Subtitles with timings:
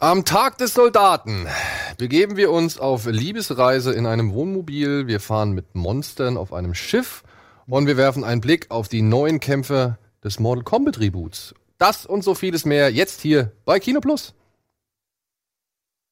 [0.00, 1.48] Am Tag des Soldaten
[1.96, 5.08] begeben wir uns auf Liebesreise in einem Wohnmobil.
[5.08, 7.24] Wir fahren mit Monstern auf einem Schiff
[7.66, 11.52] und wir werfen einen Blick auf die neuen Kämpfe des Mortal Kombat Reboots.
[11.78, 14.34] Das und so vieles mehr jetzt hier bei Kino Plus.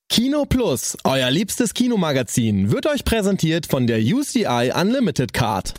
[0.08, 5.74] Kino Plus, euer liebstes Kinomagazin, wird euch präsentiert von der UCI Unlimited Card.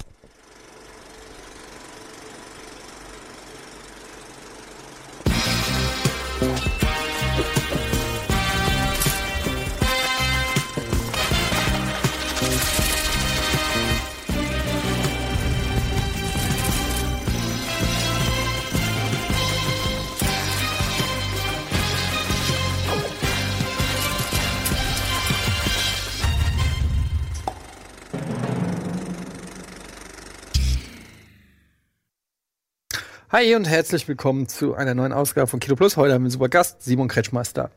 [33.29, 35.97] Hi und herzlich willkommen zu einer neuen Ausgabe von Kino Plus.
[35.97, 37.71] Heute haben wir einen super Gast, Simon Kretschmeister.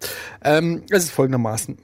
[0.44, 1.76] Ähm, es ist folgendermaßen.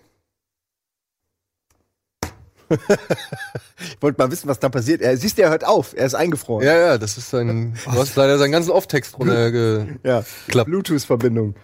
[2.71, 5.03] ich wollte mal wissen, was da passiert.
[5.03, 5.95] Er, siehst du, er hört auf.
[5.97, 6.65] Er ist eingefroren.
[6.65, 7.77] Ja, ja, das ist sein.
[7.85, 10.05] Du hast leider seinen ganzen Off-Text runtergeklappt.
[10.05, 11.57] Ja, Bluetooth-Verbindung.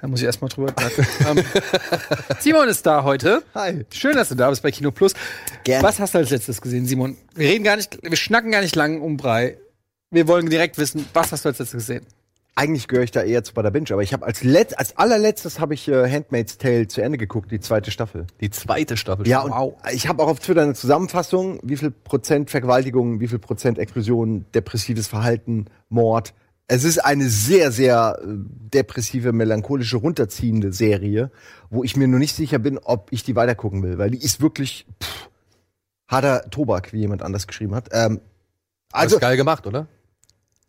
[0.00, 0.72] Da muss ich erstmal drüber
[1.28, 1.44] ähm,
[2.38, 3.42] Simon ist da heute.
[3.54, 3.84] Hi.
[3.92, 5.12] Schön, dass du da bist bei Kino Plus.
[5.64, 5.86] Gerne.
[5.86, 7.18] Was hast du als letztes gesehen, Simon?
[7.34, 9.58] Wir reden gar nicht, wir schnacken gar nicht lang um Brei.
[10.12, 12.04] Wir wollen direkt wissen, was hast du als letztes gesehen?
[12.56, 15.60] Eigentlich gehöre ich da eher zu Bada Binge, aber ich habe als, letzt, als allerletztes
[15.60, 18.26] habe ich äh, Handmaid's Tale zu Ende geguckt, die zweite Staffel.
[18.40, 19.26] Die zweite Staffel.
[19.28, 23.38] Ja, und ich habe auch auf Twitter eine Zusammenfassung, wie viel Prozent Vergewaltigung, wie viel
[23.38, 26.34] Prozent Explosion, depressives Verhalten, Mord.
[26.66, 31.30] Es ist eine sehr, sehr äh, depressive, melancholische, runterziehende Serie,
[31.70, 34.40] wo ich mir nur nicht sicher bin, ob ich die weitergucken will, weil die ist
[34.40, 35.30] wirklich pff,
[36.08, 37.90] harter Tobak, wie jemand anders geschrieben hat.
[37.92, 38.20] Ähm,
[38.92, 39.86] also geil gemacht, oder?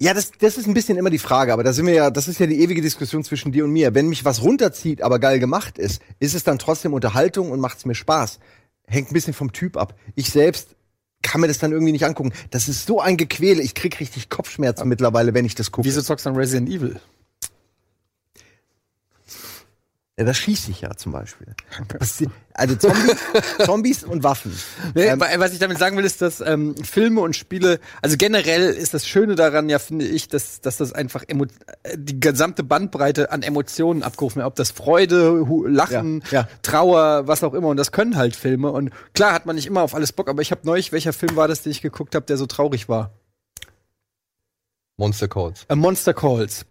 [0.02, 2.28] Ja, das, das ist ein bisschen immer die Frage, aber da sind wir ja, das
[2.28, 3.94] ist ja die ewige Diskussion zwischen dir und mir.
[3.94, 7.86] Wenn mich was runterzieht, aber geil gemacht ist, ist es dann trotzdem Unterhaltung und macht's
[7.86, 8.40] mir Spaß.
[8.88, 9.94] Hängt ein bisschen vom Typ ab.
[10.16, 10.76] Ich selbst
[11.22, 12.34] kann mir das dann irgendwie nicht angucken.
[12.50, 13.62] Das ist so ein Gequäle.
[13.62, 15.88] Ich krieg richtig Kopfschmerzen mittlerweile, wenn ich das gucke.
[15.88, 17.00] Wieso zockst du dann Resident Evil?
[20.20, 21.56] Ja, das schieße ich ja zum Beispiel.
[22.54, 23.16] Also Zombies,
[23.66, 24.56] Zombies und Waffen.
[24.94, 28.74] Nee, ähm, was ich damit sagen will, ist, dass ähm, Filme und Spiele, also generell
[28.74, 31.46] ist das Schöne daran ja, finde ich, dass, dass das einfach emo
[31.96, 34.48] die gesamte Bandbreite an Emotionen abgerufen wird.
[34.48, 36.48] Ob das Freude, Lachen, Ja, ja.
[36.62, 37.70] Trauer, was auch immer.
[37.70, 38.70] Und das können halt Filme.
[38.72, 41.38] Und klar hat man nicht immer auf alles Bock, aber ich habe neulich, welcher Film
[41.38, 43.14] war das, den ich geguckt habe, der so traurig war?
[44.98, 45.66] Monster Calls.
[45.70, 46.66] A Monster Calls.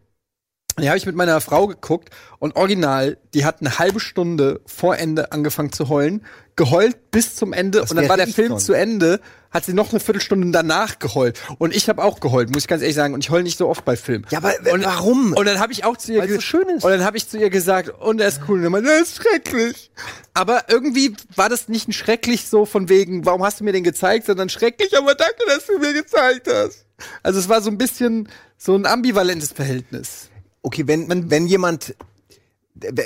[0.79, 4.97] Die habe ich mit meiner Frau geguckt und original, die hat eine halbe Stunde vor
[4.97, 6.25] Ende angefangen zu heulen,
[6.57, 8.59] geheult bis zum Ende Das und dann war der Film schon.
[8.59, 9.21] zu Ende,
[9.51, 12.83] hat sie noch eine Viertelstunde danach geheult und ich habe auch geheult, muss ich ganz
[12.83, 14.27] ehrlich sagen und ich heul nicht so oft bei Filmen.
[14.31, 15.33] Ja, aber und, warum?
[15.33, 16.85] Und dann habe ich auch zu ihr Weil's so schön ist.
[16.85, 19.01] und dann habe ich zu ihr gesagt und er ist cool und dann meinte, er
[19.01, 19.91] ist schrecklich.
[20.35, 23.85] Aber irgendwie war das nicht ein schrecklich so von wegen, warum hast du mir den
[23.85, 26.87] gezeigt, sondern schrecklich, aber danke, dass du mir gezeigt hast.
[27.23, 30.30] Also es war so ein bisschen so ein ambivalentes Verhältnis.
[30.63, 31.95] Okay, wenn, wenn, wenn jemand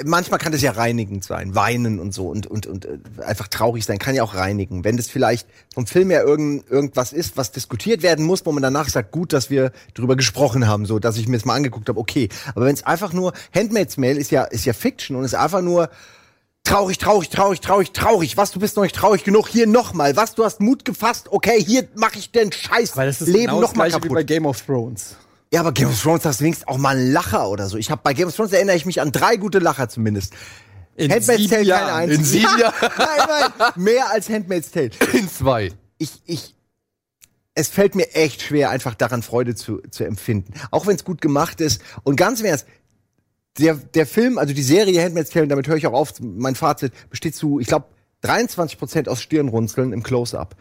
[0.04, 3.84] manchmal kann das ja reinigend sein, weinen und so und und und äh, einfach traurig
[3.84, 4.84] sein kann ja auch reinigen.
[4.84, 8.62] Wenn das vielleicht vom Film her irgend, irgendwas ist, was diskutiert werden muss, wo man
[8.62, 11.88] danach sagt, gut, dass wir drüber gesprochen haben, so dass ich mir das mal angeguckt
[11.88, 12.28] habe, okay.
[12.54, 15.62] Aber wenn es einfach nur Handmaid's Mail ist ja ist ja Fiction und ist einfach
[15.62, 15.90] nur
[16.66, 18.38] Traurig, traurig, traurig, traurig, traurig.
[18.38, 19.48] Was, du bist noch nicht traurig genug.
[19.48, 20.16] Hier nochmal.
[20.16, 21.30] Was, du hast Mut gefasst.
[21.30, 23.96] Okay, hier mache ich den Scheiß Weil das ist Leben genau das noch mal gleiche
[23.98, 24.14] wie kaputt.
[24.14, 25.14] bei Game of Thrones.
[25.54, 27.76] Ja, aber Game of Thrones hast du wenigstens auch mal einen Lacher oder so.
[27.76, 30.32] Ich habe bei Game of Thrones erinnere ich mich an drei gute Lacher zumindest.
[30.96, 32.10] In Handmaid's Tale keine Jahren.
[32.10, 32.18] einzige.
[32.18, 34.90] In sieben Ja, Nein, nein, mehr als Handmaid's Tale.
[35.12, 35.70] In zwei.
[35.98, 36.56] Ich, ich,
[37.54, 40.54] es fällt mir echt schwer, einfach daran Freude zu, zu empfinden.
[40.72, 41.80] Auch wenn es gut gemacht ist.
[42.02, 42.66] Und ganz im Ernst,
[43.60, 46.56] der, der Film, also die Serie Handmaid's Tale, und damit höre ich auch auf, mein
[46.56, 47.86] Fazit besteht zu, ich glaube,
[48.22, 50.56] 23 Prozent aus Stirnrunzeln im Close-Up.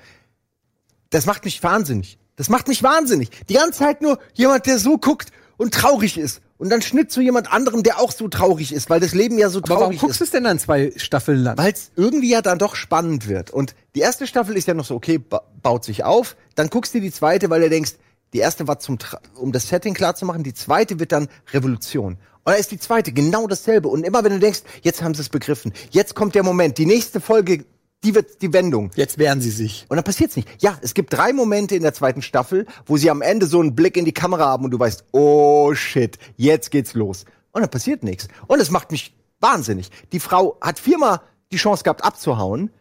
[1.09, 2.19] Das macht mich wahnsinnig.
[2.35, 3.29] Das macht mich wahnsinnig.
[3.49, 6.41] Die ganze Zeit nur jemand, der so guckt und traurig ist.
[6.57, 9.49] Und dann Schnitt zu jemand anderem, der auch so traurig ist, weil das Leben ja
[9.49, 10.29] so Aber warum traurig guckst du ist.
[10.29, 11.57] es denn dann zwei Staffeln lang?
[11.57, 13.51] Weil es irgendwie ja dann doch spannend wird.
[13.51, 16.35] Und die erste Staffel ist ja noch so, okay, ba baut sich auf.
[16.55, 17.93] Dann guckst du die zweite, weil du denkst,
[18.33, 21.27] die erste war zum, Tra- um das Setting klar zu machen, die zweite wird dann
[21.53, 22.13] Revolution.
[22.45, 23.89] Und da ist die zweite genau dasselbe.
[23.89, 26.85] Und immer wenn du denkst, jetzt haben sie es begriffen, jetzt kommt der Moment, die
[26.85, 27.65] nächste Folge,
[28.03, 28.91] die wird die Wendung.
[28.95, 29.85] Jetzt wehren sie sich.
[29.89, 30.47] Und dann passiert's nicht.
[30.61, 33.75] Ja, es gibt drei Momente in der zweiten Staffel, wo sie am Ende so einen
[33.75, 37.25] Blick in die Kamera haben und du weißt, oh shit, jetzt geht's los.
[37.51, 38.27] Und dann passiert nichts.
[38.47, 39.89] Und es macht mich wahnsinnig.
[40.11, 41.21] Die Frau hat viermal
[41.51, 42.71] die Chance gehabt abzuhauen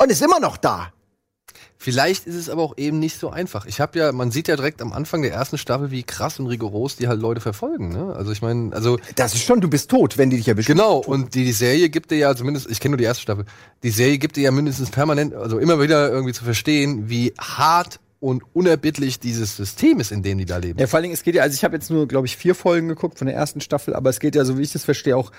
[0.00, 0.92] und ist immer noch da.
[1.80, 3.64] Vielleicht ist es aber auch eben nicht so einfach.
[3.64, 6.48] Ich habe ja, man sieht ja direkt am Anfang der ersten Staffel, wie krass und
[6.48, 7.90] rigoros die halt Leute verfolgen.
[7.90, 8.14] Ne?
[8.16, 10.72] Also ich meine, also Das ist schon, du bist tot, wenn die dich erwischen.
[10.72, 10.98] genau.
[10.98, 13.44] Und die, die Serie gibt dir ja zumindest, ich kenne nur die erste Staffel,
[13.84, 18.00] die Serie gibt dir ja mindestens permanent, also immer wieder irgendwie zu verstehen, wie hart
[18.18, 20.80] und unerbittlich dieses System ist, in dem die da leben.
[20.80, 22.56] Ja, vor allen Dingen, es geht ja, also ich habe jetzt nur, glaube ich, vier
[22.56, 25.16] Folgen geguckt von der ersten Staffel, aber es geht ja, so wie ich das verstehe,
[25.16, 25.30] auch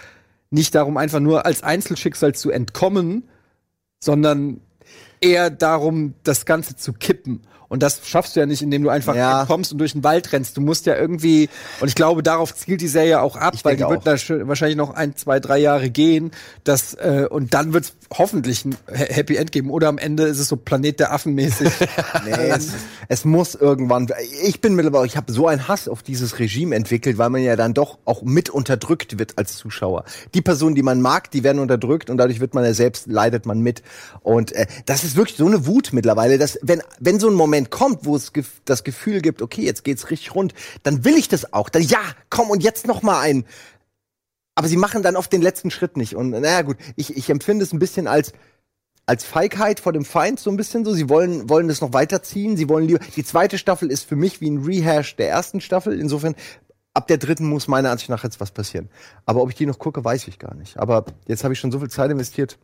[0.52, 3.24] nicht darum, einfach nur als Einzelschicksal zu entkommen,
[4.00, 4.62] sondern
[5.22, 7.42] eher darum, das Ganze zu kippen.
[7.68, 9.42] Und das schaffst du ja nicht, indem du einfach Ja.
[9.42, 10.58] entkommst und durch den Wald rennst.
[10.58, 11.50] Du musst ja irgendwie,
[11.80, 14.48] und ich glaube, darauf zielt die Serie auch ab, Ich weil die denke wird da
[14.48, 16.32] wahrscheinlich noch ein, zwei, drei Jahre gehen.
[16.64, 19.70] Das, äh, und dann wird es hoffentlich ein Ha- Happy End geben.
[19.70, 21.70] Oder am Ende ist es so Planet der Affen mäßig.
[22.26, 22.70] Nee, es,
[23.08, 24.08] es muss irgendwann.
[24.44, 27.56] Ich bin mittlerweile, ich habe so einen Hass auf dieses Regime entwickelt, weil man ja
[27.56, 30.04] dann doch auch mit unterdrückt wird als Zuschauer.
[30.34, 33.46] Die Personen, die man mag, die werden unterdrückt und dadurch wird man ja selbst leidet
[33.46, 33.84] man mit.
[34.22, 37.70] Und äh, das ist wirklich so eine Wut mittlerweile, dass wenn wenn so ein Moment
[37.72, 40.54] kommt, wo es gef das Gefühl gibt, okay, jetzt geht's richtig rund,
[40.84, 41.70] dann will ich das auch.
[41.70, 43.46] Dann ja, komm und jetzt noch mal ein.
[44.60, 46.18] Aber sie machen dann oft den letzten Schritt nicht.
[46.18, 48.34] Und naja gut, ich, ich empfinde es ein bisschen als
[49.06, 50.92] als Feigheit vor dem Feind so ein bisschen so.
[50.92, 52.58] Sie wollen wollen das noch weiterziehen.
[52.58, 53.00] Sie wollen lieber.
[53.16, 55.98] Die zweite Staffel ist für mich wie ein Rehash der ersten Staffel.
[55.98, 56.36] Insofern
[56.94, 58.90] ab der dritten muss meiner Ansicht nach jetzt was passieren.
[59.26, 60.78] Aber ob ich die noch gucke, weiß ich gar nicht.
[60.78, 62.60] Aber jetzt habe ich schon so viel Zeit investiert.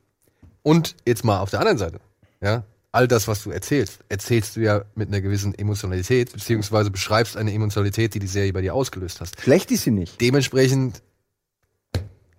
[0.64, 2.02] Und jetzt mal auf der anderen Seite,
[2.42, 7.38] ja, all das, was du erzählst, erzählst du ja mit einer gewissen Emotionalität, beziehungsweise beschreibst
[7.38, 9.40] eine Emotionalität, die die Serie bei dir ausgelöst hast.
[9.40, 10.20] Schlecht ist sie nicht.
[10.20, 11.02] Dementsprechend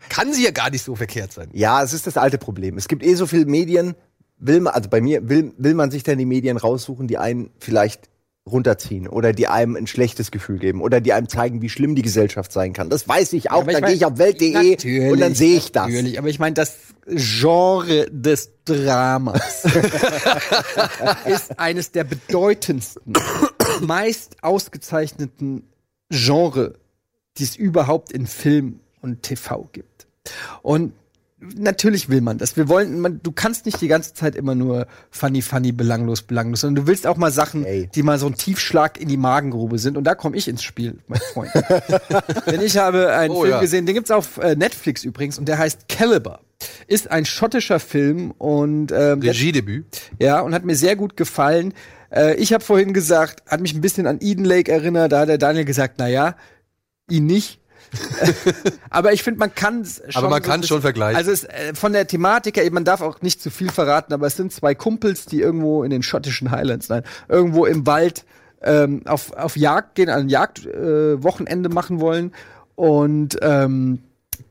[0.08, 1.48] kann sie ja gar nicht so verkehrt sein.
[1.52, 2.76] Ja, es ist das alte Problem.
[2.76, 3.94] Es gibt eh so viele Medien.
[4.38, 7.50] Will man, also bei mir will, will man sich dann die Medien raussuchen, die einen
[7.58, 8.10] vielleicht
[8.46, 12.02] runterziehen oder die einem ein schlechtes Gefühl geben oder die einem zeigen, wie schlimm die
[12.02, 12.90] Gesellschaft sein kann.
[12.90, 13.64] Das weiß ich auch.
[13.64, 15.88] Da gehe ich auf welt.de und dann sehe ich das.
[15.88, 16.76] Natürlich, aber ich meine, das
[17.06, 19.64] Genre des Dramas
[21.26, 23.14] ist eines der bedeutendsten,
[23.80, 25.64] meist ausgezeichneten
[26.10, 26.74] Genre,
[27.38, 28.80] die es überhaupt in Film
[29.12, 30.06] und TV gibt.
[30.62, 30.92] Und
[31.38, 32.56] natürlich will man das.
[32.56, 36.62] Wir wollen, man, du kannst nicht die ganze Zeit immer nur funny, funny, belanglos, belanglos,
[36.62, 37.88] sondern du willst auch mal Sachen, Ey.
[37.94, 39.96] die mal so ein Tiefschlag in die Magengrube sind.
[39.96, 41.50] Und da komme ich ins Spiel, mein Freund.
[42.46, 43.60] Denn ich habe einen Oh, Film ja.
[43.60, 46.40] gesehen, den gibt's auf äh, Netflix übrigens, und der heißt Caliber.
[46.86, 49.84] Ist ein schottischer Film und ähm, Regiedebüt.
[50.18, 51.74] ja, und hat mir sehr gut gefallen.
[52.10, 55.28] Äh, ich habe vorhin gesagt, hat mich ein bisschen an Eden Lake erinnert, da hat
[55.28, 56.34] der Daniel gesagt, na ja,
[57.10, 57.60] ihn nicht.
[58.90, 60.22] Aber ich finde, man kann es schon.
[60.22, 61.16] Aber man kann schon vergleichen.
[61.16, 64.26] Also es, äh, von der Thematik her, man darf auch nicht zu viel verraten, aber
[64.26, 68.24] es sind zwei Kumpels, die irgendwo in den schottischen Highlands, nein, irgendwo im Wald
[68.62, 72.32] ähm, auf, auf Jagd gehen, ein Jagdwochenende äh, machen wollen
[72.74, 74.00] und ähm,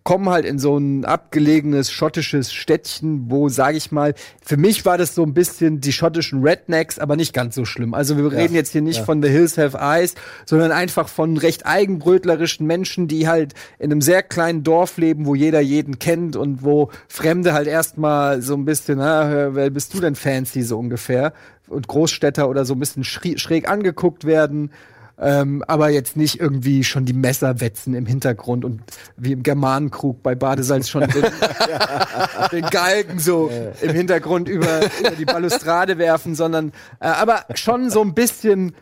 [0.04, 4.98] kommen halt in so ein abgelegenes schottisches Städtchen, wo, sage ich mal, für mich war
[4.98, 7.94] das so ein bisschen die schottischen Rednecks, aber nicht ganz so schlimm.
[7.94, 10.16] Also wir reden jetzt hier nicht von The Hills Have Eyes,
[10.46, 15.36] sondern einfach von recht eigenbrötlerischen Menschen, die halt in einem sehr kleinen Dorf leben, wo
[15.36, 20.00] jeder jeden kennt und wo Fremde halt erstmal so ein bisschen, na, wer bist du
[20.00, 21.34] denn fancy so ungefähr?
[21.68, 24.70] Und Großstädter oder so ein bisschen schräg angeguckt werden.
[25.18, 28.82] Ähm, aber jetzt nicht irgendwie schon die Messer wetzen im Hintergrund und
[29.16, 31.24] wie im Germanenkrug bei Badesalz schon den,
[32.52, 33.50] den Galgen so
[33.82, 38.74] im Hintergrund über, über die Balustrade werfen, sondern äh, aber schon so ein bisschen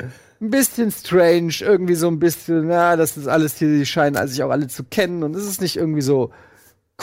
[0.42, 4.44] ein bisschen strange, irgendwie so ein bisschen, ja, das ist alles hier, die scheinen sich
[4.44, 6.32] auch alle zu kennen und es ist nicht irgendwie so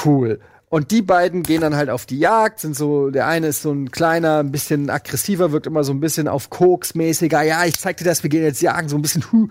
[0.04, 0.40] cool.
[0.70, 3.72] Und die beiden gehen dann halt auf die Jagd, sind so, der eine ist so
[3.72, 7.96] ein kleiner, ein bisschen aggressiver, wirkt immer so ein bisschen auf Koks-mäßiger, ja, ich zeig
[7.96, 9.48] dir das, wir gehen jetzt jagen, so ein bisschen, hu,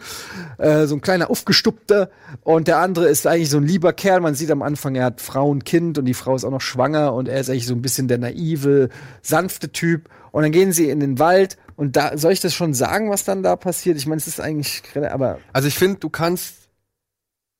[0.59, 2.09] äh, so ein kleiner aufgestuppter.
[2.43, 5.19] Und der andere ist eigentlich so ein lieber Kerl, man sieht am Anfang, er hat
[5.19, 7.75] Frau und Kind und die Frau ist auch noch schwanger und er ist eigentlich so
[7.75, 8.87] ein bisschen der naive,
[9.21, 10.09] sanfte Typ.
[10.31, 13.25] Und dann gehen sie in den Wald und da, soll ich das schon sagen, was
[13.25, 13.97] dann da passiert?
[13.97, 16.58] Ich meine, es ist eigentlich, aber Also ich finde, du kannst,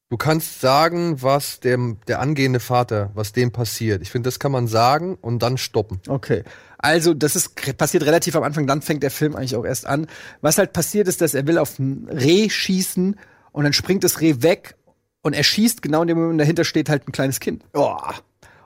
[0.09, 4.01] du kannst sagen, was dem, der angehende Vater, was dem passiert.
[4.01, 5.99] Ich finde, das kann man sagen und dann stoppen.
[6.07, 6.43] Okay.
[6.77, 10.07] Also, das ist passiert relativ am Anfang, dann fängt der Film eigentlich auch erst an.
[10.41, 13.19] Was halt passiert ist, dass er will auf ein Reh schießen
[13.51, 14.75] und dann springt das Reh weg
[15.21, 17.63] und er schießt genau in dem Moment, dahinter steht halt ein kleines Kind.
[17.73, 17.97] Oh,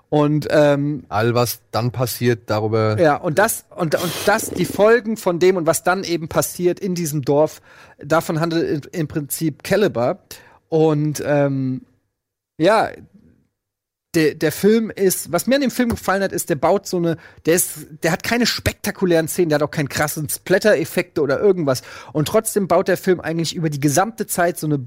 [0.09, 3.00] Und ähm, All was dann passiert, darüber.
[3.01, 6.79] ja, und das und, und das die Folgen von dem und was dann eben passiert
[6.79, 7.62] in diesem Dorf,
[7.97, 10.19] davon handelt im Prinzip Caliber.
[10.73, 11.85] Und ähm,
[12.57, 12.89] ja,
[14.15, 16.97] der, der Film ist, was mir an dem Film gefallen hat, ist, der baut so
[16.97, 21.39] eine, der ist, der hat keine spektakulären Szenen, der hat auch keinen krassen Splatter-Effekte oder
[21.39, 21.83] irgendwas.
[22.11, 24.79] Und trotzdem baut der Film eigentlich über die gesamte Zeit so eine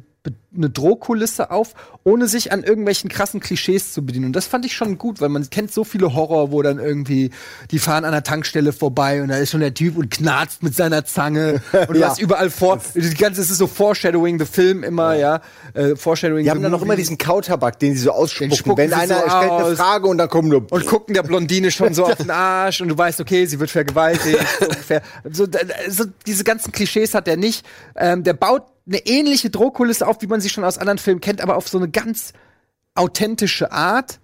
[0.57, 4.27] eine Drohkulisse auf, ohne sich an irgendwelchen krassen Klischees zu bedienen.
[4.27, 7.31] Und das fand ich schon gut, weil man kennt so viele Horror, wo dann irgendwie,
[7.71, 10.75] die fahren an der Tankstelle vorbei und da ist schon der Typ und knarzt mit
[10.75, 12.09] seiner Zange und du Ja.
[12.09, 15.41] hast überall vor, die ganze, ist so Foreshadowing the Film immer, ja,
[15.75, 18.57] äh, Foreshadowing Die haben dann noch immer diesen Kautabak, den sie so ausspucken.
[18.57, 19.77] spucken Wenn einer so stellt eine.
[19.77, 22.89] Frage und dann kommen nur und gucken der Blondine schon so auf den Arsch und
[22.89, 24.39] du weißt, okay, sie wird vergewaltigt.
[24.61, 25.03] so ungefähr.
[25.31, 25.47] So,
[25.89, 27.67] so diese ganzen Klischees hat er nicht.
[27.97, 31.41] Ähm, der baut eine ähnliche Drohkulisse auf, wie man sie schon aus anderen Filmen kennt,
[31.41, 32.33] aber auf so eine ganz
[32.95, 34.21] authentische Art.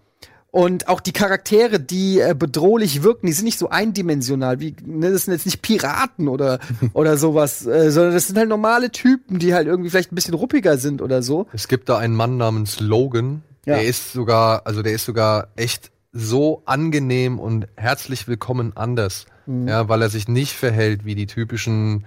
[0.50, 5.11] Und auch die Charaktere, die äh, bedrohlich wirken, die sind nicht so eindimensional, wie ne,
[5.11, 6.59] das sind jetzt nicht Piraten oder
[6.92, 10.35] oder sowas, äh, sondern das sind halt normale Typen, die halt irgendwie vielleicht ein bisschen
[10.35, 11.47] ruppiger sind oder so.
[11.54, 13.42] Es gibt da einen Mann namens Logan.
[13.64, 13.76] Ja.
[13.76, 19.25] Der ist sogar, also der ist sogar echt so angenehm und herzlich willkommen anders.
[19.47, 19.69] Mhm.
[19.69, 22.04] Ja, weil er sich nicht verhält wie die typischen,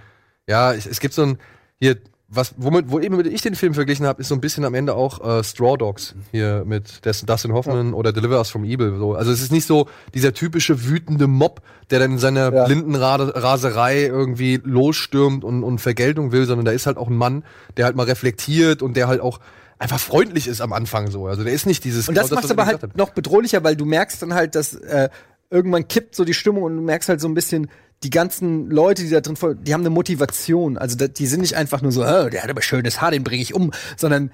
[0.47, 1.39] ja, es, es gibt so ein,
[1.79, 1.97] hier,
[2.27, 4.95] was, womit, wo eben ich den Film verglichen habe, ist so ein bisschen am Ende
[4.95, 8.97] auch äh, Straw Dogs hier mit Dustin Hoffman oder Deliver Us from Evil.
[8.97, 9.13] So.
[9.13, 12.65] Also es ist nicht so dieser typische wütende Mob, der dann in seiner Ja.
[12.65, 17.15] blinden Ra Raserei irgendwie losstürmt und, und Vergeltung will, sondern da ist halt auch ein
[17.15, 17.43] Mann,
[17.77, 19.39] der halt mal reflektiert und der halt auch
[19.77, 21.27] einfach freundlich ist am Anfang so.
[21.27, 23.75] Also der ist nicht dieses Und das genau macht aber er halt noch bedrohlicher, weil
[23.75, 25.09] du merkst dann halt, dass äh,
[25.51, 27.69] irgendwann kippt so die Stimmung und du merkst halt so ein bisschen,
[28.03, 30.77] die ganzen Leute, die da drin vor, die haben eine Motivation.
[30.77, 33.41] Also die sind nicht einfach nur so, oh, der hat aber schönes Haar, den bringe
[33.41, 34.31] ich um, sondern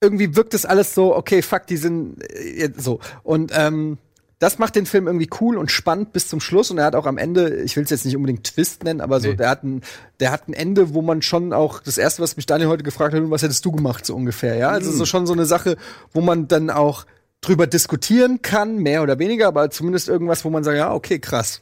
[0.00, 3.00] irgendwie wirkt das alles so, okay, fuck, die sind äh, so.
[3.22, 3.98] Und ähm,
[4.38, 6.72] das macht den Film irgendwie cool und spannend bis zum Schluss.
[6.72, 9.20] Und er hat auch am Ende, ich will es jetzt nicht unbedingt Twist nennen, aber
[9.20, 9.36] so, Nee.
[9.36, 9.82] der hat ein,
[10.18, 13.14] der hat ein Ende, wo man schon auch, das erste, was mich Daniel heute gefragt
[13.14, 14.70] hat, was hättest du gemacht, so ungefähr, ja?
[14.70, 15.76] Also so schon so eine Sache,
[16.12, 17.06] wo man dann auch
[17.40, 21.60] drüber diskutieren kann, mehr oder weniger, aber zumindest irgendwas, wo man sagt, ja, okay, krass.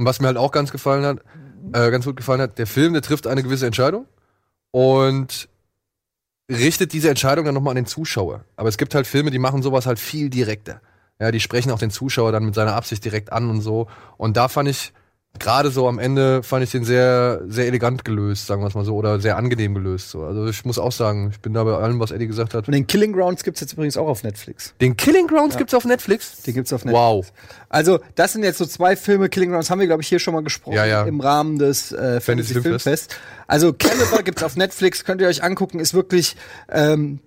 [0.00, 1.18] Und was mir halt auch ganz gefallen hat,
[1.74, 4.06] äh, ganz gut gefallen hat, der Film, der trifft eine gewisse Entscheidung
[4.70, 5.50] und
[6.50, 8.46] richtet diese Entscheidung dann nochmal an den Zuschauer.
[8.56, 10.80] Aber es gibt halt Filme, die machen sowas halt viel direkter.
[11.20, 13.88] Ja, die sprechen auch den Zuschauer dann mit seiner Absicht direkt an und so.
[14.16, 14.94] Und da fand ich,
[15.38, 18.84] gerade so am Ende, fand ich den sehr, sehr elegant gelöst, sagen wir es mal
[18.84, 20.10] so, oder sehr angenehm gelöst.
[20.10, 20.22] So.
[20.24, 22.66] Also ich muss auch sagen, ich bin da bei allem, was Eddie gesagt hat.
[22.66, 24.74] Und den Killing Grounds gibt's jetzt übrigens auch auf Netflix.
[24.80, 26.42] Den Killing Grounds gibt's auf Netflix?
[26.42, 27.00] Den gibt's auf Netflix.
[27.00, 27.32] Wow.
[27.68, 29.28] Also, das sind jetzt so zwei Filme.
[29.28, 30.74] Killing Grounds haben wir, glaube ich, hier schon mal gesprochen.
[30.74, 31.04] Ja, ja.
[31.04, 33.16] Im Rahmen des äh, Fantasy Fantasy Filmfest.
[33.46, 35.04] Also, Cannibal gibt's auf Netflix.
[35.04, 35.78] Könnt ihr euch angucken.
[35.78, 36.36] Ist wirklich
[36.68, 37.20] ähm,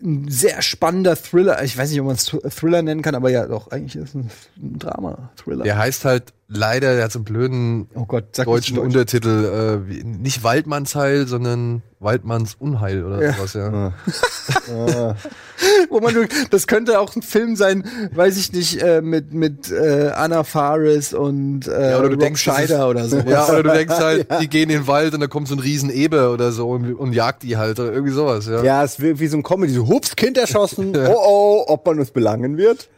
[0.00, 1.62] ein sehr spannender Thriller.
[1.64, 4.14] Ich weiß nicht, ob man es Thriller nennen kann, aber ja, doch, eigentlich ist es
[4.14, 5.30] ein, ein Drama.
[5.36, 5.64] Thriller.
[5.64, 8.84] Der heißt halt leider, der hat so einen blöden oh Gott, deutschen Deutsch.
[8.86, 9.28] Untertitel,
[9.86, 13.32] äh, wie, nicht Waldmannsheil, sondern Waldmanns Unheil oder Ja.
[13.34, 13.92] sowas, ja.
[15.90, 16.14] Wo man,
[16.50, 21.12] das könnte auch ein Film sein, weiß ich nicht, äh, mit, mit äh, Anna Faris
[21.12, 23.18] und äh, Ja, oder du Rob denkst, Scheider ist- oder so.
[23.18, 25.60] Ja, oder du denkst halt, die gehen in den Wald und da kommt so ein
[25.60, 28.62] riesen Eber oder so und, und jagt die halt oder irgendwie sowas, ja.
[28.62, 31.98] Ja, es wird wie so ein Comedy, so hups, Kind erschossen, oh oh, ob man
[31.98, 32.88] uns belangen wird.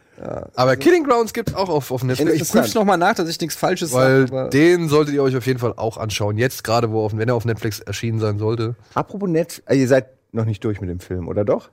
[0.55, 2.41] Aber Killing Grounds gibt's auch auf, auf Netflix.
[2.41, 4.31] Ich prüf's noch mal nach, dass ich nichts Falsches Weil sage.
[4.41, 6.37] aber- den solltet ihr euch auf jeden Fall auch anschauen.
[6.37, 8.75] Jetzt gerade, wo auf, wenn er auf Netflix erschienen sein sollte.
[8.93, 11.69] Apropos Netflix, äh, ihr seid noch nicht durch mit dem Film, oder doch?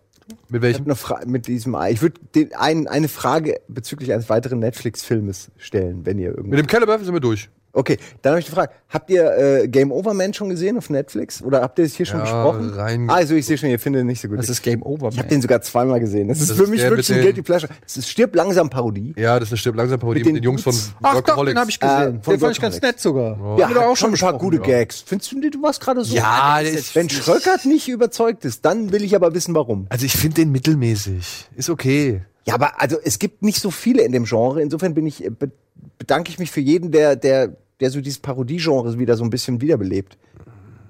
[0.48, 0.84] Mit welchem?
[1.26, 2.20] mit diesem, ich würde
[2.58, 6.50] ein, eine Frage bezüglich eines weiteren Netflix-Filmes stellen, wenn ihr irgendwie.
[6.50, 7.48] Mit dem Caliber sind wir durch.
[7.72, 8.72] Okay, dann habe ich eine Frage.
[8.88, 11.42] Habt ihr äh, Game Over Man schon gesehen auf Netflix?
[11.42, 12.70] Oder habt ihr es hier schon Ja, besprochen?
[12.70, 14.38] rein- Also ich sehe schon, ihr findet ihn nicht so gut.
[14.38, 16.28] Das ist Game Over, ich habe den sogar zweimal gesehen.
[16.28, 17.70] Das ist Das für ist mich wirklich ein Guilty Pleasure.
[17.86, 19.12] Es ist stirb langsam Parodie.
[19.18, 21.14] Ja, das ist eine Stirb langsam Parodie Mit mit den Jungs von Ach doch, den
[21.28, 21.60] Workaholics.
[21.60, 21.98] habe ich gesehen.
[21.98, 22.82] Äh, den fand ich ganz Workaholics.
[22.82, 23.30] nett sogar.
[23.58, 25.04] Ja, Haben wir doch auch schon ein paar gute Gags.
[25.06, 26.16] Findest du, du warst gerade so?
[26.16, 29.86] Ja, ist- Wenn Schröckert nicht überzeugt ist, dann will ich aber wissen, warum.
[29.90, 31.48] Also ich finde den mittelmäßig.
[31.54, 32.22] Ist okay.
[32.46, 34.62] Ja, aber also es gibt nicht so viele in dem Genre.
[34.62, 35.30] Insofern bin ich, äh,
[35.98, 39.60] bedanke ich mich für jeden, der, der, der so dieses Parodie-Genre wieder so ein bisschen
[39.60, 40.16] wiederbelebt.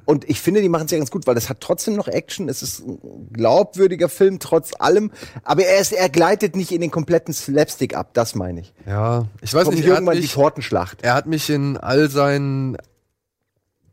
[0.08, 2.48] Und ich finde, die machen es ja ganz gut, weil es hat trotzdem noch Action.
[2.48, 5.10] Es ist ein glaubwürdiger Film, trotz allem.
[5.42, 8.72] Aber er, ist, er gleitet nicht in den kompletten Slapstick ab, das meine ich.
[8.86, 11.02] Ja, ich weiß Kommt nicht, er irgendwann die mich, Tortenschlacht.
[11.02, 12.78] er hat mich in all seinen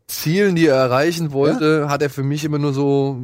[0.08, 3.18] Zielen, die er erreichen wollte, hat er für mich immer nur so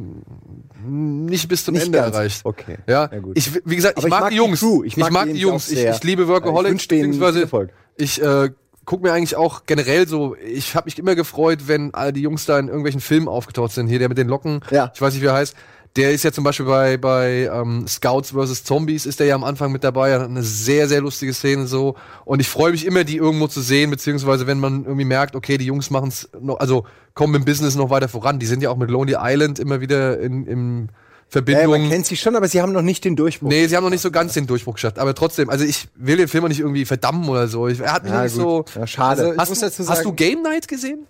[0.84, 2.14] nicht bis zum Nicht Ende ganz.
[2.16, 2.40] erreicht.
[2.44, 2.78] Okay.
[2.88, 3.38] Ja, Ja, gut.
[3.38, 4.60] ich, wie gesagt, ich, Aber mag, die Jungs.
[4.60, 4.82] Crew.
[4.84, 5.70] Ich mag die die Jungs.
[5.70, 6.88] Ich, ich liebe Ich Workaholics.
[6.88, 7.70] denen beziehungsweise.
[7.96, 8.50] Ich äh,
[8.84, 12.46] guck mir eigentlich auch generell so, ich habe mich immer gefreut, wenn all die Jungs
[12.46, 13.86] da in irgendwelchen Filmen aufgetaucht sind.
[13.86, 14.90] Hier der mit den Locken, Ja.
[14.92, 15.54] ich weiß nicht, wie er heißt.
[15.96, 18.64] Der ist ja zum Beispiel bei, bei ähm, Scouts vs.
[18.64, 20.08] Zombies, ist der ja am Anfang mit dabei.
[20.10, 21.96] Er hat eine sehr, sehr lustige Szene so.
[22.24, 25.58] Und ich freue mich immer, die irgendwo zu sehen, beziehungsweise wenn man irgendwie merkt, okay,
[25.58, 28.38] die Jungs machen es noch, also kommen im Business noch weiter voran.
[28.38, 30.92] Die sind ja auch mit Lonely Island immer wieder in, in Ja,
[31.28, 31.70] Verbindung.
[31.82, 33.50] man kennt sie schon, aber sie haben noch nicht den Durchbruch.
[33.50, 34.98] Nee, sie haben noch nicht so ganz den Durchbruch geschafft.
[34.98, 37.68] Aber trotzdem, also ich will den Film auch nicht irgendwie verdammen oder so.
[37.68, 38.70] Ich, er hat mich Ja, nicht gut.
[38.70, 38.80] so.
[38.80, 39.34] Ja, schade.
[39.36, 41.06] Also, Hast, du, hast du Game Night gesehen?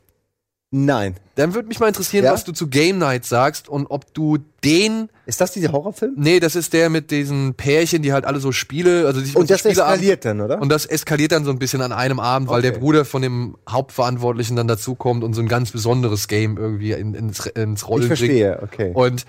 [0.75, 1.17] Nein.
[1.35, 2.33] Dann würde mich mal interessieren, Ja?
[2.33, 5.11] was du zu Game Night sagst und ob du den.
[5.27, 6.15] Ist das dieser Horrorfilm?
[6.17, 9.49] Nee, das ist der mit diesen Pärchen, die halt alle so Spiele, also sich Und
[9.49, 10.61] so das Spieleabend- eskaliert dann, oder?
[10.63, 12.81] Und das eskaliert dann so ein bisschen an einem Abend, weil der Okay.
[12.81, 17.45] Bruder von dem Hauptverantwortlichen dann dazukommt und so ein ganz besonderes Game irgendwie in, ins,
[17.47, 18.93] ins Rollen ich verstehe, okay.
[18.93, 18.97] bringt.
[18.97, 19.27] Und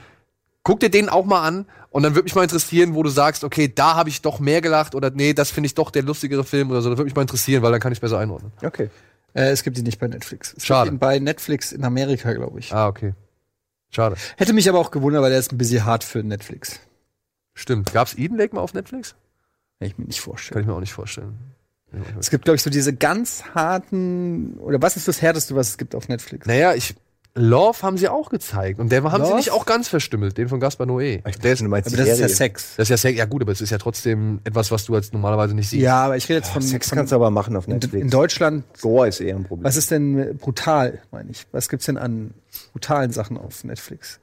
[0.63, 3.43] guck dir den auch mal an und dann würde mich mal interessieren, wo du sagst,
[3.43, 6.45] okay, da habe ich doch mehr gelacht oder nee, das finde ich doch der lustigere
[6.45, 6.89] Film oder so.
[6.89, 8.53] Das würde mich mal interessieren, weil dann kann ich besser einordnen.
[8.63, 8.89] Okay.
[9.33, 10.53] Äh, es gibt ihn nicht bei Netflix.
[10.57, 10.89] Es Schade.
[10.89, 12.73] Gibt ihn bei Netflix in Amerika, glaube ich.
[12.73, 13.13] Ah, okay.
[13.89, 14.15] Schade.
[14.37, 16.79] Hätte mich aber auch gewundert, weil der ist ein bisschen hart für Netflix.
[17.53, 17.93] Stimmt.
[17.93, 19.15] Gab's Eden Lake mal auf Netflix?
[19.79, 20.61] Kann ich mir nicht Kann vorstellen.
[20.61, 21.37] ich mir auch nicht vorstellen.
[22.19, 25.77] Es gibt, glaube ich, so diese ganz harten, oder was ist das Härteste, was es
[25.77, 26.47] gibt auf Netflix?
[26.47, 26.95] Naja, ich.
[27.35, 28.79] Love haben sie auch gezeigt.
[28.79, 29.37] Und der haben sie Love?
[29.37, 31.23] nicht auch ganz verstümmelt, den von Gaspar Noé.
[31.39, 32.29] Der ist, du meinst Aber die das ist ja.
[32.29, 32.75] Sex.
[32.77, 35.13] Das ist ja sehr, ja gut, aber es ist ja trotzdem etwas, was du jetzt
[35.13, 35.81] normalerweise nicht siehst.
[35.81, 38.03] Ja, aber ich rede jetzt von, Sex von kannst du aber machen auf Netflix.
[38.03, 38.65] in Deutschland.
[38.81, 39.65] Gore ist eher ein Problem.
[39.65, 41.47] Was ist denn brutal, meine ich?
[41.51, 42.35] Was gibt's denn an
[42.71, 44.19] brutalen Sachen auf Netflix?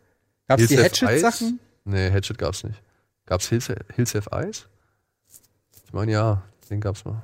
[0.47, 1.59] Gab's die Hills Have Hatchet-Sachen?
[1.85, 2.81] Nee, Hatchet gab's nicht.
[3.27, 4.67] Gab's Hills, Hills Have Eyes?
[5.87, 7.23] Ich meine, ja, den gab's mal.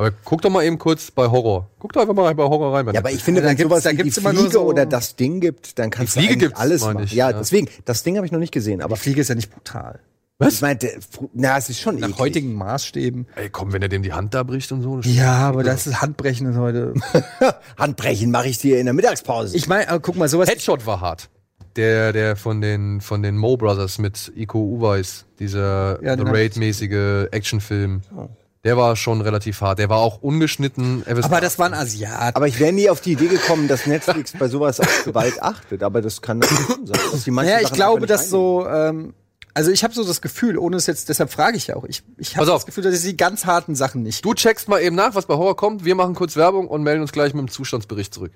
[0.00, 1.68] Aber guck doch mal eben kurz bei Horror.
[1.78, 2.86] Guck doch einfach mal bei Horror rein.
[2.92, 4.52] ja, aber ich finde, Da wenn gibt's- sowas da wie die gibt's immer nur Fliege
[4.54, 7.02] so- oder das Ding gibt, dann kannst Fliege du eigentlich alles machen.
[7.04, 7.38] ich, ja, ja.
[7.38, 10.00] deswegen, das Ding habe ich noch nicht gesehen, aber Aber Fliege ist ja nicht brutal.
[10.40, 10.90] ich meinte,
[11.34, 12.18] na, es ist schon Nach eklig.
[12.18, 13.26] heutigen Maßstäben.
[13.36, 15.00] Ey, komm, wenn er dem die Hand da bricht und so.
[15.00, 16.94] Ja, aber das ist Handbrechen ist heute.
[17.76, 19.54] Handbrechen mache ich dir in der Mittagspause.
[19.56, 20.48] Ich meine, guck mal, sowas.
[20.48, 21.28] Headshot war hart.
[21.76, 27.28] Der, der von den, von den Mo Brothers mit Iko Uweis, dieser Ja, The Raid-mäßige
[27.30, 28.00] Actionfilm.
[28.64, 29.78] Der war schon relativ hart.
[29.78, 31.02] Der war auch ungeschnitten.
[31.06, 32.36] Aber das waren Asiaten.
[32.36, 35.82] aber ich wäre nie auf die Idee gekommen, dass Netflix bei sowas auf Gewalt achtet.
[35.82, 37.00] Aber das kann natürlich sein.
[37.12, 39.14] Dass die Naja, ich glaube, dass so, ähm,
[39.54, 42.02] also ich habe so das Gefühl, ohne es jetzt, deshalb frage ich ja auch, ich,
[42.18, 44.24] ich habe das Gefühl, dass ich die ganz harten Sachen nicht.
[44.24, 45.86] Du checkst mal eben nach, was bei Horror kommt.
[45.86, 48.32] Wir machen kurz Werbung und melden uns gleich mit dem Zustandsbericht zurück.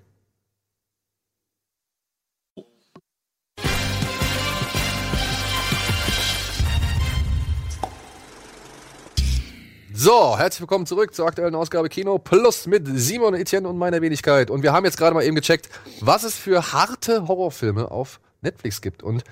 [10.04, 14.50] So, herzlich willkommen zurück zur aktuellen Ausgabe Kino Plus mit Simon, Etienne und meiner Wenigkeit.
[14.50, 15.70] Und wir haben jetzt gerade mal eben gecheckt,
[16.00, 19.02] was es für harte Horrorfilme auf Netflix gibt.
[19.02, 19.24] Und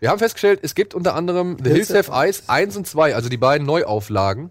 [0.00, 3.28] wir haben festgestellt, es gibt unter anderem The Hills Have Eyes 1 und 2, also
[3.28, 4.48] die beiden Neuauflagen.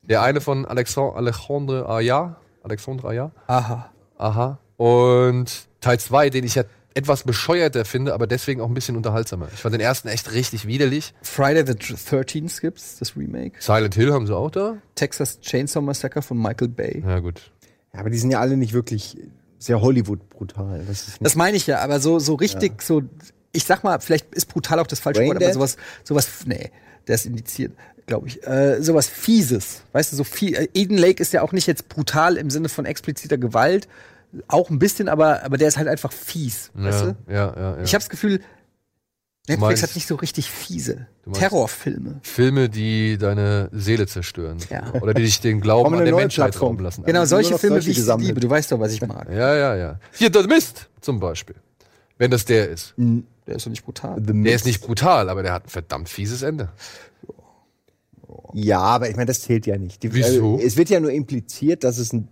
[0.00, 2.36] Der eine von Alexandre, Alexandre Aya.
[2.62, 3.32] Alexandre Aya.
[3.48, 3.92] Aha.
[4.16, 4.60] Aha.
[4.78, 6.62] Und Teil 2, den ich ja
[6.94, 9.48] etwas bescheuerter finde, aber deswegen auch ein bisschen unterhaltsamer.
[9.52, 11.14] Ich fand den ersten echt richtig widerlich.
[11.22, 13.56] Friday the 13th gibt's, das Remake.
[13.60, 14.76] Silent Hill haben sie auch da.
[14.94, 17.02] Texas Chainsaw Massacre von Michael Bay.
[17.06, 17.50] Ja, gut.
[17.92, 19.16] Ja, aber die sind ja alle nicht wirklich
[19.58, 20.84] sehr Hollywood-brutal.
[20.86, 23.02] Das ist Das meine ich ja, aber so, so richtig, so,
[23.52, 26.70] ich sag mal, vielleicht ist brutal auch das falsche Brain Wort, aber sowas, sowas, nee,
[27.06, 27.72] der ist indiziert,
[28.06, 28.44] glaube ich.
[28.46, 29.82] Äh, sowas Fieses.
[29.92, 30.68] Weißt du, so viel.
[30.74, 33.88] Eden Lake ist ja auch nicht jetzt brutal im Sinne von expliziter Gewalt.
[34.48, 36.70] Auch ein bisschen, aber, aber der ist halt einfach fies.
[36.74, 37.16] Weißt Ja, du?
[37.32, 37.82] ja, ja, ja.
[37.82, 38.40] Ich habe das Gefühl,
[39.48, 42.20] Netflix meinst- hat nicht so richtig fiese Terrorfilme.
[42.22, 44.58] Filme, die deine Seele zerstören.
[44.70, 44.92] Ja.
[45.00, 46.68] Oder die dich den Glauben an der Menschheit Plattform.
[46.74, 47.04] rauben lassen.
[47.04, 48.28] Genau, Also solche Filme, solche wie ich gesammelt.
[48.28, 48.40] liebe.
[48.40, 49.28] Du weißt doch, was ich mag.
[49.30, 49.98] Ja, ja, ja.
[50.12, 51.56] Hier, The Mist zum Beispiel.
[52.18, 52.94] Wenn das der ist.
[52.96, 54.20] Der ist doch nicht brutal.
[54.20, 56.68] Der ist nicht brutal, aber der hat ein verdammt fieses Ende.
[58.54, 60.02] Ja, aber ich meine, das zählt ja nicht.
[60.02, 60.54] Die, Wieso?
[60.54, 62.28] Also, es wird ja nur impliziert, dass es ein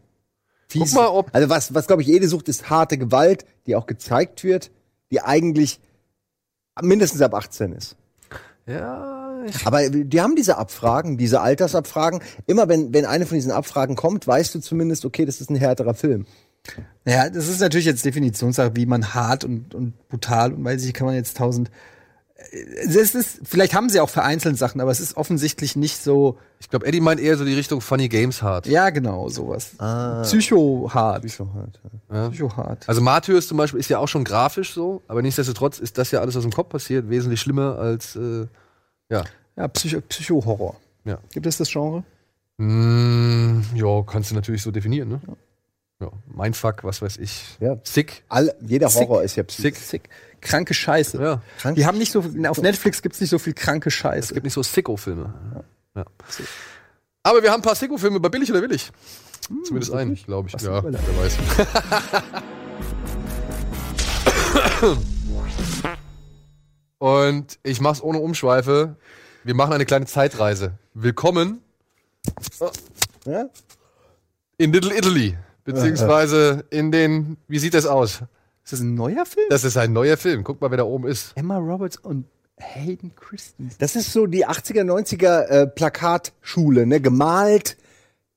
[0.72, 3.86] Guck mal, ob Also was, was glaube ich, jede sucht, ist harte Gewalt, die auch
[3.86, 4.70] gezeigt wird,
[5.10, 5.80] die eigentlich
[6.80, 7.96] mindestens ab 18 ist.
[8.66, 12.20] Ja, ich Aber die haben diese Abfragen, diese Altersabfragen.
[12.46, 15.56] Immer wenn, wenn eine von diesen Abfragen kommt, weißt du zumindest, okay, das ist ein
[15.56, 16.26] härterer Film.
[17.06, 20.92] Ja, das ist natürlich jetzt Definitionssache, wie man hart und, und brutal und weiß ich,
[20.92, 21.70] kann man jetzt tausend.
[22.52, 26.38] Es ist, vielleicht haben sie auch vereinzelt Sachen, aber es ist offensichtlich nicht so.
[26.58, 28.66] ich glaube, Eddie meint eher so die Richtung Funny Games hart.
[28.66, 29.72] Ja, genau, sowas.
[29.78, 30.22] Ah.
[30.22, 31.30] Psycho-hart.
[31.30, 31.80] Schon hart.
[32.32, 32.88] Psycho-hart.
[32.88, 36.20] Also Martyrs zum Beispiel ist ja auch schon grafisch so, aber nichtsdestotrotz ist das ja
[36.20, 38.46] alles, was im Kopf passiert, wesentlich schlimmer als äh,
[39.10, 39.24] ja.
[39.56, 40.76] Ja, Psycho- Psycho-Horror.
[41.04, 41.18] Ja.
[41.32, 42.02] Gibt es das Genre?
[42.58, 45.20] Mm, ja, kannst du natürlich so definieren, ne?
[46.00, 46.08] Ja.
[46.34, 47.56] Mindfuck, was weiß ich.
[47.60, 47.76] Ja.
[47.84, 48.22] Sick.
[48.28, 49.02] All, jeder Sick.
[49.08, 49.78] Horror ist ja psychisch.
[49.82, 50.08] Sick.
[50.40, 51.20] Kranke Scheiße.
[51.22, 51.42] Ja.
[51.58, 51.76] Krank.
[51.76, 54.34] Die haben nicht so, auf Netflix gibt's nicht so viel kranke Es Scheiße.
[54.34, 55.34] gibt nicht so Sicko-Filme.
[55.94, 56.04] Ja.
[57.22, 58.90] Aber wir haben ein paar Sicko-Filme bei billig oder willig.
[59.64, 60.54] Zumindest einen, glaube ich.
[60.54, 61.36] Was Ja, wer weiß.
[66.98, 68.96] Und ich mach's ohne Umschweife.
[69.44, 70.72] Wir machen eine kleine Zeitreise.
[70.94, 71.60] Willkommen
[73.24, 73.46] Ja?
[74.58, 75.36] in Little Italy.
[75.64, 78.20] Beziehungsweise in den, wie sieht das aus?
[78.70, 79.46] Ist das ein neuer Film?
[79.50, 80.44] Das ist ein neuer Film.
[80.44, 81.32] Guck mal, wer da oben ist.
[81.34, 83.74] Emma Roberts und Hayden Christensen.
[83.80, 87.00] Das ist so die 80er, 90er äh, Plakatschule, ne?
[87.00, 87.76] Gemalt.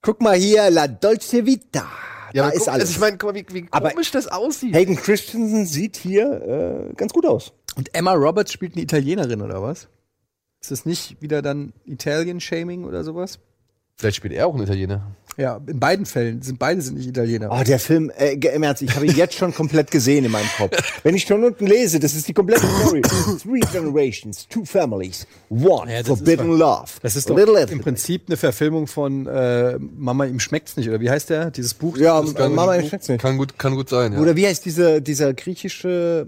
[0.02, 1.86] Guck mal hier, La Dolce Vita.
[2.34, 2.82] Ja, da ist guck, alles.
[2.88, 4.74] Also ich meine, guck mal, wie, wie Aber- komisch das aussieht.
[4.74, 7.54] Hayden Christensen sieht hier äh, ganz gut aus.
[7.76, 9.88] Und Emma Roberts spielt eine Italienerin oder was?
[10.62, 13.38] Ist das nicht wieder dann Italian-Shaming oder sowas?
[13.98, 15.12] Vielleicht spielt er auch ein Italiener.
[15.38, 17.50] Ja, in beiden Fällen sind beide sind nicht Italiener.
[17.52, 20.50] Oh, der Film, äh, im Ernst, ich habe ihn jetzt schon komplett gesehen in meinem
[20.58, 20.78] Kopf.
[21.04, 23.02] Wenn ich schon unten lese, das ist die komplette Story.
[23.02, 26.92] Three generations, two families, one Ja, forbidden ist love.
[27.02, 27.82] Das ist doch little im.
[27.82, 31.52] Prinzip eine Verfilmung von äh, Mama, ihm schmeckt's nicht, oder wie heißt der?
[31.52, 31.98] Dieses Buch?
[31.98, 33.22] Ja, das äh, Mama, ich schmeck's nicht.
[33.22, 34.20] Kann gut, kann gut sein, ja.
[34.20, 36.28] Oder wie heißt dieser, dieser griechische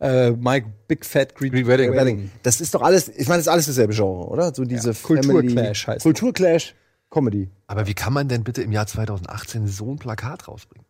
[0.00, 1.92] äh, Mike Big Fat Greek, Greek Wedding.
[1.92, 2.30] Wedding?
[2.42, 4.52] Das ist doch alles, ich meine, das ist alles dasselbe Genre, oder?
[4.52, 6.74] So diese Kulturclash Family- heißt Kulturclash,
[7.12, 7.50] Comedy.
[7.66, 10.86] Aber wie kann man denn bitte im Jahr 2018 so ein Plakat rausbringen?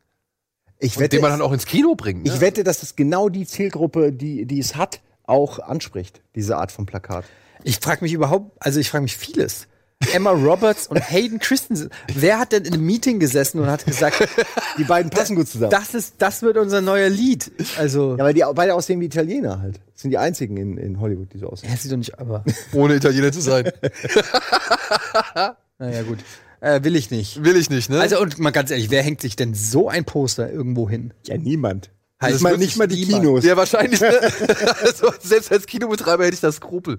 [0.79, 2.25] Ich Und wette, den man dann auch ins Kino bringt.
[2.25, 2.33] Ne?
[2.33, 6.73] ich wette, dass das genau die Zielgruppe, die, die es hat, auch anspricht, diese Art
[6.73, 7.25] von Plakat.
[7.65, 9.67] Ich frage mich überhaupt, also ich frage mich vieles.
[10.13, 11.91] Emma Roberts und Hayden Christensen.
[12.13, 14.29] Wer hat denn in einem Meeting gesessen und hat gesagt,
[14.79, 15.71] Die beiden passen gut zusammen.
[15.71, 17.53] das ist, das wird unser neuer Lied?
[17.79, 19.81] Also, ja, weil die beide aussehen wie Italiener halt.
[19.93, 21.71] Das sind die einzigen in, in Hollywood, die so aussehen.
[21.71, 23.71] er sieht doch nicht, aber, Ohne Italiener zu sein.
[25.83, 26.19] naja, gut.
[26.63, 27.43] Äh, will ich nicht.
[27.43, 28.01] Will ich nicht, ne?
[28.01, 31.13] Also, und mal ganz ehrlich, wer hängt sich denn so ein Poster irgendwo hin?
[31.27, 31.91] Ja, niemand.
[32.23, 33.25] Heißt Nicht mal, nicht mal die niemand.
[33.25, 33.45] Kinos.
[33.45, 34.01] Ja, wahrscheinlich.
[34.01, 34.11] Ne?
[34.81, 36.99] also, selbst als Kinobetreiber hätte ich das Skrupel.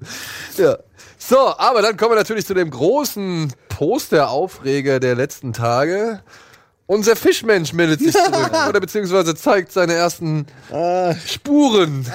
[0.58, 0.80] Ja.
[1.18, 6.20] So, aber dann kommen wir natürlich zu dem großen Posteraufreger der letzten Tage.
[6.86, 8.52] Unser Fischmensch meldet sich zurück.
[8.68, 10.46] oder beziehungsweise zeigt seine ersten
[11.26, 12.06] Spuren.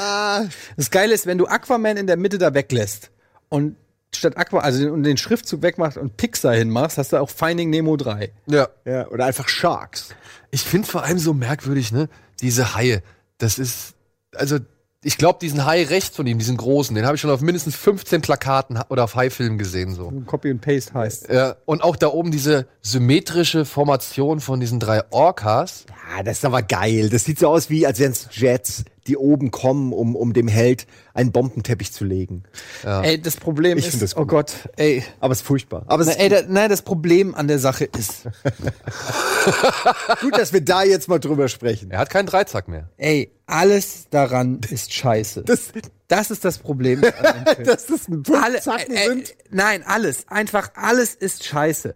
[0.77, 3.11] Das Geile ist, wenn du Aquaman in der Mitte da weglässt
[3.49, 3.75] und
[4.15, 7.71] statt Aqua, also den, und den Schriftzug wegmachst und Pixar hinmachst, hast du auch Finding
[7.71, 8.33] Nemo 3.
[8.47, 8.69] Ja.
[8.85, 10.11] Ja, oder einfach Sharks.
[10.51, 12.09] Ich finde vor allem so merkwürdig, ne?
[12.41, 13.03] Diese Haie.
[13.39, 13.95] Das ist,
[14.35, 14.59] also,
[15.05, 17.77] ich glaube, diesen Hai rechts von ihm, diesen großen, den habe ich schon auf mindestens
[17.77, 20.11] 15 Plakaten oder auf Haifilmen gesehen, so.
[20.27, 21.29] Copy and Paste heißt.
[21.29, 25.87] Ja, und auch da oben diese symmetrische Formation von diesen drei Orcas.
[26.17, 27.11] Ja, das ist aber geil.
[27.11, 30.47] Das sieht so aus wie, als wären es Jets, die oben kommen, um, um dem
[30.47, 32.45] Held einen Bombenteppich zu legen.
[32.85, 34.29] Ey, das Problem Ich ist, das oh gut.
[34.29, 35.03] Gott, ey.
[35.19, 35.85] Aber es ist furchtbar.
[35.89, 38.25] Aber es Na, ist ey, da, nein, das Problem an der Sache ist,
[40.21, 41.91] gut, dass wir da jetzt mal drüber sprechen.
[41.91, 42.89] Er hat keinen Dreizack mehr.
[42.97, 45.43] ey, alles daran ist scheiße.
[45.43, 45.73] Das,
[46.09, 47.01] Das ist das Problem.
[47.65, 49.35] dass das ein Alle, Zacken äh, sind.
[49.51, 50.29] nein, alles.
[50.29, 51.95] Einfach alles ist scheiße.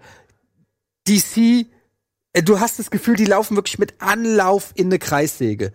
[1.09, 1.67] DC,
[2.41, 5.73] du hast das Gefühl, die laufen wirklich mit Anlauf in eine Kreissäge.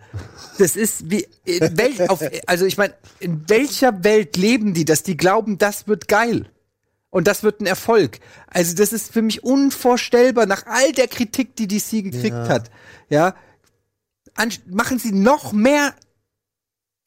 [0.58, 5.04] Das ist wie, in wel, auf, also ich meine, in welcher Welt leben die, dass
[5.04, 6.50] die glauben, das wird geil?
[7.10, 8.18] Und das wird ein Erfolg.
[8.48, 12.70] Also das ist für mich unvorstellbar nach all der Kritik, die DC gekriegt hat.
[13.08, 13.34] Ja,
[14.34, 15.94] An, machen sie noch mehr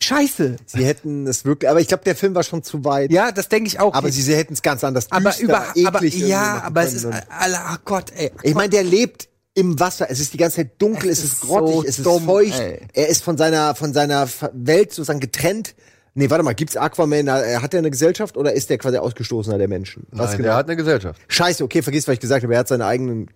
[0.02, 0.56] Scheiße.
[0.66, 3.12] Sie hätten es wirklich, aber ich glaube, der Film war schon zu weit.
[3.12, 3.94] Ja, das denke ich auch.
[3.94, 6.82] Aber sie, sie hätten es ganz anders aber düster, über, aber eklig irgendwie ja, aber
[6.82, 8.32] es ist, oh Gott, ey.
[8.42, 10.08] Ich meine, der lebt im Wasser.
[10.10, 12.26] Es ist die ganze Zeit dunkel, Es es, ist ist grottig, so es ist dumm,
[12.26, 12.60] feucht.
[12.60, 12.80] ey.
[12.94, 15.76] Er ist von seiner von seiner Welt sozusagen getrennt.
[16.14, 17.30] Nee, warte mal, gibt's Aquaman?
[17.32, 20.08] Hat er eine Gesellschaft oder ist der quasi Ausgestoßener der Menschen?
[20.12, 20.50] Was Nein, genau?
[20.50, 21.22] der hat eine Gesellschaft.
[21.30, 22.54] Scheiße, okay, vergiss, was ich gesagt habe.
[22.54, 23.28] Er hat seine eigenen,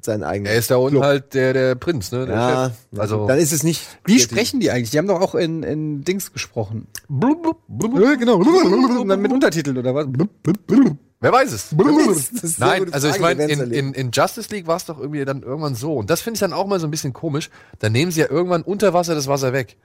[0.00, 0.52] seinen eigenen.
[0.52, 2.26] Er ist da unten halt der, der Prinz, ne?
[2.26, 3.00] Der ja, Chef.
[3.00, 3.84] Also, dann ist es nicht.
[4.04, 4.90] Wie sprechen die eigentlich?
[4.90, 6.86] Die haben doch auch in, in Dings gesprochen.
[7.08, 8.18] blub, blub, blub, blub.
[8.20, 8.36] Genau.
[8.36, 10.06] Und dann mit Untertiteln oder was?
[11.20, 11.72] Wer weiß es?
[12.58, 15.74] Nein, also ich meine, in, in, in Justice League war es doch irgendwie dann irgendwann
[15.74, 15.94] so.
[15.94, 17.50] Und das finde ich dann auch mal so ein bisschen komisch.
[17.78, 19.76] Da nehmen sie ja irgendwann unter Wasser das Wasser weg.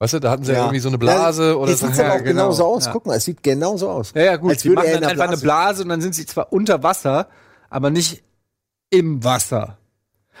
[0.00, 1.86] Weißt du, da hatten sie ja, irgendwie so eine Blase ja, oder es so.
[1.86, 2.28] sieht aber auch genau.
[2.30, 2.86] genauso aus.
[2.86, 2.92] Ja.
[2.92, 4.12] Guck mal, es sieht genauso aus.
[4.14, 4.50] Ja, ja, gut.
[4.50, 7.28] Als die machen dann einfach eine Blase und dann sind sie zwar unter Wasser,
[7.70, 8.22] aber nicht
[8.90, 9.78] im Wasser.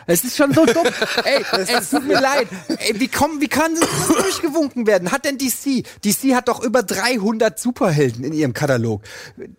[0.06, 0.86] Es ist schon so dumm.
[1.24, 1.42] Ey,
[1.76, 2.48] es tut mir leid.
[2.78, 5.10] Ey, wie, kommen, wie kann das durchgewunken werden?
[5.12, 5.84] Hat denn DC?
[6.04, 9.02] DC hat doch über 300 Superhelden in ihrem Katalog.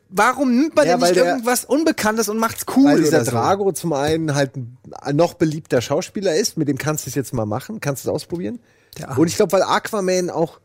[0.09, 2.91] Warum nimmt man Ja, denn nicht der- irgendwas Unbekanntes und macht's cool?
[2.91, 3.31] Weil dieser so?
[3.31, 4.51] Drago zum einen halt
[5.01, 8.09] ein noch beliebter Schauspieler ist, mit dem kannst du es jetzt mal machen, kannst du
[8.09, 8.59] es ausprobieren.
[9.17, 10.59] Und ich glaube, weil Aquaman auch,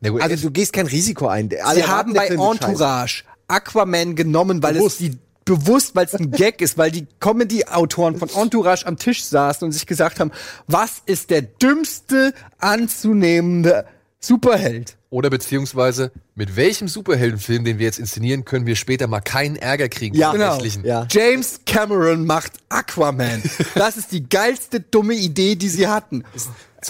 [0.00, 1.48] Na gut, also du gehst kein Risiko ein.
[1.62, 2.64] Alle Sie haben bei wird scheiße.
[2.66, 5.00] Entourage Aquaman genommen, weil Bewusst.
[5.00, 5.18] es die
[5.56, 9.72] bewusst, weil es ein Gag ist, weil die Comedy-Autoren von Entourage am Tisch saßen und
[9.72, 10.30] sich gesagt haben,
[10.68, 13.84] was ist der dümmste anzunehmende
[14.20, 14.96] Superheld?
[15.12, 19.88] oder beziehungsweise mit welchem Superheldenfilm, den wir jetzt inszenieren, können wir später mal keinen Ärger
[19.88, 20.52] kriegen Ja, genau.
[20.52, 20.84] Rechtlichen.
[20.84, 21.04] Ja.
[21.10, 23.42] James Cameron macht Aquaman.
[23.74, 26.22] Das ist die geilste dumme Idee, die sie hatten.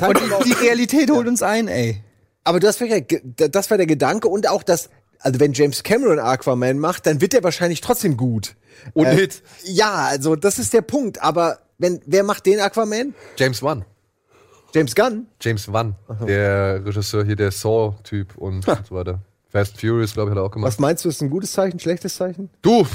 [0.06, 2.02] Und die, die Realität holt uns ein, ey.
[2.44, 6.18] Aber du hast ge- das war der Gedanke und auch das, also wenn James Cameron
[6.18, 8.56] Aquaman macht, dann wird er wahrscheinlich trotzdem gut.
[8.94, 9.42] Und Äh, Hit.
[9.64, 11.22] Ja, also das ist der Punkt.
[11.22, 13.14] Aber wenn, wer macht den Aquaman?
[13.36, 13.84] James Wan.
[14.74, 15.26] James Gunn?
[15.40, 19.18] James Wan, der Regisseur hier, der Saw-Typ und, und so weiter.
[19.48, 20.68] Fast Furious, glaube ich, hat er auch gemacht.
[20.68, 22.50] Was meinst du, ist ein gutes Zeichen, schlechtes Zeichen?
[22.62, 22.86] Du,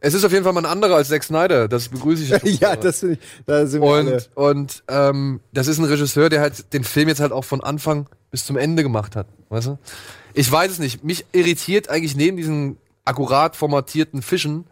[0.00, 1.68] es ist auf jeden Fall mal ein anderer als Zack Snyder.
[1.68, 2.60] Das begrüße ich.
[2.60, 4.14] ja, das finde ich, da sind wir alle.
[4.14, 7.62] und und ähm, das ist ein Regisseur, der halt den Film jetzt halt auch von
[7.62, 9.26] Anfang bis zum Ende gemacht hat.
[9.50, 9.78] Weißt du?
[10.34, 11.04] Ich weiß es nicht.
[11.04, 14.64] Mich irritiert eigentlich neben diesen akkurat formatierten Fischen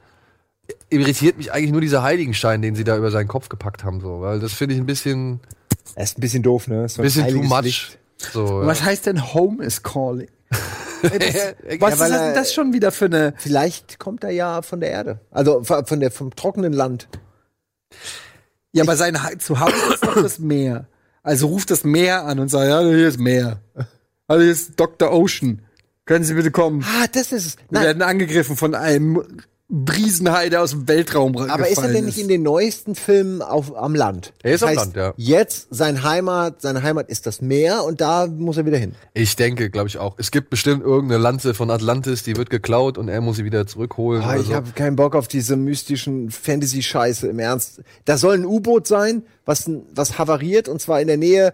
[0.91, 4.21] irritiert mich eigentlich nur dieser Heiligenschein, den sie da über seinen Kopf gepackt haben, so,
[4.21, 5.41] weil das finde ich ein bisschen,
[5.95, 6.87] Er ist ein bisschen doof, ne?
[6.89, 7.63] So ein bisschen too much.
[7.63, 7.99] Licht.
[8.33, 8.67] So, ja.
[8.67, 10.29] Was heißt denn Home is calling?
[11.03, 13.33] Was Ja, ist weil das, das schon wieder für eine.
[13.39, 15.21] Vielleicht kommt er ja von der Erde.
[15.31, 17.09] Also von der, vom trockenen Land.
[18.73, 20.87] Ja, aber sein Ha- Zuhause ist doch das Meer.
[21.23, 23.61] Also ruft das Meer an und sagt, ja, hier ist Meer.
[24.29, 25.11] Also hier ist Dr.
[25.11, 25.63] Ocean.
[26.05, 26.85] Können Sie bitte kommen?
[26.87, 27.57] Ah, das ist es.
[27.57, 29.25] Wir Nein, werden angegriffen von einem
[29.71, 33.77] Riesenhai, der aus dem Weltraum aber ist er denn nicht in den neuesten Filmen auf,
[33.77, 34.33] am Land?
[34.43, 35.13] Er ist das am Land, ja.
[35.17, 38.95] Jetzt sein Heimat, seine Heimat ist das Meer und da muss er wieder hin.
[39.13, 40.15] Ich denke, glaube ich auch.
[40.17, 43.67] Es gibt bestimmt irgendeine Lanze von Atlantis, die wird geklaut und er muss sie wieder
[43.67, 44.23] zurückholen.
[44.23, 44.55] Ah, oder ich so.
[44.55, 47.83] habe keinen Bock auf diese mystischen Fantasy-Scheiße im Ernst.
[48.07, 51.53] Da soll ein U-Boot sein, was, was havariert und zwar in der Nähe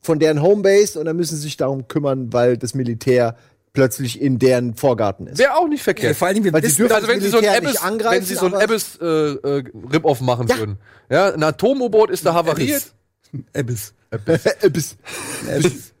[0.00, 3.36] von deren Homebase und dann müssen sie sich darum kümmern, weil das Militär
[3.72, 5.38] plötzlich in deren Vorgarten ist.
[5.38, 6.16] Wäre auch nicht Ja, verkehrt.
[6.16, 8.24] vor allen Dingen, wir Weil die wissen, dürfen also wenn sie so Abyss, angreifen, wenn
[8.24, 10.58] sie so ein Abyss äh, äh, Rip-Off machen Ja.
[10.58, 10.78] würden.
[11.10, 12.92] Ja, ein Atom-U-Boot ist da havariert.
[13.54, 13.92] Abyss.
[14.10, 14.96] Abyss.
[15.46, 15.92] Abyss.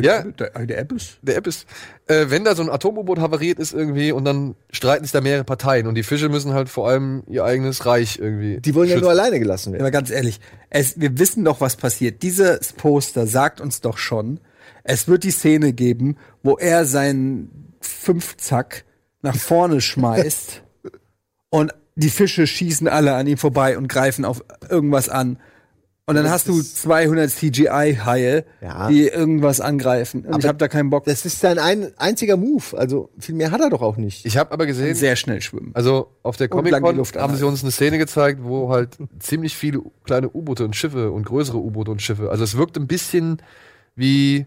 [0.00, 0.22] Ja.
[0.22, 1.18] Der, der Abyss.
[1.22, 1.66] Der Abyss.
[2.06, 5.44] Äh, wenn da so ein Atom-U-Boot havariert ist irgendwie und dann streiten sich da mehrere
[5.44, 8.60] Parteien und die Fische müssen halt vor allem ihr eigenes Reich irgendwie.
[8.60, 9.04] Die wollen ja schützen.
[9.04, 9.82] nur alleine gelassen werden.
[9.82, 12.22] Aber ganz ehrlich, es, wir wissen doch, was passiert.
[12.22, 14.40] Dieses Poster sagt uns doch schon,
[14.84, 18.84] es wird die Szene geben, wo er seinen Fünfzack
[19.22, 20.62] nach vorne schmeißt
[21.50, 25.38] und die Fische schießen alle an ihm vorbei und greifen auf irgendwas an.
[26.10, 28.88] Und dann hast du 200 CGI-Haie, Ja.
[28.88, 30.24] die irgendwas angreifen.
[30.26, 31.04] Und ich habe da keinen Bock.
[31.04, 32.76] Das ist sein ein, einziger Move.
[32.76, 34.26] Also viel mehr hat er doch auch nicht.
[34.26, 35.70] Ich habe aber gesehen, sehr schnell schwimmen.
[35.74, 40.28] also auf der Comic-Con haben sie uns eine Szene gezeigt, wo halt ziemlich viele kleine
[40.28, 42.30] U-Boote und Schiffe und größere U-Boote und Schiffe.
[42.30, 43.40] Also es wirkt ein bisschen
[43.94, 44.46] wie,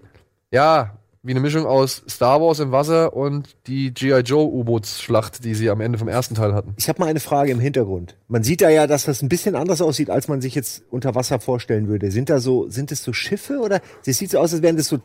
[0.52, 4.20] ja, wie eine Mischung aus Star Wars im Wasser und die G.I.
[4.20, 6.74] Joe U-Bootsschlacht, die sie am Ende vom ersten Teil hatten.
[6.78, 8.18] Ich habe mal eine Frage im Hintergrund.
[8.28, 11.16] Man sieht da ja, dass das ein bisschen anders aussieht, als man sich jetzt unter
[11.16, 12.12] Wasser vorstellen würde.
[12.12, 13.80] Sind da so, sind es so Schiffe oder?
[14.06, 15.00] Es sieht so aus, als wären das so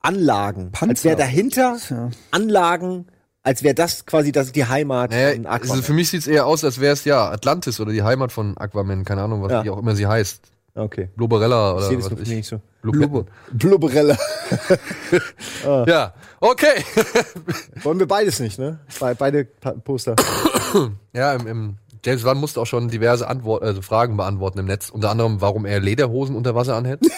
[0.00, 0.72] Anlagen.
[0.72, 0.90] Panzer.
[0.90, 2.10] Als wäre dahinter Ja.
[2.32, 3.06] Anlagen,
[3.44, 5.70] als wäre das quasi das die Heimat von Naja, Aquaman.
[5.70, 8.56] also für mich sieht's eher aus, als wäre es ja Atlantis oder die Heimat von
[8.58, 9.62] Aquaman, keine Ahnung, was Ja.
[9.62, 10.40] die auch immer sie heißt.
[10.76, 11.08] Okay.
[11.16, 12.60] Blubberella Ich oder das was noch weiß nicht so.
[12.82, 13.24] Blubber.
[13.52, 14.16] Blubberella.
[15.64, 16.84] Ja, okay.
[17.82, 18.78] Wollen wir beides nicht, ne?
[19.00, 20.14] Be beide Pa- Poster.
[21.12, 24.90] ja, im, im James Wan musste auch schon diverse Antwort, also Fragen beantworten im Netz,
[24.90, 27.00] unter anderem, warum er Lederhosen unter Wasser anhält.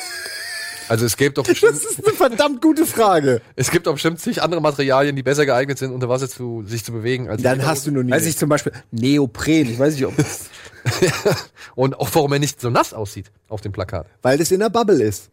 [0.88, 3.40] Also es gibt doch bestimmt, Das ist eine verdammt gute Frage.
[3.56, 6.84] es gibt doch bestimmt zig andere Materialien, die besser geeignet sind, unter Wasser zu, sich
[6.84, 8.10] zu bewegen als Dann hast du nur nie.
[8.12, 9.68] Weiß ich zum Beispiel Neopren.
[9.70, 10.48] Ich weiß nicht, ob das
[11.74, 14.06] Und auch warum er nicht so nass aussieht auf dem Plakat.
[14.22, 15.30] weil das in der Bubble ist.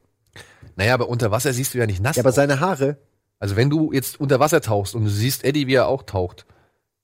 [0.76, 2.18] Naja, aber unter Wasser siehst du ja nicht nass.
[2.18, 2.36] Ja, aber aus.
[2.36, 2.98] seine Haare.
[3.40, 6.46] Also wenn du jetzt unter Wasser tauchst und du siehst Eddie, wie er auch taucht,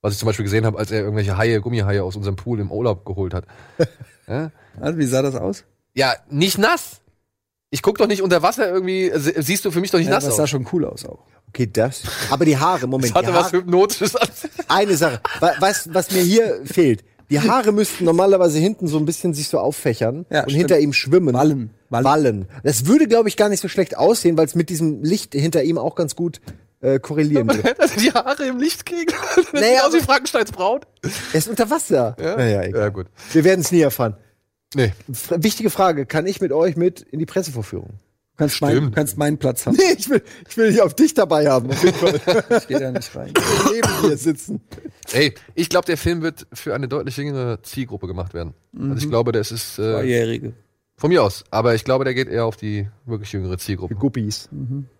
[0.01, 2.71] was ich zum Beispiel gesehen habe, als er irgendwelche Haie, Gummihaie aus unserem Pool im
[2.71, 3.45] Urlaub geholt hat.
[4.27, 4.51] ja?
[4.79, 5.63] Also, wie sah das aus?
[5.93, 7.00] ja, nicht nass.
[7.73, 10.15] Ich guck doch nicht unter Wasser irgendwie, sie- siehst du für mich doch nicht Ja,
[10.15, 10.49] nass das sah aus.
[10.49, 11.19] schon cool aus auch.
[11.49, 12.03] Okay, das.
[12.29, 13.15] Aber die Haare, Moment.
[13.15, 14.51] Das hatte was Hypnotisches an sich.
[14.67, 15.21] eine Sache.
[15.39, 17.03] Wa- Was, was mir hier fehlt.
[17.29, 20.57] Die Haare müssten normalerweise hinten so ein bisschen sich so auffächern Ja, und stimmt.
[20.59, 21.33] hinter ihm schwimmen.
[21.33, 21.69] Wallen.
[21.89, 22.03] Wallen.
[22.05, 22.47] Wallen.
[22.63, 25.63] Das würde, glaube ich, gar nicht so schlecht aussehen, weil es mit diesem Licht hinter
[25.63, 26.41] ihm auch ganz gut
[26.81, 27.73] äh, korrelieren würde.
[27.79, 29.13] Also die Haare im Licht kriegen.
[29.35, 30.87] Das Naja, sieht aus wie Frankensteins Braut.
[31.31, 32.17] Er ist unter Wasser.
[32.19, 32.81] Ja, Naja, egal.
[32.81, 33.07] ja gut.
[33.31, 34.15] Wir werden es nie erfahren.
[34.75, 34.93] Nee.
[35.11, 36.05] F wichtige Frage.
[36.05, 37.89] Kann ich mit euch mit in die Pressevorführung?
[37.89, 38.95] Du kannst, mein, Stimmt.
[38.95, 39.75] kannst meinen Platz haben.
[39.75, 41.69] Nee, ich will, ich will dich auf dich dabei haben.
[42.57, 43.33] Ich gehe da nicht rein.
[43.71, 44.61] Neben dir sitzen.
[45.11, 48.53] Ey, ich glaube, der Film wird für eine deutlich jüngere Zielgruppe gemacht werden.
[48.79, 50.53] Also ich glaube, das ist äh, Zweijährige.
[50.97, 53.95] von mir aus, aber ich glaube, der geht eher auf die wirklich jüngere Zielgruppe.
[53.95, 54.49] Guppies.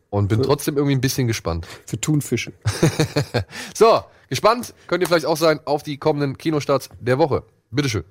[0.10, 1.66] Und bin trotzdem irgendwie ein bisschen gespannt.
[1.86, 2.52] Für Thunfische.
[3.74, 7.44] So, gespannt könnt ihr vielleicht auch sein auf die kommenden Kinostarts der Woche.
[7.72, 8.04] Bitteschön.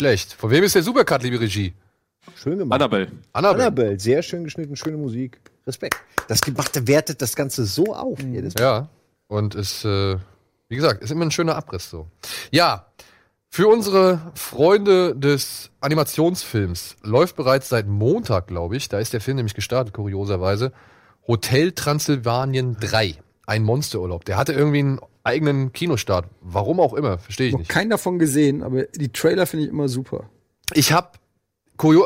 [0.00, 0.32] Schlecht.
[0.32, 1.74] Von wem ist der Supercut, liebe Regie?
[2.34, 2.80] Schön gemacht.
[2.80, 3.12] Annabelle.
[3.34, 3.64] Annabelle.
[3.64, 5.38] Annabelle, sehr schön geschnitten, schöne Musik.
[5.66, 5.96] Respekt.
[6.26, 8.18] Das gemachte wertet das Ganze so auf.
[8.22, 8.62] jedes Mal.
[8.62, 8.88] Ja.
[9.28, 10.16] Und ist, äh,
[10.68, 12.06] wie gesagt, ist immer ein schöner Abriss so.
[12.50, 12.86] Ja.
[13.50, 19.36] Für unsere Freunde des Animationsfilms läuft bereits seit Montag, glaube ich, da ist der Film
[19.36, 20.72] nämlich gestartet, kurioserweise,
[21.26, 23.16] Hotel Transsilvanien 3.
[23.46, 24.24] Ein Monsterurlaub.
[24.24, 26.26] Der hatte irgendwie einen eigenen Kinostart.
[26.40, 27.70] Warum auch immer, verstehe ich Noch nicht.
[27.70, 30.24] keinen davon gesehen, aber die Trailer finde ich immer super.
[30.72, 31.10] Ich habe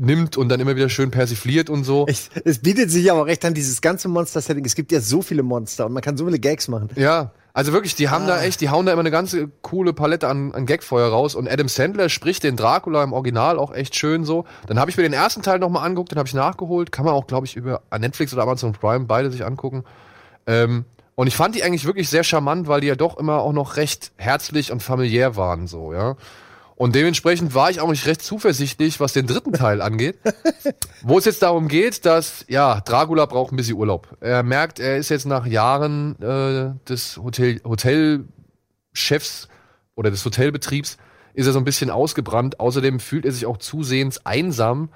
[0.00, 2.06] nimmt und dann immer wieder schön persifliert und so.
[2.08, 4.64] Es, es bietet sich aber recht an, dieses ganze Monster-Setting.
[4.64, 6.88] Es gibt ja so viele Monster und man kann so viele Gags machen.
[6.96, 8.28] Ja, also wirklich, die haben Ah.
[8.28, 11.34] da echt, die hauen da immer eine ganze coole Palette an, an Gagfeuer raus.
[11.34, 14.44] Und Adam Sandler spricht den Dracula im Original auch echt schön so.
[14.66, 16.92] Dann habe ich mir den ersten Teil nochmal angeguckt, den habe ich nachgeholt.
[16.92, 19.84] Kann man auch, glaube ich, über Netflix oder Amazon Prime beide sich angucken.
[20.46, 20.84] Ähm,
[21.16, 23.76] und ich fand die eigentlich wirklich sehr charmant, weil die ja doch immer auch noch
[23.76, 26.16] recht herzlich und familiär waren, so, ja.
[26.80, 30.18] Und dementsprechend war ich auch nicht recht zuversichtlich, was den dritten Teil angeht.
[31.02, 34.16] Wo es jetzt darum geht, dass, ja, Dracula braucht ein bisschen Urlaub.
[34.20, 39.48] Er merkt, er ist jetzt nach Jahren äh, des Hotel, Hotelchefs
[39.94, 40.96] oder des Hotelbetriebs,
[41.34, 42.60] ist er so ein bisschen ausgebrannt.
[42.60, 44.88] Außerdem fühlt er sich auch zusehends einsam,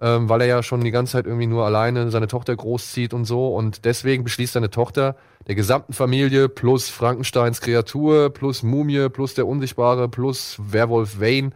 [0.00, 3.26] ähm, weil er ja schon die ganze Zeit irgendwie nur alleine seine Tochter großzieht und
[3.26, 3.54] so.
[3.54, 9.46] Und deswegen beschließt seine Tochter, der gesamten Familie plus Frankensteins Kreatur, plus Mumie, plus der
[9.46, 11.50] Unsichtbare, plus Werwolf Wayne,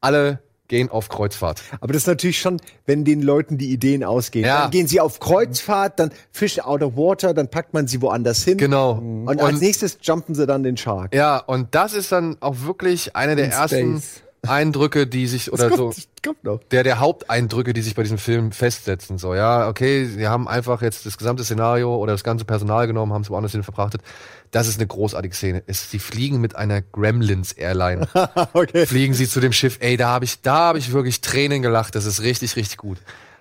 [0.00, 1.62] alle gehen auf Kreuzfahrt.
[1.80, 4.44] Aber das ist natürlich schon, wenn den Leuten die Ideen ausgehen.
[4.44, 4.62] Ja.
[4.62, 8.44] Dann gehen sie auf Kreuzfahrt, dann Fish out of water, dann packt man sie woanders
[8.44, 8.58] hin.
[8.58, 8.92] Genau.
[8.92, 11.14] Und, als nächstes jumpen sie dann den Shark.
[11.14, 14.02] Ja, und das ist dann auch wirklich einer der In ersten
[14.48, 14.56] Space.
[14.56, 18.52] Eindrücke, die sich oder so Das kommt der der Haupteindrücke, die sich bei diesem Film
[18.52, 19.18] festsetzen.
[19.18, 23.12] So, ja, okay, sie haben einfach jetzt das gesamte Szenario oder das ganze Personal genommen,
[23.12, 24.02] haben es woanders hin verfrachtet.
[24.50, 25.62] Das ist eine großartige Szene.
[25.66, 28.08] Es, sie fliegen mit einer Gremlins Airline.
[28.52, 28.86] okay.
[28.86, 29.78] fliegen sie zu dem Schiff.
[29.80, 31.94] Ey, da habe ich, da habe ich wirklich Tränen gelacht.
[31.94, 32.98] Das ist richtig, richtig gut.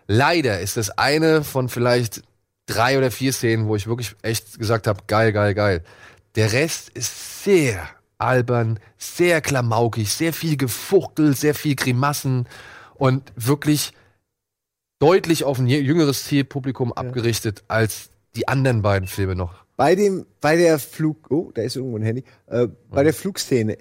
[0.08, 2.22] Leider ist das eine von vielleicht
[2.66, 5.84] drei oder vier Szenen, wo ich wirklich echt gesagt habe, geil, geil, geil.
[6.36, 7.88] Der Rest ist sehr
[8.18, 12.48] albern, sehr klamaukig, sehr viel Gefuchtel, sehr viel Grimassen
[12.96, 13.94] und wirklich
[15.00, 19.66] deutlich auf ein jüngeres Zielpublikum abgerichtet als die anderen beiden Filme noch.
[19.76, 22.24] Bei dem, bei der Flug, oh, da ist irgendwo ein Handy.
[22.48, 23.78] Äh, bei der Flugszene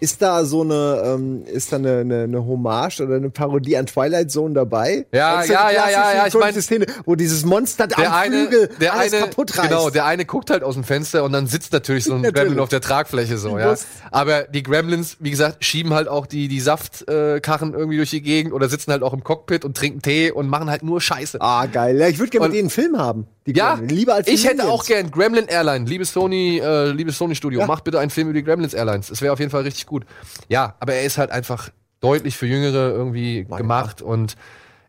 [0.00, 3.86] ist da so eine, ähm, ist da eine, eine, eine Hommage oder eine Parodie an
[3.86, 5.06] Twilight Zone dabei?
[5.12, 8.48] Ja, ja, ja, ja, ja, ich ikonische mein- Szene, wo dieses Monster der am eine,
[8.48, 9.68] Flügel der alles eine, kaputt reißt.
[9.68, 12.42] genau, der eine guckt halt aus dem Fenster und dann sitzt natürlich so ein Natürlich.
[12.44, 13.74] Gremlin auf der Tragfläche so, ja.
[14.10, 18.22] Aber die Gremlins, wie gesagt, schieben halt auch die die Saftkarren äh, irgendwie durch die
[18.22, 21.40] Gegend oder sitzen halt auch im Cockpit und trinken Tee und machen halt nur Scheiße.
[21.40, 21.98] ah, geil.
[21.98, 23.26] Ja, ich würde gerne mit denen einen Film haben.
[23.52, 23.92] Die Ja, Gremlins.
[23.92, 24.72] lieber als die ich hätte Minions.
[24.80, 27.66] auch gern Gremlin Airline, liebe Sony, äh, liebe Sony Studio, Ja.
[27.66, 29.10] macht bitte einen Film über die Gremlins Airlines.
[29.10, 30.04] Es wäre auf jeden Fall richtig gut.
[30.48, 34.36] Ja, aber er ist halt einfach deutlich für Jüngere irgendwie gemacht und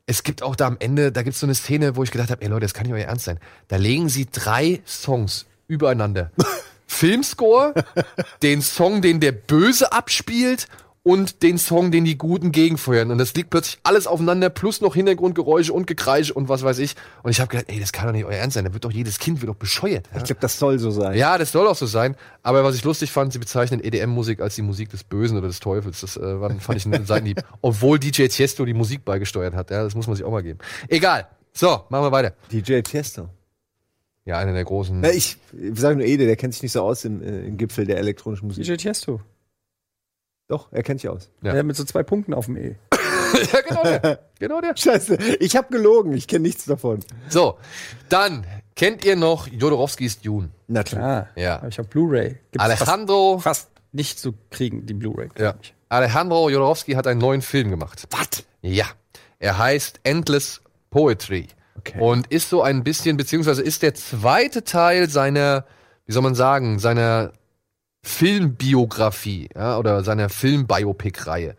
[0.08, 2.32] es gibt auch da am Ende, da gibt es so eine Szene, wo ich gedacht
[2.32, 3.40] habe, ey Leute, das kann nicht euer Ernst sein.
[3.68, 6.32] Da legen sie drei Songs übereinander.
[6.88, 7.74] Filmscore,
[8.44, 10.68] den Song, den der Böse abspielt
[11.04, 13.10] und den Song, den die Guten gegenfeuern.
[13.10, 16.96] Und das liegt plötzlich alles aufeinander, plus noch Hintergrundgeräusche und Gekreische und was weiß ich.
[17.24, 18.66] Und ich habe gedacht, ey, das kann doch nicht euer Ernst sein.
[18.66, 20.08] Da wird doch jedes Kind wird doch bescheuert.
[20.12, 20.20] Ja?
[20.20, 21.18] Ich glaube, das soll so sein.
[21.18, 22.16] Ja, das soll auch so sein.
[22.44, 25.60] Aber was ich lustig fand, sie bezeichnen EDM-Musik als die Musik des Bösen oder des
[25.60, 26.02] Teufels.
[26.02, 27.44] Das äh, fand ich einen Seitenhieb.
[27.62, 29.72] Obwohl DJ Tiesto die Musik beigesteuert hat.
[29.72, 30.60] Ja, das muss man sich auch mal geben.
[30.88, 31.28] Egal.
[31.54, 32.34] So, machen wir weiter.
[32.52, 33.28] DJ Tiesto.
[34.24, 35.02] Ja, einer der großen.
[35.02, 37.58] Na, ich, ich sage nur Ede, der kennt sich nicht so aus im, äh, im
[37.58, 38.66] Gipfel der elektronischen Musik.
[38.66, 39.20] DJ Tiesto.
[40.52, 41.30] Doch, er kennt sich aus.
[41.42, 41.56] Ja.
[41.56, 41.64] Ja.
[41.64, 42.76] mit so zwei Punkten auf dem E.
[43.54, 44.20] ja, genau der.
[44.38, 44.76] Genau der.
[44.76, 47.00] Scheiße, ich habe gelogen, ich kenne nichts davon.
[47.30, 47.58] So,
[48.10, 50.50] dann kennt ihr noch Jodorowskis Dune.
[50.68, 51.04] Natürlich.
[51.06, 51.64] Ah, Ja.
[51.70, 52.38] Ich auf Blu-ray.
[52.58, 55.30] Alejandro, Fast, fast nicht zu kriegen, die Blu-ray.
[55.38, 55.56] ja.
[55.88, 58.08] Alejandro Jodorowsky hat einen neuen Film gemacht.
[58.12, 58.44] Was?
[58.62, 58.86] Ja.
[59.40, 61.48] Er heißt Endless Poetry.
[61.78, 62.00] Okay.
[62.00, 65.66] Und ist so ein bisschen, beziehungsweise ist der zweite Teil seiner,
[66.06, 67.32] wie soll man sagen, seiner
[68.04, 71.56] Filmbiografie, ja, oder seiner Filmbiopic-Reihe.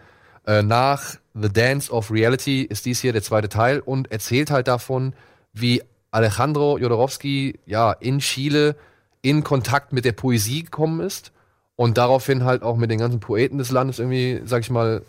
[0.47, 4.69] Äh, nach The Dance of Reality ist dies hier der zweite Teil und erzählt halt
[4.69, 5.15] davon,
[5.53, 8.77] wie Alejandro Jodorowsky ja in Chile
[9.23, 11.33] in Kontakt mit der Poesie gekommen ist
[11.77, 15.03] und daraufhin halt auch mit den ganzen Poeten des Landes irgendwie, sag ich mal,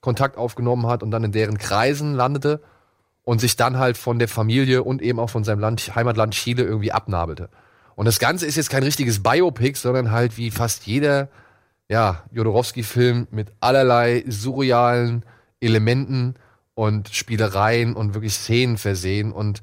[0.00, 2.60] Kontakt aufgenommen hat und dann in deren Kreisen landete
[3.22, 6.64] und sich dann halt von der Familie und eben auch von seinem Land, Heimatland Chile
[6.64, 7.50] irgendwie abnabelte.
[7.96, 11.28] Und das Ganze ist jetzt kein richtiges Biopic, sondern halt wie fast jeder,
[11.88, 15.24] ja, Jodorowsky-Film mit allerlei surrealen
[15.60, 16.34] Elementen
[16.74, 19.32] und Spielereien und wirklich Szenen versehen.
[19.32, 19.60] Und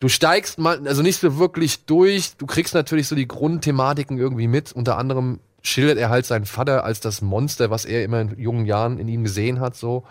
[0.00, 2.36] du steigst mal, also nicht so wirklich durch.
[2.36, 4.72] Du kriegst natürlich so die Grundthematiken irgendwie mit.
[4.72, 8.66] Unter anderem schildert er halt seinen Vater als das Monster, was er immer in jungen
[8.66, 10.04] Jahren in ihm gesehen hat, so.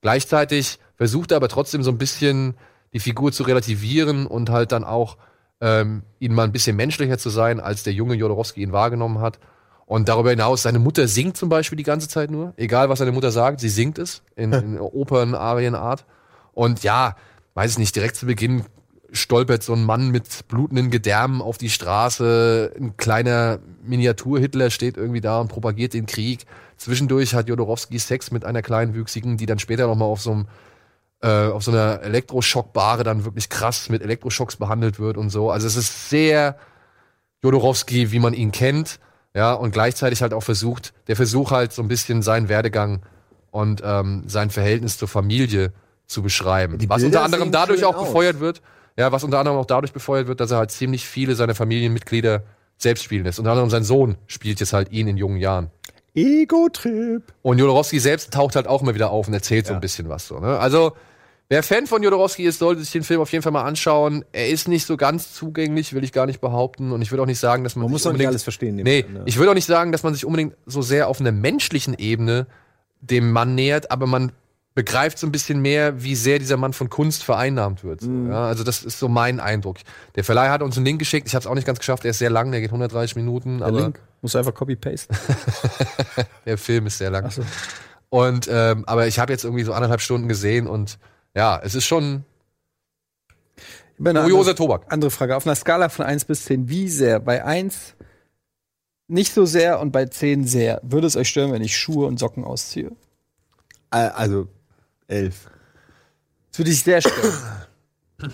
[0.00, 2.54] Gleichzeitig versucht er aber trotzdem so ein bisschen
[2.92, 5.16] die Figur zu relativieren und halt dann auch
[5.60, 9.38] ähm, ihn mal ein bisschen menschlicher zu sein, als der junge Jodorowsky ihn wahrgenommen hat.
[9.86, 12.52] Und darüber hinaus, seine Mutter singt zum Beispiel die ganze Zeit nur.
[12.56, 16.04] Egal, was seine Mutter sagt, sie singt es in, in Opern, Arienart.
[16.52, 17.16] Und ja,
[17.54, 18.64] weiß ich nicht, direkt zu Beginn
[19.10, 22.72] stolpert so ein Mann mit blutenden Gedärmen auf die Straße.
[22.78, 26.44] Ein kleiner Miniatur-Hitler steht irgendwie da und propagiert den Krieg.
[26.76, 30.46] Zwischendurch hat Jodorowsky Sex mit einer kleinwüchsigen, die dann später nochmal auf so einem
[31.20, 35.50] äh, auf so einer Elektroschockbare dann wirklich krass mit Elektroschocks behandelt wird und so.
[35.50, 36.56] Also es ist sehr
[37.42, 39.00] Jodorowsky, wie man ihn kennt,
[39.34, 43.02] ja, und gleichzeitig halt auch versucht, der Versuch halt so ein bisschen seinen Werdegang
[43.50, 45.72] und ähm, sein Verhältnis zur Familie
[46.06, 46.78] zu beschreiben.
[46.78, 48.06] Die was Bilder unter anderem dadurch auch aus.
[48.06, 48.62] befeuert wird,
[48.96, 52.42] ja, was unter anderem auch dadurch befeuert wird, dass er halt ziemlich viele seiner Familienmitglieder
[52.78, 53.38] selbst spielen lässt.
[53.38, 55.70] Unter anderem sein Sohn spielt jetzt halt ihn in jungen Jahren.
[56.14, 57.22] Ego-Trip.
[57.42, 60.26] Und Jodorowsky selbst taucht halt auch immer wieder auf und erzählt so ein bisschen was
[60.26, 60.40] so.
[60.40, 60.58] Ne?
[60.58, 60.92] Also
[61.48, 64.24] wer Fan von Jodorowsky ist, sollte sich den Film auf jeden Fall mal anschauen.
[64.32, 66.92] Er ist nicht so ganz zugänglich, will ich gar nicht behaupten.
[66.92, 68.42] Und ich würde auch nicht sagen, dass man, Man sich muss doch nicht unbedingt- alles
[68.42, 68.76] verstehen.
[68.76, 69.22] Nee, können, ne?
[69.26, 72.46] ich würde auch nicht sagen, dass man sich unbedingt so sehr auf einer menschlichen Ebene
[73.00, 74.32] dem Mann nähert, aber man
[74.74, 78.02] begreift so ein bisschen mehr, wie sehr dieser Mann von Kunst vereinnahmt wird.
[78.02, 78.30] Mhm.
[78.30, 79.78] ja, also das ist so mein Eindruck.
[80.14, 81.26] Der Verleih hat uns einen Link geschickt.
[81.26, 82.04] Ich habe es auch nicht ganz geschafft.
[82.04, 82.52] Er ist sehr lang.
[82.52, 83.58] Der geht 130 Minuten.
[83.58, 85.12] Der Link muss einfach copy-paste.
[86.46, 87.30] der Film ist sehr lang.
[87.30, 87.42] So.
[88.10, 90.98] Und ähm, aber ich habe jetzt irgendwie so anderthalb Stunden gesehen und
[91.38, 92.24] ja, es ist schon
[93.96, 94.92] kurioser andere, Tobak.
[94.92, 95.36] andere Frage.
[95.36, 97.20] Auf einer Skala von 1 bis 10, wie sehr?
[97.20, 97.94] Bei 1
[99.06, 100.80] nicht so sehr und bei 10 sehr.
[100.82, 102.90] Würde es euch stören, wenn ich Schuhe und Socken ausziehe?
[103.92, 104.48] Äh, also,
[105.06, 105.48] elf.
[106.50, 107.32] Das würde ich sehr stören.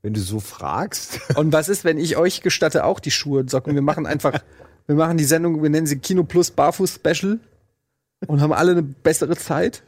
[0.00, 1.20] Wenn du so fragst.
[1.36, 3.74] und was ist, wenn ich euch gestatte, auch die Schuhe und Socken?
[3.74, 4.38] Wir machen einfach,
[4.86, 7.40] wir machen die Sendung, wir nennen sie Kino Plus Barfuß Special
[8.26, 9.82] und haben alle eine bessere Zeit.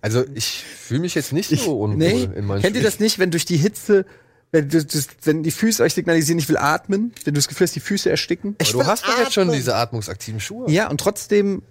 [0.00, 3.18] Also ich fühle mich jetzt nicht so unwohl Nee, in meinen kennt ihr das nicht,
[3.18, 4.06] wenn durch die Hitze,
[4.52, 7.66] wenn, du, das, wenn die Füße euch signalisieren, ich will atmen, wenn du das Gefühl
[7.66, 8.56] hast, die Füße ersticken?
[8.60, 10.70] Aber du hast doch jetzt schon diese atmungsaktiven Schuhe.
[10.70, 11.62] Ja, und trotzdem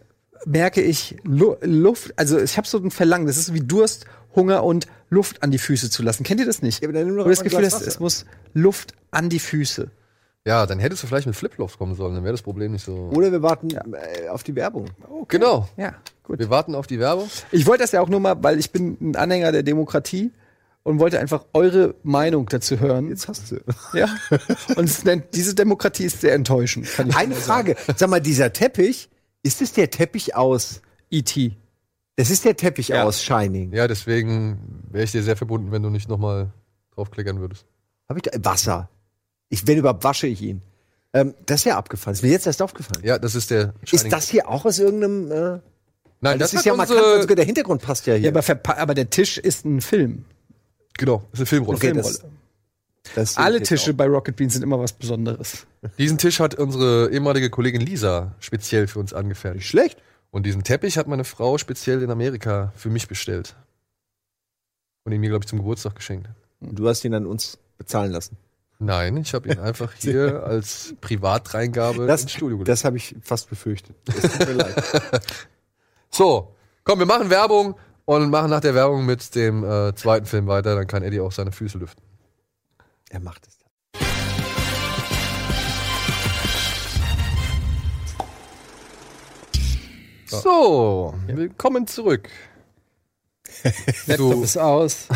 [0.45, 4.05] merke ich Lu Luft, also ich habe so ein Verlangen, das ist wie Durst,
[4.36, 6.24] Hunger und Luft an die Füße zu lassen.
[6.24, 6.82] Kennt ihr das nicht?
[6.82, 9.89] Ja, aber dann nimm doch du das Gefühl hast, es muss Luft an die Füße.
[10.45, 13.09] Ja, dann hättest du vielleicht mit Flipflops kommen sollen, dann wäre das Problem nicht so.
[13.13, 14.87] Oder wir warten äh, auf die Werbung.
[15.29, 15.69] Genau.
[15.77, 16.39] Ja, gut.
[16.39, 17.29] Wir warten auf die Werbung.
[17.51, 20.31] Ich wollte das ja auch nur mal, weil ich bin ein Anhänger der Demokratie
[20.83, 23.07] und wollte einfach eure Meinung dazu hören.
[23.07, 23.59] Jetzt hast du.
[23.93, 24.09] Ja.
[24.75, 26.87] Und es nennt, diese Demokratie ist sehr enttäuschend.
[26.91, 27.35] Kann ich Eine.
[27.35, 27.77] Frage.
[27.95, 29.09] Sag mal, dieser Teppich,
[29.43, 30.81] ist es der Teppich aus.
[31.09, 31.53] E.T.
[32.17, 33.03] Das ist der Teppich Ja.
[33.05, 33.71] aus Shining.
[33.71, 36.51] Ja, deswegen wäre ich dir sehr verbunden, wenn du nicht nochmal
[36.95, 37.65] draufklickern würdest.
[38.09, 38.89] Hab ich da, Wasser.
[39.54, 40.62] Ich, wenn überhaupt, wasche ich ihn.
[41.14, 42.16] Ähm, das ist ja abgefallen.
[42.16, 43.04] Ist mir jetzt erst aufgefallen.
[43.06, 43.74] Ja, das ist der.
[43.89, 45.32] Ist das hier auch aus irgendeinem.
[45.32, 45.60] Äh,
[46.22, 48.24] Nein, das, das, ist ja markant, unsere, sogar der Hintergrund passt ja hier.
[48.24, 50.26] Ja, aber, verpa- aber der Tisch ist ein Film.
[50.97, 51.78] Genau, das ist eine Filmrolle.
[51.78, 52.14] Okay, Filmrolle.
[52.14, 53.95] das- Das Alle Tische auch.
[53.97, 55.68] bei Rocket Beans sind immer was Besonderes.
[55.97, 59.68] Diesen Tisch hat unsere ehemalige Kollegin Lisa speziell für uns angefertigt.
[59.68, 60.01] Schlecht.
[60.32, 63.56] Und diesen Teppich hat meine Frau speziell in Amerika für mich bestellt.
[65.04, 66.30] Und ihn mir, glaube ich, zum Geburtstag geschenkt.
[66.62, 68.38] Und du hast ihn an uns bezahlen lassen.
[68.84, 72.67] Nein, ich habe ihn einfach hier als Privatreingabe Das, ins Studio gelegt.
[72.67, 73.95] das habe ich fast befürchtet.
[74.05, 74.84] Das tut mir leid.
[76.15, 76.53] So,
[76.84, 77.75] komm, wir machen Werbung
[78.05, 80.75] und machen nach der Werbung mit dem äh, zweiten Film weiter.
[80.75, 82.03] Dann kann Eddie auch seine Füße lüften.
[83.09, 83.57] Er macht es.
[90.27, 92.29] So, willkommen zurück.
[94.07, 95.07] Laptop ist aus.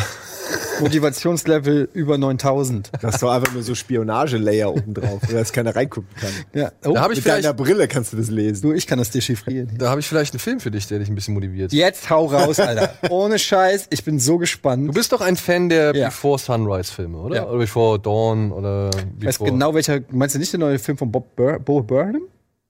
[0.80, 2.90] Motivationslevel über 9000.
[3.00, 6.30] Du hast doch einfach nur so Spionage-Layer oben drauf, wo jetzt keiner reingucken kann.
[6.54, 6.72] Ja.
[6.86, 8.66] Oh, Da habe ich Mit vielleicht, deiner Brille kannst du das lesen.
[8.66, 9.72] nur ich kann das dechiffrieren.
[9.76, 11.72] da habe ich vielleicht einen Film für dich, der dich ein bisschen motiviert.
[11.72, 12.92] Jetzt hau raus, Alter.
[13.10, 14.94] Ohne Scheiß, ich bin so Du gespannt.
[14.94, 16.06] bist doch ein Fan der Ja.
[16.06, 17.36] Before Sunrise Filme, oder?
[17.36, 17.46] Ja.
[17.48, 19.50] Oder Before Dawn oder Ich weiß Before.
[19.50, 20.00] genau welcher.
[20.10, 22.22] Meinst du nicht den neuen Film von Bob Bur Bo Burnham?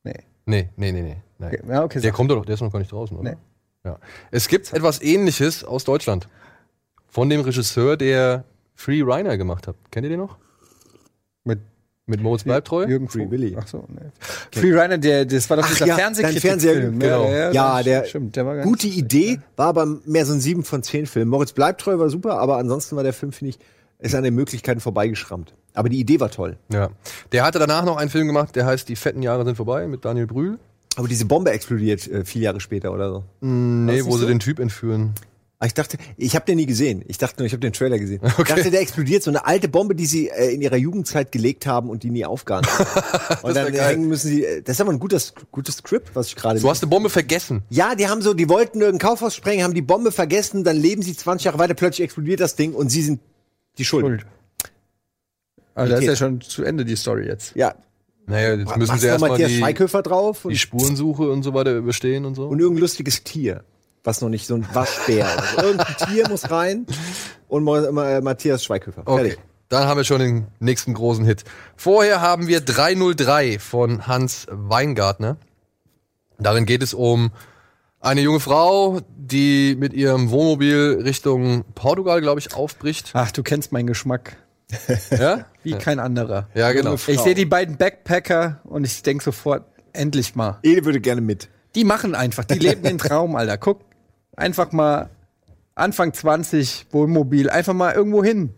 [0.02, 0.14] Nee.
[0.46, 1.16] Nee, nee, nee, nee.
[1.38, 1.50] Nein.
[1.54, 2.00] Okay, Ja, okay.
[2.00, 2.16] Der sag.
[2.16, 3.30] kommt doch, der ist noch gar nicht draußen, oder?
[3.30, 3.36] Nee.
[3.84, 3.98] Ja.
[4.30, 6.28] Es gibt etwas ähnliches aus Deutschland.
[7.08, 9.76] Von dem Regisseur, der Free Reiner gemacht hat.
[9.90, 10.36] Kennt ihr den noch?
[11.44, 11.60] Mit
[12.06, 12.84] Mit Moritz Bleibtreu?
[12.86, 13.56] Jürgen Free Willy.
[13.58, 14.10] Ach so, nee.
[14.52, 16.98] Free Rider, der, das war doch Ach dieser ja, Fernsehkritik- dein Fernseher- Film.
[16.98, 17.24] genau.
[17.30, 20.40] Ja, Ja, das der- stimmt, der war ganz Gute Idee, war aber mehr so ein
[20.40, 21.28] 7 von 10 Film.
[21.28, 23.58] Moritz bleibt treu, war super, aber ansonsten war der Film, finde ich,
[23.98, 25.54] ist an den Möglichkeiten vorbeigeschrammt.
[25.74, 26.56] Aber die Idee war toll.
[26.72, 26.90] Ja.
[27.32, 30.04] Der hatte danach noch einen Film gemacht, der heißt Die fetten Jahre sind vorbei mit
[30.04, 30.58] Daniel Brühl.
[30.98, 33.24] Aber diese Bombe explodiert äh, vier Jahre später oder so.
[33.40, 34.26] Nee, nicht wo sie so?
[34.26, 35.12] den Typ entführen.
[35.60, 37.04] Ah, Ich dachte, ich habe den nie gesehen.
[37.08, 38.20] Ich dachte nur, ich habe den Trailer gesehen.
[38.38, 41.66] Ich dachte, der explodiert so eine alte Bombe, die sie äh, in ihrer Jugendzeit gelegt
[41.66, 42.28] haben und die nie ist.
[43.44, 43.94] Und dann geil.
[43.94, 44.44] hängen müssen sie.
[44.44, 46.60] äh, Das ist aber ein gutes, gutes Skript, was ich gerade.
[46.60, 47.62] Du hast eine Bombe vergessen.
[47.70, 51.02] ja, die haben so, die wollten irgendein Kaufhaus sprengen, haben die Bombe vergessen, dann leben
[51.02, 53.20] sie 20 Jahre weiter, plötzlich explodiert das Ding und sie sind
[53.78, 54.04] die Schuld.
[54.04, 54.26] Schuld.
[55.74, 57.54] Aber das ist ja schon zu Ende, die Story jetzt.
[57.54, 57.74] Ja,
[58.28, 61.54] Naja, jetzt müssen machst sie erstmal Matthias die, Schweighöfer drauf und, die Spurensuche und so
[61.54, 62.46] weiter überstehen und so.
[62.46, 63.64] und irgendein lustiges Tier,
[64.04, 65.26] was noch nicht so ein Waschbär.
[65.34, 65.62] oder so.
[65.62, 66.86] Irgendein Tier muss rein
[67.48, 69.02] und Ma Ma Matthias Schweighöfer.
[69.06, 69.22] Okay.
[69.22, 69.38] Fertig.
[69.70, 71.44] Dann haben wir schon den nächsten großen Hit.
[71.76, 75.36] Vorher haben wir 303 von Hans Weingartner.
[76.38, 77.32] Darin geht es um
[78.00, 83.10] eine junge Frau, die mit ihrem Wohnmobil Richtung Portugal, glaube ich, aufbricht.
[83.14, 84.36] Ach, du kennst meinen Geschmack.
[85.10, 85.46] Ja?
[85.74, 86.48] Wie kein anderer.
[86.54, 86.94] Ja, genau.
[86.94, 90.58] Ich sehe die beiden Backpacker und ich denke sofort, endlich mal.
[90.62, 91.48] Ede würde gerne mit.
[91.74, 93.58] Die machen einfach, die leben den Traum, Alter.
[93.58, 93.80] Guck,
[94.36, 95.10] einfach mal
[95.74, 98.54] Anfang 20, Wohnmobil, einfach mal irgendwo hin.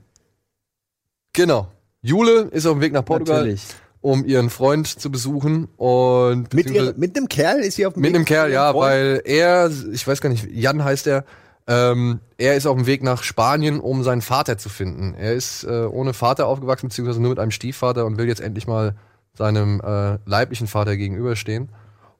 [1.33, 1.69] Genau.
[2.03, 3.67] Jule ist auf dem Weg nach Portugal, Natürlich.
[4.01, 8.01] um ihren Freund zu besuchen und Mit, ihr, mit einem Kerl ist sie auf dem
[8.01, 8.91] Mit Weg einem Kerl, ja, Freund?
[8.91, 11.25] weil er, ich weiß gar nicht, Jan heißt er,
[11.71, 15.15] ähm, er ist auf dem Weg nach Spanien, um seinen Vater zu finden.
[15.15, 18.67] Er ist äh, ohne Vater aufgewachsen, beziehungsweise nur mit einem Stiefvater und will jetzt endlich
[18.67, 18.97] mal
[19.35, 21.69] seinem äh, leiblichen Vater gegenüberstehen.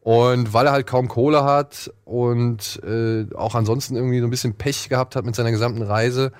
[0.03, 4.55] Und weil er halt kaum Kohle hat und äh, auch ansonsten irgendwie so ein bisschen
[4.55, 6.31] Pech gehabt hat mit seiner gesamten Reise,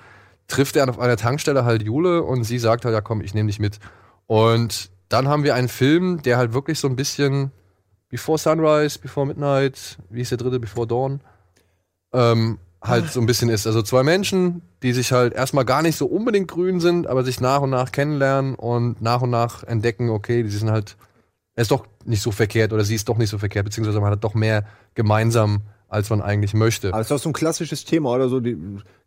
[0.47, 3.47] trifft er auf einer Tankstelle halt Jule und sie sagt halt, ja komm, ich nehme
[3.47, 3.79] dich mit.
[4.25, 7.51] Und dann haben wir einen Film, der halt wirklich so ein bisschen
[8.07, 11.19] Before Sunrise, Before Midnight, wie ist der dritte, Before Dawn,
[12.13, 13.67] ähm, halt so ein bisschen ist.
[13.67, 17.39] Also zwei Menschen, die sich halt erstmal gar nicht so unbedingt grün sind, aber sich
[17.39, 20.97] nach und nach kennenlernen und nach und nach entdecken, okay, die sind halt,
[21.55, 24.11] er ist doch nicht so verkehrt oder sie ist doch nicht so verkehrt, beziehungsweise man
[24.11, 24.65] hat doch mehr
[24.95, 26.91] gemeinsam, als man eigentlich möchte.
[26.91, 28.57] Aber ist doch so ein klassisches Thema, oder so die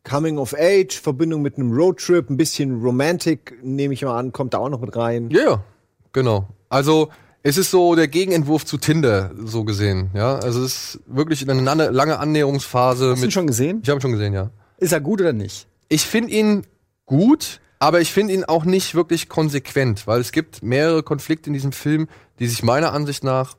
[0.04, 4.54] Coming of Age, Verbindung mit einem Roadtrip, ein bisschen Romantic, nehme ich mal an, kommt
[4.54, 5.30] da auch noch mit rein.
[5.30, 5.64] Ja, ja,
[6.12, 6.48] genau.
[6.68, 7.08] Also
[7.46, 10.10] es ist so der Gegenentwurf zu Tinder, so gesehen.
[10.14, 13.10] Ja, also es ist wirklich eine lange, Annäherungsphase.
[13.10, 13.80] Hast du ihn schon gesehen?
[13.82, 14.50] ich habe ihn schon gesehen, ja.
[14.78, 15.68] Ist er gut oder nicht?
[15.90, 16.66] Ich finde ihn
[17.04, 21.52] gut, aber ich finde ihn auch nicht wirklich konsequent, weil es gibt mehrere Konflikte in
[21.52, 23.58] diesem Film, die sich meiner Ansicht nach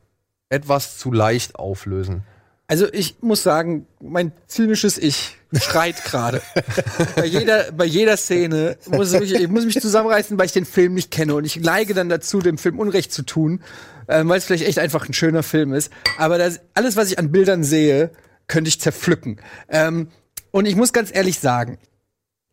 [0.49, 2.23] etwas zu leicht auflösen.
[2.67, 6.41] Also ich muss sagen, mein zynisches Ich schreit gerade.
[7.15, 10.95] bei jeder bei jeder Szene muss ich, ich muss mich zusammenreißen, weil ich den Film
[10.95, 13.61] nicht kenne und ich neige dann dazu, dem Film Unrecht zu tun,
[14.07, 15.91] ähm, weil es vielleicht echt einfach ein schöner Film ist.
[16.17, 18.09] Aber das, alles, was ich an Bildern sehe,
[18.47, 19.39] könnte ich zerpflücken.
[19.69, 20.09] Ähm,
[20.49, 21.77] und ich muss ganz ehrlich sagen,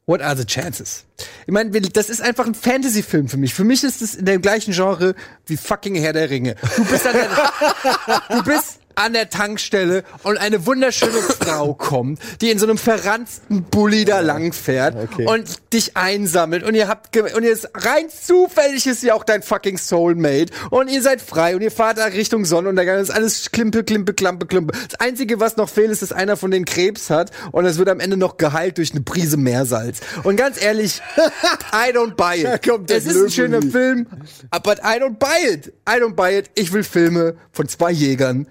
[0.04, 1.04] What are the chances?
[1.46, 3.54] Ich meine, das ist einfach ein Fantasy-Film für mich.
[3.54, 5.14] Für mich ist es in dem gleichen Genre
[5.46, 6.56] wie fucking Herr der Ringe.
[6.76, 7.28] Du bist an der,
[8.36, 13.64] du bist an der Tankstelle und eine wunderschöne Frau kommt, die in so einem verranzten
[13.64, 19.00] Bulli da langfährt und dich einsammelt und ihr habt und ihr ist rein zufällig ist
[19.00, 22.96] sie auch dein fucking Soulmate und ihr seid frei und ihr fahrt da Richtung Sonnenuntergang.
[22.98, 24.72] Das ist alles Klimpe, Klimpe, Klampe, Klimpe.
[24.88, 27.88] Das einzige, was noch fehlt, ist, dass einer von denen Krebs hat und es wird
[27.88, 30.00] am Ende noch geheilt durch eine Prise Meersalz.
[30.22, 31.00] Und ganz ehrlich,
[31.72, 32.90] I don't buy it.
[32.90, 33.62] es ist ein schöner.
[33.62, 34.06] Film,
[34.50, 35.72] but I don't buy it.
[35.88, 36.50] I don't buy it.
[36.54, 38.46] Ich will Filme von zwei Jägern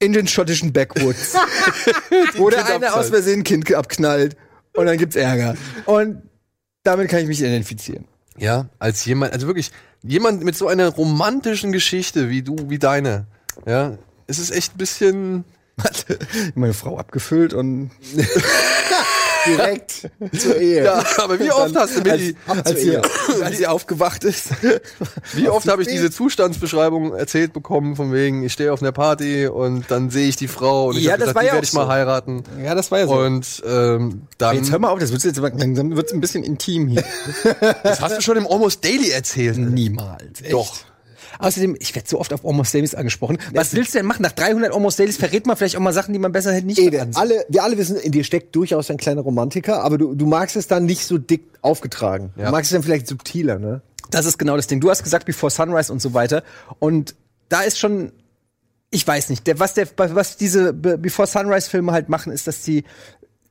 [0.00, 1.34] in den schottischen Backwoods,
[2.36, 3.10] wo der eine aus.
[3.10, 4.36] Versehen ein Kind abknallt
[4.74, 5.54] und dann gibt's Ärger.
[5.84, 6.22] Und
[6.82, 8.06] damit kann ich mich identifizieren.
[8.36, 9.70] Ja, als jemand, also wirklich
[10.02, 13.26] jemand mit so einer romantischen Geschichte wie du, wie deine.
[13.66, 15.44] Ja, es ist echt ein bisschen.
[16.54, 17.90] Meine Frau abgefüllt und
[19.46, 20.84] Direkt zur Ehe.
[20.84, 22.96] Ja, aber wie oft hast du mir die, als sie,
[23.42, 24.48] als sie aufgewacht ist.
[25.34, 29.46] wie oft habe ich diese Zustandsbeschreibung erzählt bekommen, von wegen, ich stehe auf einer Party
[29.46, 31.84] und dann sehe ich die Frau und ich Ja, gesagt, die ja werde ich mal
[31.84, 31.90] so.
[31.90, 32.42] heiraten.
[32.62, 33.14] Ja, das war ja so.
[33.14, 34.56] Und ähm, dann.
[34.56, 37.04] Jetzt hör mal auf, das wird jetzt langsam wird's ein bisschen intim hier.
[37.82, 39.58] das hast du schon im Almost Daily erzählt.
[39.58, 40.40] Niemals.
[40.42, 40.52] Echt?
[40.52, 40.74] Doch.
[41.40, 43.38] Außerdem, ich werde so oft auf Almost Dailies angesprochen.
[43.54, 44.22] Was willst du denn machen?
[44.22, 46.78] Nach 300 Almost Dailies verrät man vielleicht auch mal Sachen, die man besser hätte nicht
[46.78, 50.26] Ede, alle, wir alle wissen, in dir steckt durchaus ein kleiner Romantiker, aber du, du
[50.26, 52.30] magst es dann nicht so dick aufgetragen.
[52.36, 52.46] Ja.
[52.46, 53.80] Du magst es dann vielleicht subtiler, ne?
[54.10, 54.80] Das ist genau das Ding.
[54.80, 56.42] Du hast gesagt Before Sunrise und so weiter.
[56.78, 57.14] Und
[57.48, 58.12] da ist schon,
[58.90, 62.46] ich weiß nicht, der, was, der, was diese Be- Before Sunrise Filme halt machen, ist,
[62.48, 62.84] dass die,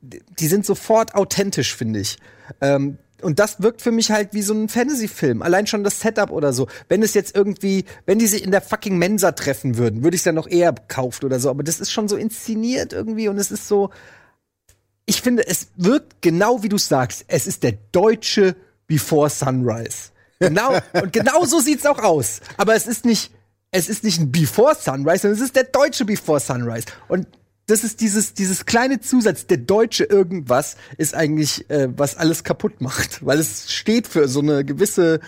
[0.02, 2.18] die sind sofort authentisch, finde ich.
[2.60, 5.42] Ähm, und das wirkt für mich halt wie so ein Fantasy-Film.
[5.42, 6.68] Allein schon das Setup oder so.
[6.88, 10.20] Wenn es jetzt irgendwie, wenn die sich in der fucking Mensa treffen würden, würde ich
[10.20, 11.50] es ja noch eher kauft oder so.
[11.50, 13.90] Aber das ist schon so inszeniert irgendwie und es ist so,
[15.06, 17.24] ich finde, es wirkt genau wie du sagst.
[17.28, 18.54] Es ist der deutsche
[18.86, 20.10] Before Sunrise.
[20.38, 22.40] Genau, und genau so sieht's auch aus.
[22.56, 23.32] Aber es ist nicht,
[23.70, 26.86] es ist nicht ein Before Sunrise, sondern es ist der deutsche Before Sunrise.
[27.08, 27.26] Und
[27.70, 32.80] das ist dieses, dieses kleine Zusatz, der deutsche irgendwas, ist eigentlich, äh, was alles kaputt
[32.80, 33.24] macht.
[33.24, 35.20] Weil es steht für so eine gewisse,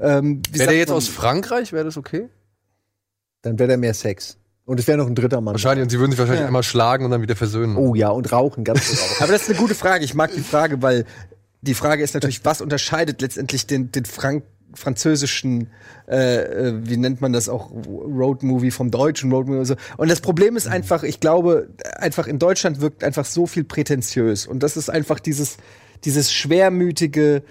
[0.00, 0.98] ähm, Wäre der jetzt man?
[0.98, 2.28] aus Frankreich, wäre das okay?
[3.42, 4.36] Dann wäre da mehr Sex.
[4.64, 5.54] Und es wäre noch ein dritter Mann.
[5.54, 6.46] Wahrscheinlich, und sie würden sich wahrscheinlich Ja.
[6.48, 7.76] einmal schlagen und dann wieder versöhnen.
[7.76, 9.16] Oh ja, und rauchen, ganz rauchen.
[9.22, 10.04] Aber das ist eine gute Frage.
[10.04, 11.04] Ich mag die Frage, weil
[11.62, 14.44] die Frage ist natürlich, was unterscheidet letztendlich den, den Frank
[14.76, 15.70] französischen,
[16.08, 19.76] äh, äh, wie nennt man das auch, Roadmovie vom deutschen Roadmovie und so.
[19.96, 24.46] Und das Problem ist einfach, ich glaube, einfach in Deutschland wirkt einfach so viel prätentiös.
[24.46, 25.56] Und das ist einfach dieses,
[26.04, 27.42] dieses schwermütige,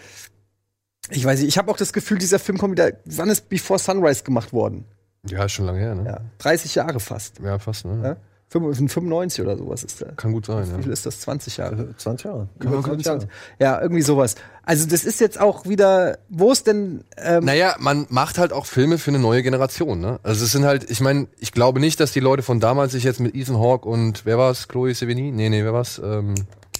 [1.10, 3.80] ich weiß nicht, ich habe auch das Gefühl, dieser Film kommt wieder, wann ist Before
[3.80, 4.86] Sunrise gemacht worden?
[5.28, 6.06] Ja, schon lange her, ne?
[6.06, 7.40] Ja, 30 Jahre fast.
[7.40, 8.00] Ja, fast, ne?
[8.04, 8.18] Ja?
[8.50, 10.14] 95 oder sowas ist der.
[10.14, 10.94] Kann gut sein, Wie viel ja.
[10.94, 11.20] ist das?
[11.22, 11.96] 20 Jahre?
[11.98, 12.48] 20 Jahre.
[12.60, 13.30] Über 25.
[13.60, 14.36] Ja, irgendwie sowas.
[14.64, 18.66] Also das ist jetzt auch wieder, wo ist denn ähm, Naja, man macht halt auch
[18.66, 20.20] Filme für eine neue Generation, ne?
[20.24, 23.04] Also es sind halt, ich meine, ich glaube nicht, dass die Leute von damals sich
[23.04, 24.68] jetzt mit Ethan Hawke und wer war's?
[24.68, 25.32] Chloe Sevigny?
[25.32, 26.00] Nee, nee, wer war's?
[26.04, 26.36] Ähm,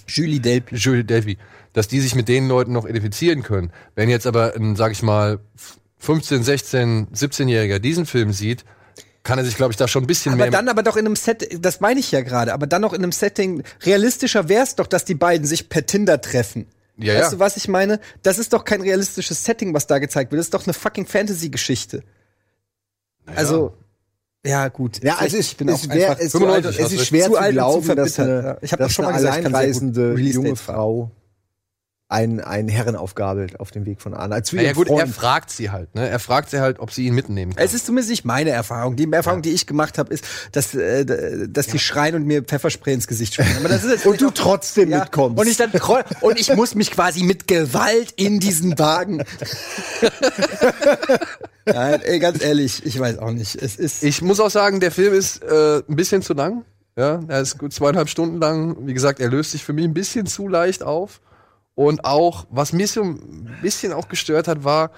[0.06, 0.76] Julie Delpy?
[0.76, 1.36] Julie Delpy,
[1.72, 3.72] dass die sich mit den Leuten noch identifizieren können.
[3.94, 5.40] Wenn jetzt aber ein, sag ich mal,
[5.98, 8.64] 15, 16, 17-Jähriger diesen Film sieht,
[9.26, 10.50] kann er sich, glaube ich, da schon ein bisschen Aber mehr.
[10.50, 13.02] dann aber doch in einem Set, das meine ich ja gerade, aber dann noch in
[13.02, 16.66] einem Setting, realistischer wär's doch, dass die beiden sich per Tinder treffen.
[16.96, 17.30] Ja, weißt ja.
[17.30, 18.00] du, was ich meine?
[18.22, 20.38] Das ist doch kein realistisches Setting, was da gezeigt wird.
[20.38, 22.02] Das ist doch eine fucking Fantasy-Geschichte.
[23.26, 23.76] Also,
[24.46, 25.02] ja, gut.
[25.02, 27.34] Ja, es ist, ich bin es auch wär, einfach es, 95, es ist schwer Zu
[27.34, 28.58] zu, glauben, zu dass eine, ja.
[28.62, 30.56] Ich hab doch dass schon mal eine gesagt, alleinreisende junge.
[30.56, 31.10] Frau
[32.08, 34.42] einen, einen Herren aufgabelt auf dem Weg von Anna.
[34.42, 35.14] Zu naja ihrem gut, er Freund.
[35.14, 36.08] fragt sie halt, ne?
[36.08, 37.64] Er fragt sie halt, ob sie ihn mitnehmen kann.
[37.64, 38.94] Es ist zumindest nicht meine Erfahrung.
[38.94, 41.04] Die Erfahrung, die ich gemacht habe, ist, dass, äh,
[41.48, 43.56] dass die schreien und mir Pfefferspray ins Gesicht sprühen.
[43.58, 45.40] Aber das ist Und du trotzdem ja, mitkommst.
[45.40, 45.72] Und ich dann
[46.20, 49.24] und ich muss mich quasi mit Gewalt in diesen Wagen.
[51.66, 53.56] Nein, ey, ganz ehrlich, ich weiß auch nicht.
[53.60, 56.64] Es ist Ich muss auch sagen, der Film ist äh, ein bisschen zu lang.
[56.96, 58.86] Ja, er ist gut zweieinhalb Stunden lang.
[58.86, 61.20] Wie gesagt, er löst sich für mich ein bisschen zu leicht auf.
[61.76, 64.90] Und auch, was mich so ein bisschen auch gestört hat, war,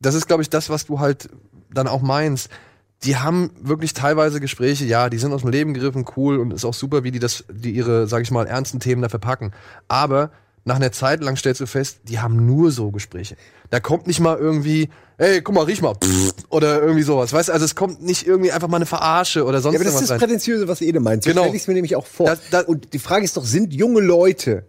[0.00, 1.28] das ist, glaube ich, das, was du halt
[1.72, 2.48] dann auch meinst.
[3.02, 6.64] Die haben wirklich teilweise Gespräche, ja, die sind aus dem Leben gegriffen, cool und ist
[6.64, 9.52] auch super, wie die das, die ihre, sag ich mal, ernsten Themen da verpacken.
[9.88, 10.30] Aber
[10.64, 13.36] nach einer Zeit lang stellst du fest, die haben nur so Gespräche.
[13.70, 14.88] Da kommt nicht mal irgendwie,
[15.18, 17.32] ey, guck mal, riech mal, pff, oder irgendwie sowas.
[17.32, 19.84] Weißt du, also es kommt nicht irgendwie einfach mal eine Verarsche oder sonst Ja, aber
[19.84, 20.20] das ist das rein.
[20.20, 21.24] Prätentiöse, was Ede meint.
[21.24, 21.42] So Genau.
[21.42, 22.26] stelle ich es mir nämlich auch vor.
[22.26, 24.64] Das- das- und die Frage ist doch, sind junge Leute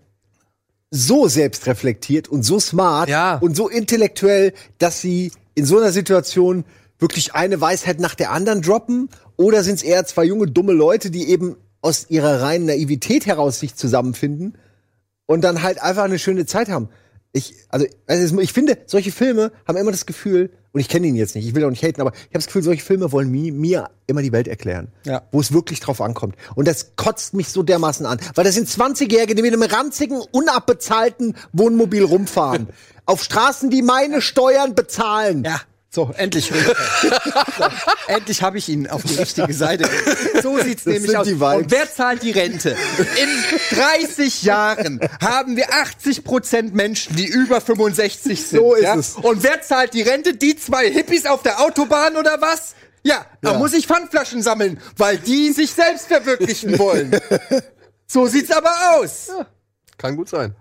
[0.91, 3.37] so selbstreflektiert und so smart Ja.
[3.37, 6.63] und so intellektuell, dass sie in so einer Situation
[6.99, 9.09] wirklich eine Weisheit nach der anderen droppen?
[9.37, 13.59] Oder sind es eher zwei junge, dumme Leute, die eben aus ihrer reinen Naivität heraus
[13.59, 14.57] sich zusammenfinden
[15.25, 16.89] und dann halt einfach eine schöne Zeit haben?
[17.33, 21.15] Ich, also, also ich finde, solche Filme haben immer das Gefühl, und ich kenne ihn
[21.15, 23.31] jetzt nicht, ich will auch nicht haten, aber ich habe das Gefühl, solche Filme wollen
[23.31, 24.89] mi, mir immer die Welt erklären.
[25.05, 25.21] Ja.
[25.31, 26.35] Wo es wirklich drauf ankommt.
[26.53, 28.19] Und das kotzt mich so dermaßen an.
[28.33, 32.67] Weil das sind 20-Jährige, die mit einem ranzigen, unabbezahlten Wohnmobil rumfahren.
[33.05, 35.45] auf Straßen, die meine Steuern bezahlen.
[35.45, 35.61] ja.
[35.95, 36.47] So, endlich.
[36.47, 37.63] so,
[38.09, 39.89] endlich habe ich ihn auf die richtige Seite.
[40.43, 41.55] So sieht's nämlich sind aus.
[41.55, 42.71] Und wer zahlt die Rente?
[42.71, 48.59] In 30 Jahren haben wir 80 Prozent Menschen, die über 65 sind.
[48.59, 48.95] So ist ja?
[48.95, 49.13] es.
[49.15, 50.35] Und wer zahlt die Rente?
[50.35, 52.75] Die zwei Hippies auf der Autobahn oder was?
[53.03, 53.57] Ja, da Ja.
[53.57, 57.17] muss ich Pfandflaschen sammeln, weil die sich selbst verwirklichen wollen.
[58.05, 59.29] So sieht's aber aus.
[59.97, 60.55] Kann gut sein.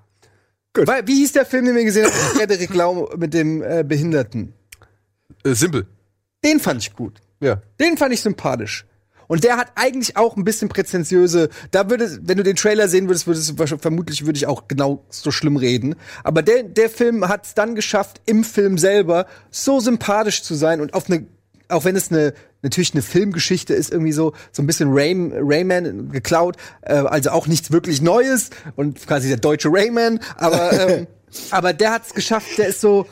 [0.75, 2.15] Weil, wie hieß der Film, den wir gesehen haben?
[2.15, 4.55] mit Frederik Lau mit dem äh, Behinderten.
[5.45, 5.87] Äh, simpel.
[6.45, 7.21] Den fand ich gut.
[7.41, 7.63] Ja.
[7.81, 8.87] Den fand ich sympathisch.
[9.27, 13.09] Und der hat eigentlich auch ein bisschen präzentiöse, da würde, wenn du den Trailer sehen
[13.09, 15.95] würdest, würdest du vermutlich würde ich auch genau so schlimm reden.
[16.23, 20.81] Aber der, der Film hat es dann geschafft, im Film selber so sympathisch zu sein
[20.81, 21.27] und auf eine,
[21.69, 26.11] auch wenn es eine, natürlich eine Filmgeschichte ist, irgendwie so, so ein bisschen Ray, Rayman
[26.11, 31.07] geklaut, äh, also auch nichts wirklich Neues und quasi der deutsche Rayman, aber, ähm,
[31.51, 33.07] aber der hat es geschafft, der ist so,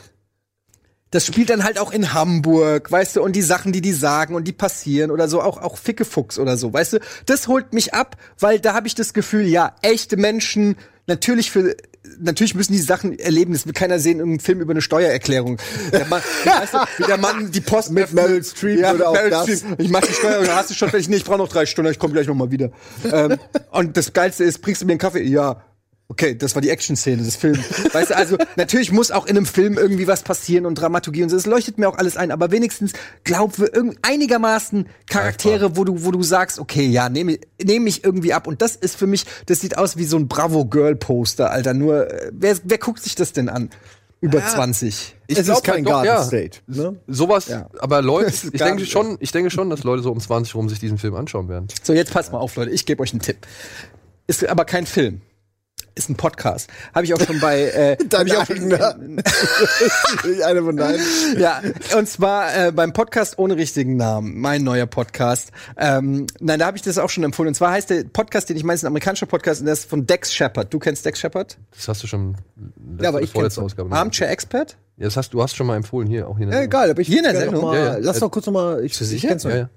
[1.13, 4.33] das spielt dann halt auch in Hamburg, weißt du, und die Sachen, die die sagen
[4.33, 7.93] und die passieren oder so, auch auch Fickefuchs oder so, weißt du, das holt mich
[7.93, 11.75] ab, weil da habe ich das Gefühl, ja, echte Menschen, natürlich für
[12.19, 15.57] natürlich müssen die Sachen erleben, das will keiner sehen im Film über eine Steuererklärung.
[15.91, 19.29] Der Mann, weißt du, wie der Mann die Post Mit Meryl Streep oder auch Meryl
[19.29, 19.43] das.
[19.43, 19.79] Streep.
[19.79, 21.09] Ich mach die Steuer, hast du schon fertig?
[21.09, 22.71] Nee, ich brauche noch drei Stunden, ich komme gleich noch mal wieder.
[23.11, 23.37] ähm,
[23.71, 25.23] und das Geilste ist, bringst du mir einen Kaffee?
[25.23, 25.61] Ja.
[26.13, 27.65] Okay, das war die Action-Szene des Films.
[27.91, 31.29] Weißt du, also natürlich muss auch in einem Film irgendwie was passieren und Dramaturgie und
[31.29, 31.35] so.
[31.35, 32.93] Das leuchtet mir auch alles ein, aber wenigstens
[33.23, 38.03] glaub wir irgend einigermaßen Charaktere, wo du, wo du sagst, okay, ja, nehme nehm ich
[38.03, 38.45] irgendwie ab.
[38.45, 41.73] Und das ist für mich, das sieht aus wie so ein Bravo-Girl-Poster, Alter.
[41.73, 43.71] Nur, äh, wer, wer guckt sich das denn an?
[44.21, 45.15] über 20.
[45.27, 46.23] Ich es ist kein halt Garden ja.
[46.23, 46.59] State.
[46.67, 46.95] Ne?
[47.07, 47.67] Sowas, Ja.
[47.79, 50.79] aber Leute, ich denke schon, ich denke schon, dass Leute so um 20 rum sich
[50.79, 51.67] diesen Film anschauen werden.
[51.81, 52.71] So, jetzt passt mal auf, Leute.
[52.71, 53.45] Ich gebe euch einen Tipp.
[54.25, 55.21] Ist aber kein Film.
[55.95, 56.69] Ist ein Podcast.
[56.95, 57.61] Habe ich auch schon bei.
[57.65, 58.95] Äh, hab Dein ich auch schon, eigener.
[60.45, 60.99] Eine von deinen.
[61.37, 61.61] ja,
[61.95, 65.51] und zwar äh, beim Podcast ohne richtigen Namen, mein neuer Podcast.
[65.77, 67.49] Ähm, nein, da habe ich das auch schon empfohlen.
[67.49, 69.87] Und zwar heißt der Podcast, den ich meine, ist ein amerikanischer Podcast und der ist
[69.87, 70.73] von Dex Shepard.
[70.73, 71.57] Du kennst Dex Shepard?
[71.75, 72.37] Das hast du schon
[72.77, 73.61] letzte Ja, aber ich vorletzte.
[73.61, 73.95] Ausgabe.
[73.95, 74.77] Armchair Expert?
[74.97, 76.45] Ja, das hast du hast schon mal empfohlen hier auch hier.
[76.45, 77.61] in der Ja, egal, aber ich Hier in der Sendung?
[77.65, 77.97] Mal, Ja, ja.
[77.99, 78.83] Lass doch kurz noch mal.
[78.83, 79.13] Ich, sicher?
[79.13, 79.51] Ich kenn's noch.
[79.51, 79.69] Ja, ja.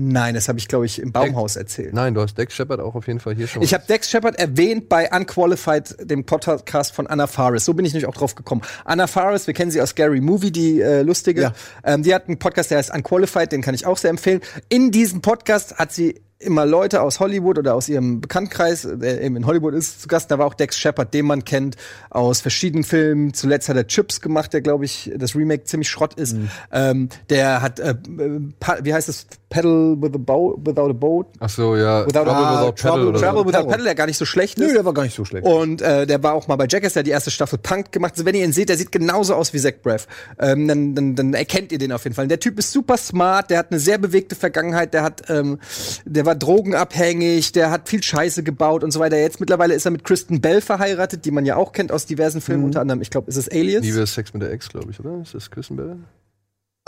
[0.00, 1.92] Nein, das habe ich, glaube ich, im Baumhaus erzählt.
[1.92, 3.62] Nein, du hast Dex Shepard auch auf jeden Fall hier schon.
[3.62, 7.64] Ich habe Dex Shepard erwähnt bei Unqualified, dem Podcast von Anna Faris.
[7.64, 8.62] So bin ich nämlich auch drauf gekommen.
[8.84, 11.42] Anna Faris, wir kennen sie aus Scary Movie, die äh, lustige.
[11.42, 11.52] Ja.
[11.82, 14.40] Ähm, die hat einen Podcast, der heißt Unqualified, den kann ich auch sehr empfehlen.
[14.68, 19.36] In diesem Podcast hat sie immer Leute aus Hollywood oder aus ihrem Bekanntkreis, der eben
[19.36, 20.30] in Hollywood ist, zu Gast.
[20.30, 21.76] Da war auch Dex Shepard, den man kennt
[22.10, 23.34] aus verschiedenen Filmen.
[23.34, 26.36] Zuletzt hat er Chips gemacht, der, glaube ich, das Remake ziemlich Schrott ist.
[26.70, 28.40] Ähm, der hat, äh, äh,
[28.82, 31.26] wie heißt es, Pedal with a boat, without a boat?
[31.40, 32.06] Ach so, ja.
[32.06, 33.46] Without- Trouble Ah, Without Pedal Trouble- oder Trouble so.
[33.46, 33.66] Without Pedal.
[33.70, 34.66] Pedal, der gar nicht so schlecht ist.
[34.66, 35.46] Nö, der war gar nicht so schlecht.
[35.46, 38.12] Und äh, der war auch mal bei Jackass, der hat die erste Staffel Punk gemacht.
[38.12, 40.06] Also wenn ihr ihn seht, der sieht genauso aus wie Zach Braff.
[40.38, 42.28] Ähm, dann, dann, dann erkennt ihr den auf jeden Fall.
[42.28, 45.58] Der Typ ist super smart, der hat eine sehr bewegte Vergangenheit, der hat, ähm,
[46.04, 49.16] der war drogenabhängig, der hat viel Scheiße gebaut und so weiter.
[49.18, 52.40] Jetzt mittlerweile ist er mit Kristen Bell verheiratet, die man ja auch kennt aus diversen
[52.40, 53.82] Filmen, unter anderem, ich glaube, ist es Alias?
[53.82, 55.20] Liebe Sex mit der Ex, glaube ich, oder?
[55.22, 55.96] Ist das Kristen Bell?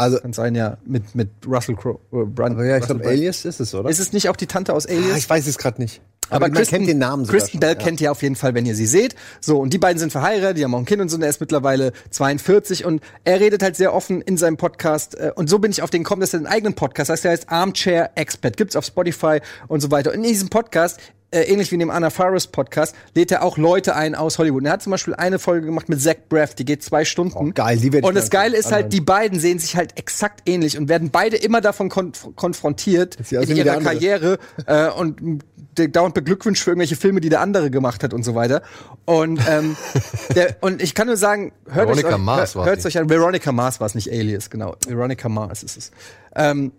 [0.00, 1.98] Also, Kann sein, ja, mit, mit Russell Crowe.
[2.10, 3.06] Äh, Brand, aber ja, ich glaube.
[3.06, 3.90] Alias ist es, oder?
[3.90, 5.12] Ist es nicht auch die Tante aus Alias?
[5.12, 6.00] ah, ich weiß es gerade nicht.
[6.30, 7.74] Aber, man Kristen, kennt den Namen sogar Kristen schon, Bell ja.
[7.74, 9.14] kennt ihr auf jeden Fall, wenn ihr sie seht.
[9.40, 11.28] So, und die beiden sind verheiratet, die haben auch ein Kind und so, und er
[11.28, 15.16] ist mittlerweile 42 und er redet halt sehr offen in seinem Podcast.
[15.16, 17.32] äh, Und so bin ich auf den gekommen, dass er einen eigenen Podcast heißt, der
[17.32, 20.10] heißt Armchair Expert, gibt's auf Spotify und so weiter.
[20.10, 20.98] Und in diesem Podcast
[21.30, 24.62] äh, ähnlich wie in dem Anna Faris Podcast, lädt er auch Leute ein aus Hollywood.
[24.62, 27.34] Und er hat zum Beispiel eine Folge gemacht mit Zach Braff, die geht zwei Stunden.
[27.36, 30.48] Oh, geil, die ich Und das Geile ist halt, die beiden sehen sich halt exakt
[30.48, 33.80] ähnlich und werden beide immer davon konf konfrontiert in ihrer.
[33.80, 35.42] Karriere äh, und
[35.74, 38.62] dauernd beglückwünscht für irgendwelche Filme, die der andere gemacht hat und so weiter.
[39.04, 39.76] Und, ähm,
[40.34, 43.08] der, und ich kann nur sagen, hört Veronica euch, Mars hört, hört's euch an.
[43.08, 44.76] Veronica Mars war es, nicht Alias, genau.
[44.86, 45.90] Veronica Mars ist es.
[46.34, 46.72] Ähm,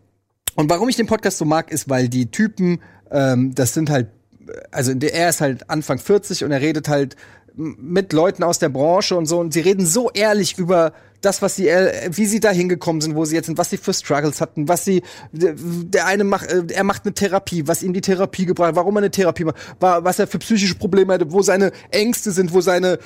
[0.56, 4.08] und warum ich den Podcast so mag, ist, weil die Typen, ähm, das sind halt,
[4.72, 7.16] also er ist halt Anfang 40 und er redet halt
[7.56, 9.40] mit Leuten aus der Branche und so.
[9.40, 13.16] Und sie reden so ehrlich über das, was sie, äh, wie sie da hingekommen sind,
[13.16, 16.64] wo sie jetzt sind, was sie für Struggles hatten, was sie, der, eine macht, äh,
[16.74, 19.58] er macht eine Therapie, was ihm die Therapie gebracht, hat, warum er eine Therapie macht,
[19.80, 22.98] wa- was er für psychische Probleme hatte, wo seine Ängste sind, wo seine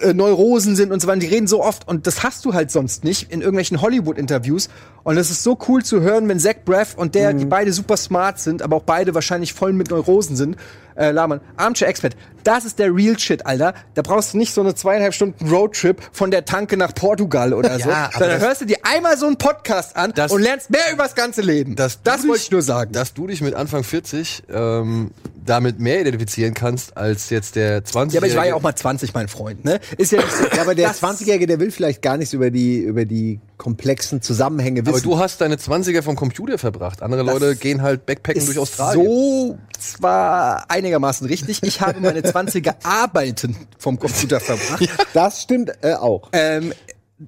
[0.00, 1.20] äh, Neurosen sind und so weiter.
[1.20, 4.68] Die reden so oft und das hast du halt sonst nicht in irgendwelchen Hollywood-Interviews.
[5.02, 7.96] Und es ist so cool zu hören, wenn Zach Braff und der, die beide super
[7.96, 10.56] smart sind, aber auch beide wahrscheinlich voll mit Neurosen sind,
[10.98, 11.40] äh, labern.
[11.56, 13.72] Armchair Expert, das ist der Real Shit, Alter.
[13.94, 17.78] Da brauchst du nicht so eine zweieinhalb Stunden Roadtrip von der Tanke nach Portugal oder
[17.80, 17.88] so.
[17.88, 21.04] Ja, das- hörst du dir einmal so einen Podcast an Das- und lernst mehr über
[21.04, 21.76] das ganze Leben.
[21.76, 22.92] Das du wollte ich nur sagen.
[22.92, 25.10] Dass du dich mit Anfang 40 ähm,
[25.46, 28.74] damit mehr identifizieren kannst als jetzt der 20 ja, aber ich war ja auch mal
[28.74, 29.80] 20, mein Freund, ne?
[29.96, 30.44] Ist ja nicht so.
[30.56, 34.22] Ja, aber der Das- 20-Jährige, der will vielleicht gar nichts über die, über die komplexen
[34.22, 34.94] Zusammenhänge wissen.
[34.94, 37.02] Aber du hast deine 20er vom Computer verbracht.
[37.02, 39.04] Andere Leute gehen halt Backpacken durch Australien.
[39.04, 41.62] So zwar einigermaßen richtig.
[41.62, 44.88] Ich habe meine 20er Arbeiten vom Computer verbracht.
[45.12, 46.30] das stimmt äh, auch.
[46.32, 46.72] Ähm,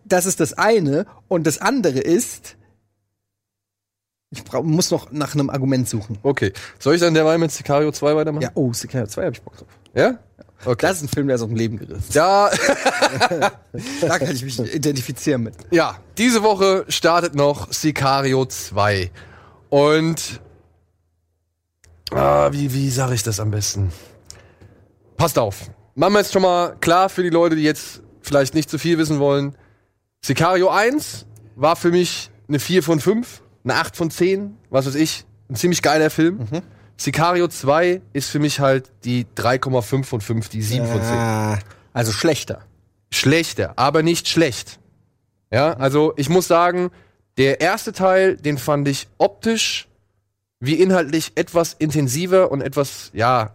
[0.05, 1.07] das ist das eine.
[1.29, 2.57] Und das andere ist,
[4.31, 6.19] ich brauch, muss noch nach einem Argument suchen.
[6.23, 6.53] Okay.
[6.79, 8.43] Soll ich dann derweil mit Sicario 2 weitermachen?
[8.43, 9.69] Ja, oh, Sicario 2 habe ich Bock drauf.
[9.95, 10.19] Ja?
[10.65, 10.87] Okay.
[10.87, 12.05] Das ist ein Film, der ist aus dem Leben gerissen.
[12.13, 12.51] Da,
[14.01, 15.55] Da kann ich mich identifizieren mit.
[15.71, 19.11] ja, diese Woche startet noch Sicario 2.
[19.71, 20.41] Und
[22.11, 23.93] ah, wie, wie sage ich das am besten?
[25.17, 25.71] Passt auf.
[25.95, 28.99] Machen wir jetzt schon mal klar für die Leute, die jetzt vielleicht nicht zu viel
[28.99, 29.57] wissen wollen.
[30.23, 34.95] Sicario 1 war für mich eine 4 von 5, eine 8 von 10, was weiß
[34.95, 35.25] ich.
[35.49, 36.47] Ein ziemlich geiler Film.
[37.05, 41.59] Sicario 2 ist für mich halt die 3,5 von 5, die 7 von 10 Ah,
[41.95, 42.61] Also schlechter.
[43.11, 44.79] schlechter, aber nicht schlecht.
[45.51, 46.91] Ja, also ich muss sagen,
[47.39, 49.89] der erste Teil, den fand ich optisch
[50.61, 53.55] wie inhaltlich etwas intensiver und etwas, ja,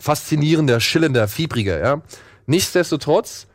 [0.00, 2.02] faszinierender, schillender, fiebriger, ja.
[2.46, 3.46] Nichtsdestotrotz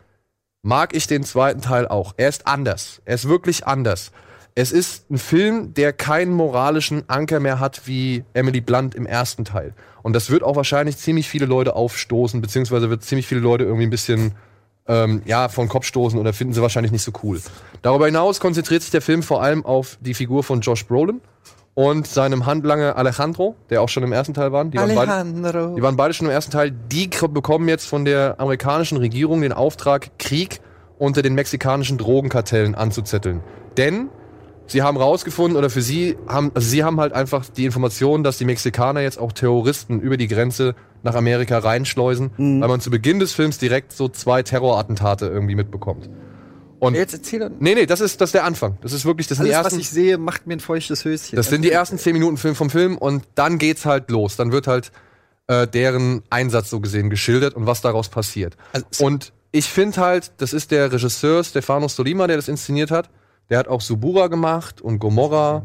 [0.62, 2.14] mag ich den zweiten Teil auch.
[2.16, 3.02] Er ist anders.
[3.04, 4.14] Er ist wirklich anders.
[4.58, 9.44] Es ist ein Film, der keinen moralischen Anker mehr hat wie Emily Blunt im ersten
[9.44, 9.74] Teil.
[10.02, 13.86] Und das wird auch wahrscheinlich ziemlich viele Leute aufstoßen, beziehungsweise wird ziemlich viele Leute irgendwie
[13.86, 14.32] ein bisschen
[14.88, 17.42] ähm, ja, von Kopf stoßen oder finden sie wahrscheinlich nicht so cool.
[17.82, 21.20] Darüber hinaus konzentriert sich der Film vor allem auf die Figur von Josh Brolin
[21.74, 24.72] und seinem Handlanger Alejandro, der auch schon im ersten Teil waren.
[24.72, 26.72] Die waren beide, die waren beide schon im ersten Teil.
[26.72, 30.62] Die bekommen jetzt von der amerikanischen Regierung den Auftrag, Krieg
[30.98, 33.42] unter den mexikanischen Drogenkartellen anzuzetteln.
[33.76, 34.10] Denn
[34.68, 38.38] sie haben rausgefunden, oder für sie haben, also sie haben halt einfach die Information, dass
[38.38, 43.20] die Mexikaner jetzt auch Terroristen über die Grenze nach Amerika reinschleusen, weil man zu Beginn
[43.20, 46.10] des Films direkt so zwei Terrorattentate irgendwie mitbekommt.
[46.80, 47.50] Und Jetzt erzähl doch.
[47.60, 48.78] nee, nee, das ist, das ist der Anfang.
[48.82, 51.06] Das ist wirklich, das sind die Alles, was ersten, ich sehe, macht mir ein feuchtes
[51.06, 51.36] Höschen.
[51.36, 54.36] das sind die ersten zehn Minuten Film vom Film und dann geht's halt los.
[54.36, 54.92] Dann wird halt
[55.48, 58.58] äh, deren Einsatz so gesehen geschildert und was daraus passiert.
[58.74, 63.10] Also, und ich finde halt, das ist der Regisseur Stefano Solima, der das inszeniert hat.
[63.50, 65.64] Der hat auch Subura gemacht und Gomorra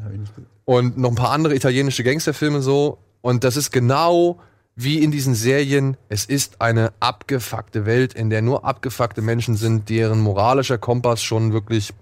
[0.64, 2.98] und noch ein paar andere italienische Gangsterfilme so.
[3.22, 4.38] Und das ist genau
[4.76, 5.96] wie in diesen Serien.
[6.08, 11.52] Es ist eine abgefuckte Welt, in der nur abgefuckte Menschen sind, deren moralischer Kompass schon
[11.52, 11.92] wirklich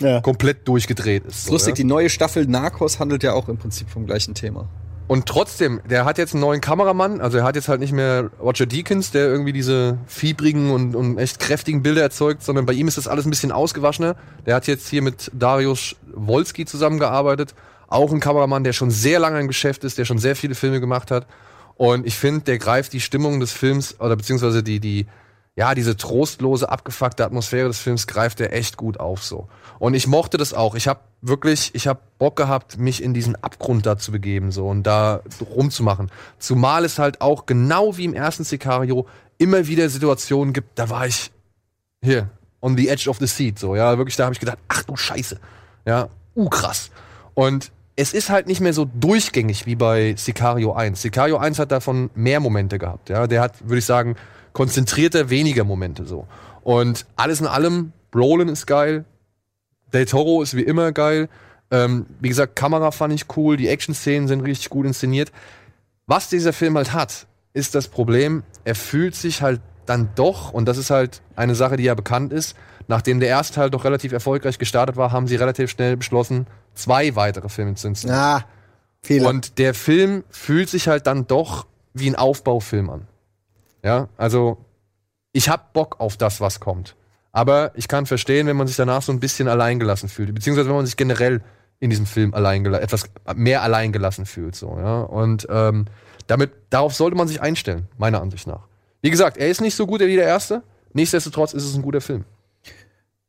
[0.00, 0.20] Ja.
[0.20, 1.46] komplett durchgedreht ist.
[1.46, 1.76] So, Lustig, ja?
[1.76, 4.68] die neue Staffel Narcos handelt ja auch im Prinzip vom gleichen Thema.
[5.08, 8.30] Und trotzdem, der hat jetzt einen neuen Kameramann, also er hat jetzt halt nicht mehr
[8.40, 12.88] Roger Deakins, der irgendwie diese fiebrigen und, und echt kräftigen Bilder erzeugt, sondern bei ihm
[12.88, 14.16] ist das alles ein bisschen ausgewaschener.
[14.46, 17.54] Der hat jetzt hier mit Darius Wolski zusammengearbeitet,
[17.86, 20.80] auch ein Kameramann, der schon sehr lange im Geschäft ist, der schon sehr viele Filme
[20.80, 21.26] gemacht hat.
[21.76, 25.06] Und ich finde, der greift die Stimmung des Films oder beziehungsweise die, die,
[25.56, 29.48] ja, diese trostlose, abgefuckte Atmosphäre des Films greift er echt gut auf so.
[29.78, 30.74] Und ich mochte das auch.
[30.74, 34.68] Ich habe wirklich, ich habe Bock gehabt, mich in diesen Abgrund da zu begeben so
[34.68, 36.10] und da rumzumachen.
[36.38, 39.06] Zumal es halt auch genau wie im ersten Sicario
[39.38, 41.30] immer wieder Situationen gibt, da war ich
[42.02, 42.28] hier
[42.60, 44.96] on the edge of the seat so, ja, wirklich da habe ich gedacht, ach du
[44.96, 45.38] Scheiße.
[45.86, 46.90] Ja, uh krass.
[47.32, 51.00] Und es ist halt nicht mehr so durchgängig wie bei Sicario 1.
[51.00, 53.26] Sicario 1 hat davon mehr Momente gehabt, ja.
[53.26, 54.16] Der hat, würde ich sagen,
[54.56, 56.26] konzentrierter weniger Momente so.
[56.62, 59.04] Und alles in allem, Brolin ist geil,
[59.92, 61.28] Del Toro ist wie immer geil.
[61.70, 65.30] Ähm, wie gesagt, Kamera fand ich cool, die Action-Szenen sind richtig gut inszeniert.
[66.06, 70.64] Was dieser Film halt hat, ist das Problem, er fühlt sich halt dann doch, und
[70.66, 72.56] das ist halt eine Sache, die ja bekannt ist,
[72.88, 77.14] nachdem der erste Teil doch relativ erfolgreich gestartet war, haben sie relativ schnell beschlossen, zwei
[77.14, 78.18] weitere Filme zu inszenieren.
[78.18, 78.44] Ah,
[79.02, 79.28] Fehler.
[79.28, 83.06] Und der Film fühlt sich halt dann doch wie ein Aufbaufilm an.
[83.86, 84.58] Ja, also
[85.30, 86.96] ich hab Bock auf das, was kommt.
[87.30, 90.74] Aber ich kann verstehen, wenn man sich danach so ein bisschen alleingelassen fühlt, beziehungsweise wenn
[90.74, 91.40] man sich generell
[91.78, 93.04] in diesem Film etwas
[93.36, 95.02] mehr alleingelassen fühlt, so, ja.
[95.02, 95.84] Und ähm,
[96.26, 98.66] damit, darauf sollte man sich einstellen, meiner Ansicht nach.
[99.02, 100.64] Wie gesagt, er ist nicht so gut wie der erste.
[100.92, 102.24] Nichtsdestotrotz ist es ein guter Film.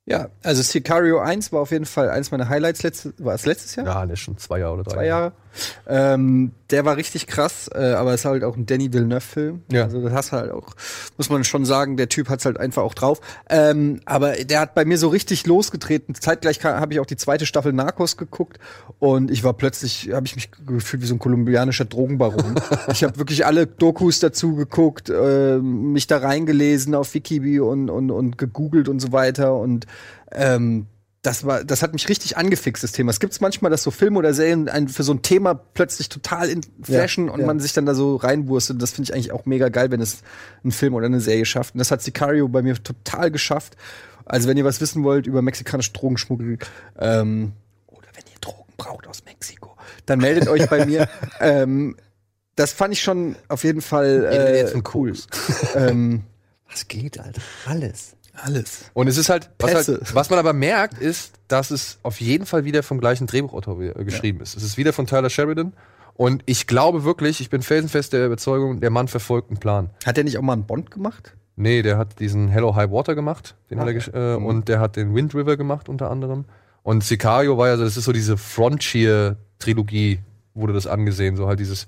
[0.05, 3.75] Ja, also Sicario 1 war auf jeden Fall eins meiner Highlights letzte, war es letztes
[3.75, 3.85] Jahr?
[3.85, 4.93] Ja, der ist schon zwei Jahre oder drei.
[4.93, 5.33] Zwei Jahre.
[5.87, 9.63] Ähm, der war richtig krass, äh, aber es ist halt auch ein Danny Villeneuve-Film.
[9.71, 9.83] Ja.
[9.83, 10.75] Also das hast halt auch,
[11.17, 13.21] muss man schon sagen, der Typ hat's halt einfach auch drauf.
[13.49, 16.15] Ähm, aber der hat bei mir so richtig losgetreten.
[16.15, 18.59] Zeitgleich habe ich auch die zweite Staffel Narcos geguckt
[18.99, 22.55] und ich war plötzlich, habe ich mich gefühlt wie so ein kolumbianischer Drogenbaron.
[22.91, 28.11] ich habe wirklich alle Dokus dazu geguckt, äh, mich da reingelesen auf Wikibi und, und,
[28.11, 29.85] und gegoogelt und so weiter und
[30.31, 30.87] ähm,
[31.27, 33.09] das war, das hat mich richtig angefixt, das Thema.
[33.11, 36.47] Es gibt manchmal, dass so Filme oder Serien einen für so ein Thema plötzlich total
[36.47, 37.45] in flashen und ja.
[37.45, 38.81] man sich dann da so reinwurstet.
[38.81, 40.21] Das finde ich eigentlich auch mega geil, wenn es
[40.63, 41.75] ein Film oder eine Serie schafft.
[41.75, 43.75] Und das hat Sicario bei mir total geschafft.
[44.23, 46.59] Also wenn ihr was wissen wollt über mexikanischen Drogenschmuggel,
[46.97, 47.51] ähm,
[47.87, 49.75] oder wenn ihr Drogen braucht aus Mexiko,
[50.05, 51.09] dann meldet euch bei mir.
[51.41, 51.97] Ähm,
[52.55, 55.13] das fand ich schon auf jeden Fall äh, jetzt cool.
[55.75, 56.23] Ähm,
[56.71, 57.41] Was geht, Alter?
[57.65, 58.16] Alles.
[58.37, 58.85] Alles.
[58.93, 62.45] Und es ist halt was, halt, was man aber merkt, ist, dass es auf jeden
[62.45, 64.55] Fall wieder vom gleichen Drehbuchautor äh, geschrieben ist.
[64.55, 65.73] Es ist wieder von Tyler Sheridan.
[66.15, 69.91] Und ich glaube wirklich, ich bin felsenfest der Überzeugung, der Mann verfolgt einen Plan.
[70.05, 71.35] Hat er nicht auch mal einen Bond gemacht?
[71.55, 74.79] Nee, der hat diesen Hello High Water gemacht, den hat er gesch- äh, und der
[74.79, 76.45] hat den Wind River gemacht unter anderem.
[76.83, 80.19] Und Sicario war ja so, das ist so diese Frontier-Trilogie,
[80.53, 81.87] wurde das angesehen, so halt dieses,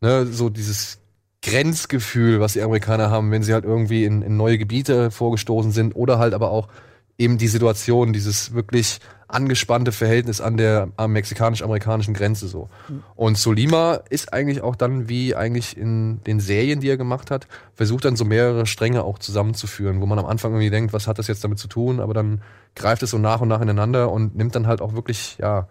[0.00, 0.98] ne, so dieses
[1.42, 5.94] Grenzgefühl, was die Amerikaner haben, wenn sie halt irgendwie in, in neue Gebiete vorgestoßen sind
[5.94, 6.68] oder halt aber auch
[7.16, 12.70] eben die Situation, dieses wirklich angespannte Verhältnis an der am mexikanisch-amerikanischen Grenze so.
[13.14, 17.46] Und Solima ist eigentlich auch dann, wie eigentlich in den Serien, die er gemacht hat,
[17.74, 21.18] versucht dann so mehrere Stränge auch zusammenzuführen, wo man am Anfang irgendwie denkt, was hat
[21.18, 22.40] das jetzt damit zu tun, aber dann
[22.74, 25.68] greift es so nach und nach ineinander und nimmt dann halt auch wirklich, ja,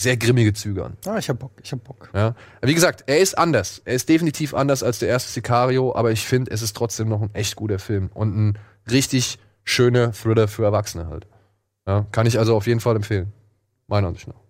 [0.00, 0.96] sehr grimmige Züge an.
[1.06, 2.10] Ah, ich hab Bock, ich hab Bock.
[2.14, 2.34] Ja.
[2.62, 3.82] Wie gesagt, er ist anders.
[3.84, 7.20] Er ist definitiv anders als der erste Sicario, aber ich finde, es ist trotzdem noch
[7.22, 8.58] ein echt guter Film und ein
[8.90, 11.26] richtig schöner Thriller für Erwachsene halt.
[11.86, 13.32] Ja, kann ich also auf jeden Fall empfehlen.
[13.88, 14.40] Meiner Ansicht nach.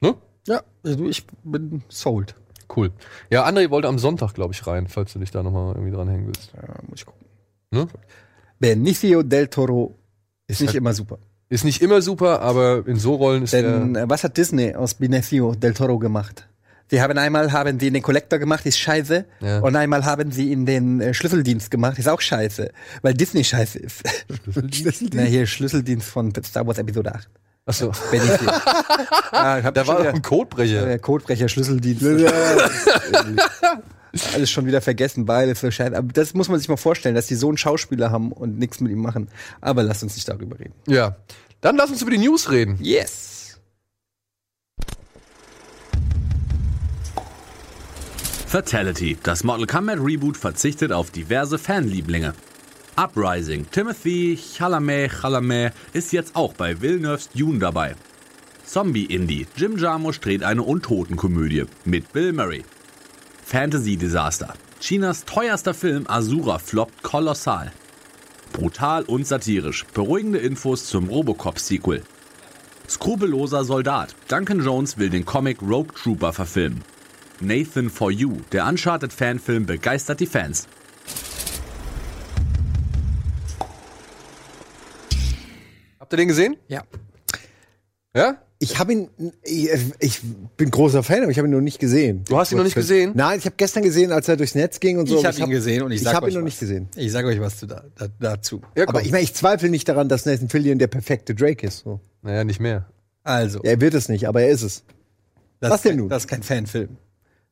[0.00, 0.14] Ne?
[0.46, 2.34] Ja, also ich bin sold.
[2.74, 2.90] Cool.
[3.30, 6.26] Ja, André wollte am Sonntag, glaube ich, rein, falls du dich da nochmal irgendwie dranhängen
[6.26, 6.52] willst.
[6.54, 7.26] Ja, muss ich gucken.
[7.70, 7.86] Ne?
[8.58, 9.96] Benicio del Toro
[10.46, 11.18] ist Ist nicht halt- immer super.
[11.50, 14.02] Ist nicht immer super, aber in so Rollen ist Denn er.
[14.02, 16.46] äh, was hat Disney aus Benicio del Toro gemacht?
[16.90, 19.24] Wir haben einmal haben sie in den Collector gemacht, ist scheiße.
[19.40, 19.58] Ja.
[19.60, 22.70] Und einmal haben sie in den äh, Schlüsseldienst gemacht, ist auch scheiße.
[23.02, 24.02] Weil Disney scheiße ist.
[24.42, 25.04] Schlüsseldienst?
[25.14, 27.28] Na, hier Schlüsseldienst von Star Wars Episode 8.
[27.66, 27.92] Achso.
[28.10, 28.20] Hier.
[29.32, 30.86] ja, hab Da war doch ein Codebrecher.
[30.86, 32.02] äh, Codebrecher, Schlüsseldienst.
[34.34, 35.96] Alles schon wieder vergessen, beides so scheiße.
[35.96, 38.80] Aber das muss man sich mal vorstellen, dass die so einen Schauspieler haben und nichts
[38.80, 39.28] mit ihm machen.
[39.60, 40.74] Aber lasst uns nicht darüber reden.
[40.86, 41.16] Ja.
[41.60, 42.78] Dann lass uns über die News reden.
[42.80, 43.58] Yes.
[48.46, 49.18] Fatality.
[49.22, 52.32] Das Mortal Kombat Reboot verzichtet auf diverse Fanlieblinge.
[52.96, 53.66] Uprising.
[53.70, 57.94] Timothy Chalamet Chalamet ist jetzt auch bei Villeneuve's Dune dabei.
[58.64, 59.46] Zombie Indie.
[59.54, 62.64] Jim Jarmusch dreht eine Untotenkomödie mit Bill Murray.
[63.50, 64.52] Fantasy Desaster.
[64.78, 67.72] Chinas teuerster Film Asura floppt kolossal.
[68.52, 69.86] Brutal und satirisch.
[69.94, 72.02] Beruhigende Infos zum Robocop-Sequel.
[72.86, 74.14] Skrupelloser Soldat.
[74.28, 76.84] Duncan Jones will den Comic Rogue Trooper verfilmen.
[77.40, 80.68] Nathan for You, der Uncharted-Fanfilm, begeistert die Fans.
[85.98, 86.58] Habt ihr den gesehen?
[86.68, 86.82] Ja.
[88.14, 88.36] Ja?
[88.60, 89.08] Ich habe ihn,
[89.44, 90.20] ich, ich
[90.56, 92.24] bin großer Fan, aber ich habe ihn noch nicht gesehen.
[92.24, 93.12] Du hast ihn noch nicht gesehen?
[93.14, 95.16] Nein, ich habe gestern gesehen, als er durchs Netz ging und so.
[95.18, 96.44] Ich habe ihn gesehen und ich, ich sag habe ihn noch was.
[96.46, 96.88] nicht gesehen.
[96.96, 98.60] Ich sage euch was zu da, da, dazu.
[98.76, 101.80] Ja, Aber ich meine, ich zweifle nicht daran, dass Nathan Fillion der perfekte Drake ist.
[101.84, 102.00] So.
[102.22, 102.86] naja, nicht mehr.
[103.22, 104.82] Also, Er wird es nicht, aber er ist es.
[105.60, 106.08] das, was ist denn kein- nun?
[106.08, 106.96] Das ist kein Fanfilm.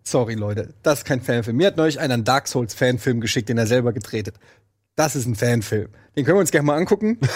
[0.02, 1.56] Sorry, Leute, das ist kein Fanfilm.
[1.56, 4.34] Mir hat neulich einer einen Dark Souls Fanfilm geschickt, den er selber gedreht hat.
[4.96, 5.88] Das ist ein Fanfilm.
[6.16, 7.18] Den können wir uns gerne mal angucken.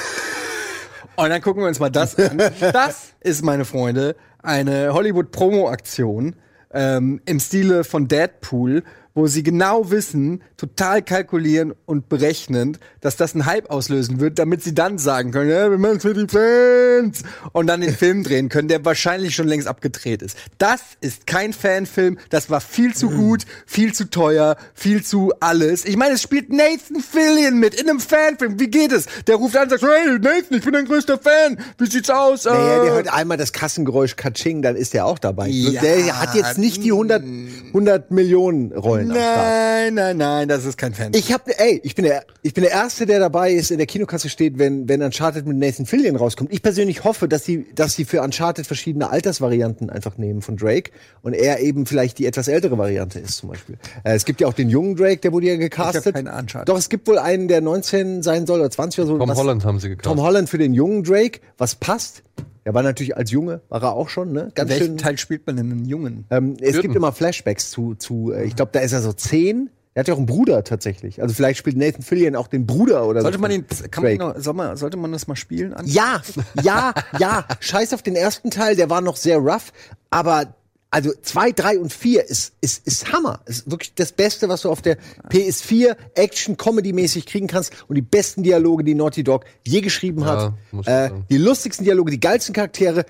[1.21, 2.39] Und dann gucken wir uns mal das an.
[2.61, 6.35] Das ist, meine Freunde, eine Hollywood-Promo-Aktion
[6.73, 13.35] ähm, im Stile von Deadpool, wo sie genau wissen, total kalkulieren und berechnend, dass das
[13.35, 16.27] einen Hype auslösen wird, damit sie dann sagen können, ja, wir machen es für die
[16.29, 20.37] Fans und dann den Film drehen können, der wahrscheinlich schon längst abgedreht ist.
[20.59, 25.85] Das ist kein Fanfilm, das war viel zu gut, viel zu teuer, viel zu alles.
[25.85, 28.61] Ich meine, es spielt Nathan Fillion mit in einem Fanfilm.
[28.61, 29.07] Wie geht es?
[29.27, 31.59] Der ruft an und sagt, hey Nathan, ich bin dein größter Fan.
[31.79, 32.45] Wie sieht's aus?
[32.45, 35.49] Naja, Äh, der hört einmal das Kassengeräusch Katsching, dann ist er auch dabei.
[35.49, 35.81] Ja.
[35.81, 37.23] der hat jetzt nicht die 100,
[37.69, 39.37] 100 Millionen Rollen am Start.
[39.37, 41.13] Nein, nein, nein, das ist kein Fan.
[41.15, 43.87] Ich hab, ey, ich bin der, ich bin der Erste, der dabei ist, in der
[43.87, 46.53] Kinokasse steht, wenn, wenn Uncharted mit Nathan Fillion rauskommt.
[46.53, 50.91] Ich persönlich hoffe, dass sie, dass sie für Uncharted verschiedene Altersvarianten einfach nehmen von Drake
[51.23, 53.77] und er eben vielleicht die etwas ältere Variante ist zum Beispiel.
[54.05, 56.03] Äh, es gibt ja auch den jungen Drake, der wurde ja gecastet.
[56.03, 56.69] Ich hab keine Uncharted.
[56.69, 59.19] Doch, es gibt wohl einen, der 19 sein soll oder 20 oder so.
[59.19, 60.05] Tom was- Holland haben sie gekauft.
[60.05, 62.23] Tom Holland für den jungen Drake, was passt.
[62.65, 64.53] Er war natürlich als Junge, war er auch schon, ne?
[64.55, 64.99] Ganz welchem schön.
[64.99, 66.25] Teil spielt man denn einen Jungen?
[66.31, 66.83] Ähm, es Vierten.
[66.83, 69.71] gibt immer Flashbacks zu, zu äh, ich glaube, da ist er so zehn.
[69.95, 71.21] Er hat ja auch einen Bruder tatsächlich.
[71.21, 73.43] Also vielleicht spielt Nathan Fillion auch den Bruder oder Sollte so.
[73.43, 74.41] man den, kann man, Drake.
[74.41, 75.75] soll man, sollte man das mal spielen?
[75.75, 75.85] An?
[75.87, 76.23] Ja,
[76.63, 77.45] ja, ja.
[77.59, 79.73] Scheiß auf den ersten Teil, der war noch sehr rough.
[80.11, 80.55] Aber
[80.91, 83.41] also zwei, drei und vier ist, ist, ist Hammer.
[83.47, 84.99] Ist wirklich das Beste, was du auf der
[85.31, 87.73] PS4 Action-Comedy-mäßig kriegen kannst.
[87.89, 90.87] Und die besten Dialoge, die Naughty Dog je geschrieben Ja, hat.
[90.87, 93.05] Äh, die lustigsten Dialoge, die geilsten Charaktere.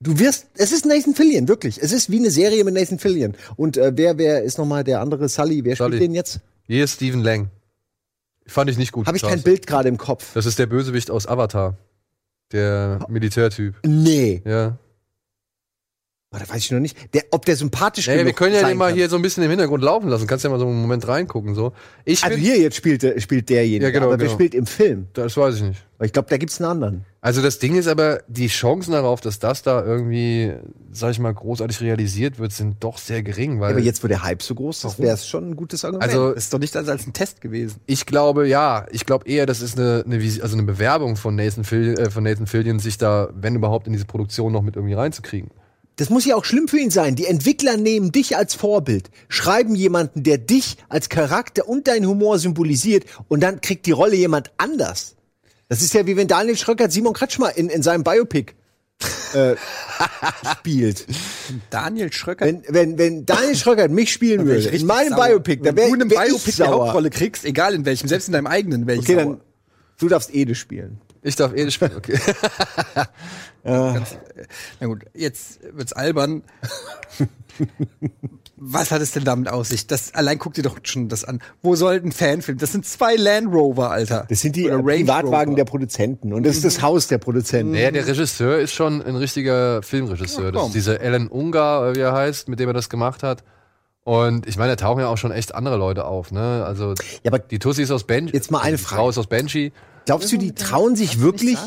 [0.00, 1.80] Du wirst, es ist Nathan Fillion, wirklich.
[1.80, 3.36] Es ist wie eine Serie mit Nathan Fillion.
[3.56, 5.64] Und äh, wer, wer ist nochmal der andere Sully?
[5.64, 5.96] Wer Sully.
[5.96, 6.40] spielt den jetzt?
[6.66, 7.50] Hier ist Stephen Lang.
[8.46, 9.06] Fand ich nicht gut.
[9.06, 9.42] Habe ich kein.
[9.42, 10.32] Bild gerade im Kopf.
[10.34, 11.76] Das ist der Bösewicht aus Avatar.
[12.52, 13.76] Der Militärtyp.
[13.86, 14.42] Nee.
[14.44, 14.78] Ja.
[16.32, 17.12] Oh, da weiß ich noch nicht.
[17.12, 18.94] Der, ob der sympathisch Ey, wir können ja den mal kann.
[18.94, 20.28] hier so ein bisschen im Hintergrund laufen lassen.
[20.28, 21.56] Kannst ja mal so einen Moment reingucken.
[21.56, 21.72] So.
[22.04, 24.34] Ich Also hier jetzt spielt, spielt derjenige, Ja, genau, aber wer genau.
[24.34, 25.08] spielt im Film?
[25.14, 25.84] das weiß ich nicht.
[25.98, 27.04] Weil ich glaube, da gibt's einen anderen.
[27.20, 30.52] Also das Ding ist aber, die Chancen darauf, dass das da irgendwie,
[30.92, 34.22] sag ich mal, großartig realisiert wird, sind doch sehr gering, weil aber jetzt, wo der
[34.22, 36.04] Hype so groß ist, wäre es schon ein gutes Argument.
[36.08, 37.80] also Das ist doch nicht als, als ein Test gewesen.
[37.86, 41.64] ich glaube, ja, ich glaube eher, das ist eine, eine, also eine Bewerbung von Nathan,
[41.64, 44.94] Fil äh, von Nathan Fillion, sich da, wenn überhaupt, in diese Produktion noch mit irgendwie
[44.94, 45.50] reinzukriegen.
[46.00, 47.14] Das muss ja auch schlimm für ihn sein.
[47.14, 52.38] Die Entwickler nehmen dich als Vorbild, schreiben jemanden, der dich als Charakter und deinen Humor
[52.38, 55.16] symbolisiert und dann kriegt die Rolle jemand anders.
[55.68, 58.54] Das ist ja wie wenn Daniel Schröckert Simon Kretschmer in, in seinem Biopic
[59.34, 59.56] äh,
[60.52, 61.06] spielt.
[61.68, 62.46] Daniel Schröcker.
[62.46, 65.94] Wenn, wenn, wenn Daniel Schröckert mich spielen würde, in meinem Biopic, dann Wenn wäre du
[65.96, 66.86] in einem wär Biopic die sauer.
[66.86, 69.02] Hauptrolle kriegst, egal in welchem, selbst in deinem eigenen, welchen.
[69.02, 69.40] Okay, dann
[69.98, 70.98] du darfst Ede spielen.
[71.22, 72.18] Ich darf eh nicht spielen, okay.
[73.64, 76.42] Na gut, jetzt wird's albern.
[78.56, 79.86] Was hat es denn damit aus sich?
[79.86, 81.40] Das, allein guck dir doch schon das an.
[81.62, 82.58] Wo soll ein Fanfilm?
[82.58, 84.26] Das sind zwei Land Rover, Alter.
[84.28, 85.56] Das sind die Oder Privatwagen Rover.
[85.56, 87.72] der Produzenten und das ist das Haus der Produzenten.
[87.72, 90.52] Naja, der Regisseur ist schon ein richtiger Filmregisseur.
[90.52, 90.68] Das komm.
[90.68, 93.44] ist dieser Alan Ungar, äh, wie er heißt, mit dem er das gemacht hat.
[94.04, 96.64] Und ich meine, da tauchen ja auch schon echt andere Leute auf, ne?
[96.64, 98.32] Also Ja, aber die Tussi ist aus Banshee.
[98.34, 98.96] Jetzt mal eine die Frage.
[99.02, 99.72] Frau ist aus Banshee.
[100.06, 101.58] Glaubst du, die trauen sich wirklich.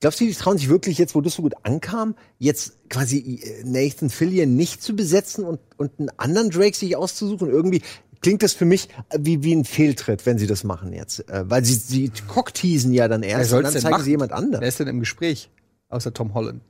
[0.00, 3.64] Glaubst du, die trauen sich wirklich jetzt, wo das so gut ankam, jetzt quasi äh,
[3.64, 7.48] Nathan Fillion nicht zu besetzen und, und einen anderen Drake sich auszusuchen?
[7.48, 7.80] Irgendwie
[8.20, 8.88] klingt das für mich
[9.18, 11.28] wie, wie ein Fehltritt, wenn sie das machen jetzt.
[11.30, 14.04] Äh, weil sie, sie cockteasen ja dann Wer erst und dann zeigen machen?
[14.04, 14.68] sie jemand Wer anderes.
[14.68, 15.50] ist denn im Gespräch?
[15.88, 16.60] Außer Tom Holland.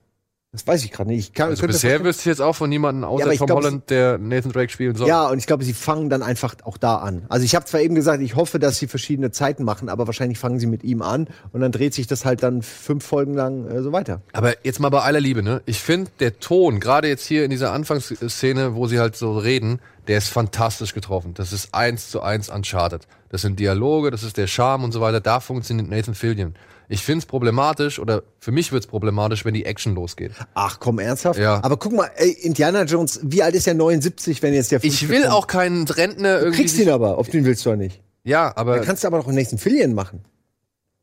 [0.57, 1.19] Das weiß ich gerade nicht.
[1.19, 3.91] Ich kann, Also bisher wüsste ich jetzt auch von niemandem außer ich Tom glaub, Holland,
[3.91, 5.07] der Nathan Drake spielen soll.
[5.07, 7.27] Ja, und ich glaube, sie fangen dann einfach auch da an.
[7.29, 10.39] Also ich habe zwar eben gesagt, ich hoffe, dass sie verschiedene Zeiten machen, aber wahrscheinlich
[10.39, 13.69] fangen sie mit ihm an und dann dreht sich das halt dann fünf Folgen lang
[13.69, 14.23] äh, so weiter.
[14.33, 15.61] Aber jetzt mal bei aller Liebe, ne?
[15.67, 19.79] Ich finde, der Ton, gerade jetzt hier in dieser Anfangsszene, wo sie halt so reden,
[20.09, 21.35] der ist fantastisch getroffen.
[21.35, 23.07] Das ist eins zu eins Uncharted.
[23.29, 25.21] Das sind Dialoge, das ist der Charme und so weiter.
[25.21, 26.55] Da funktioniert Nathan Fillion.
[26.89, 30.33] Ich finde es problematisch, oder für mich wird es problematisch, wenn die Action losgeht.
[30.55, 31.39] Ach komm, ernsthaft?
[31.39, 31.63] Ja.
[31.65, 33.75] Aber guck mal, ey, Indiana Jones, wie alt ist er?
[33.75, 35.35] 79, wenn jetzt der Ich fünfte will kommt?
[35.35, 36.59] auch keinen Rentner Du irgendwie.
[36.63, 38.01] kriegst ihn aber, auf den willst du doch nicht.
[38.25, 40.25] ja, aber Dann kannst du aber doch einen nächsten Fillion machen.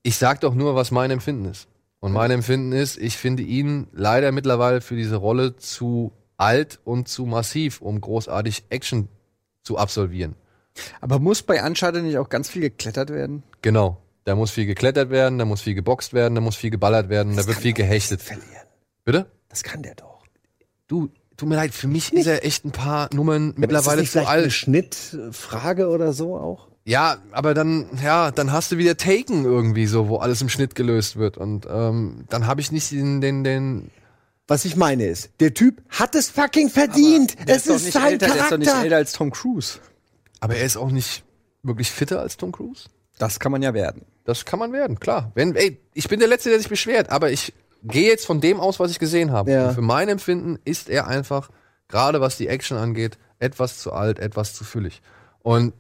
[0.03, 1.67] ich sag doch nur, was mein Empfinden ist.
[1.99, 7.07] Und mein Empfinden ist, ich finde ihn leider mittlerweile für diese Rolle zu alt und
[7.07, 9.07] zu massiv, um großartig Action
[9.63, 10.35] zu absolvieren.
[10.99, 13.43] Aber muss bei Uncharted nicht auch ganz viel geklettert werden?
[13.61, 13.97] Genau.
[14.25, 17.35] Da muss viel geklettert werden, da muss viel geboxt werden, da muss viel geballert werden,
[17.35, 18.21] da wird viel gehechtet.
[18.21, 18.47] Verlieren.
[19.03, 19.25] Bitte?
[19.49, 20.23] Das kann der doch.
[20.87, 24.21] Du, tut mir leid, für mich ist er echt ein paar Nummern mittlerweile ist das
[24.21, 24.53] nicht zu vielleicht eine alt.
[24.53, 26.67] Schnittfrage oder so auch?
[26.85, 30.75] Ja, aber dann, ja, dann hast du wieder Taken irgendwie so, wo alles im Schnitt
[30.75, 31.37] gelöst wird.
[31.37, 33.89] Und ähm, dann habe ich nicht den, den, den.
[34.47, 37.35] Was ich meine ist, der Typ hat es fucking verdient.
[37.45, 38.83] Es ist nicht sein älter, Der ist doch nicht Charakter.
[38.83, 39.79] älter als Tom Cruise.
[40.41, 41.23] Aber er ist auch nicht
[41.61, 42.89] wirklich fitter als Tom Cruise.
[43.17, 44.01] Das kann man ja werden.
[44.23, 45.31] Das kann man werden, klar.
[45.35, 47.53] Wenn, ey, ich bin der Letzte, der sich beschwert, aber ich
[47.83, 49.51] gehe jetzt von dem aus, was ich gesehen habe.
[49.51, 49.67] Ja.
[49.67, 51.49] Und für mein Empfinden ist er einfach,
[51.87, 55.01] gerade was die Action angeht, etwas zu alt, etwas zu füllig.
[55.41, 55.73] Und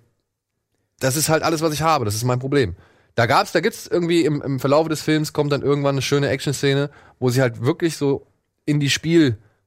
[0.99, 2.05] das ist halt alles, was ich habe.
[2.05, 2.75] Das ist mein Problem.
[3.15, 6.29] Da gab's, da gibt's irgendwie im, im Verlauf des Films kommt dann irgendwann eine schöne
[6.29, 6.89] Action-Szene,
[7.19, 8.27] wo sie halt wirklich so
[8.65, 8.89] in die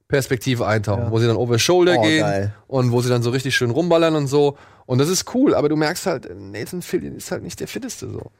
[0.07, 2.53] Spielperspektive eintauchen, wo sie dann over shoulder Oh, gehen geil.
[2.67, 4.57] und wo sie dann so richtig schön rumballern und so.
[4.85, 8.09] Und das ist cool, aber du merkst halt, Nathan Fillion ist halt nicht der fitteste
[8.09, 8.31] so.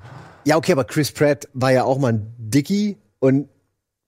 [0.45, 3.49] Ja, okay, aber Chris Pratt war ja auch mal ein Dickie und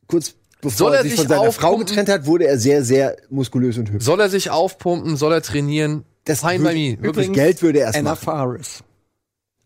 [0.08, 2.82] kurz bevor Soll er er sich sich von seiner Frau getrennt hat, wurde er sehr,
[2.86, 4.06] sehr muskulös und hübsch.
[4.06, 5.18] Soll er sich aufpumpen?
[5.18, 6.06] Soll er trainieren?
[6.24, 6.92] Das Fine by me.
[6.92, 8.24] Wirklich Übrigens, Geld würde er erst Anna machen.
[8.24, 8.84] Faris.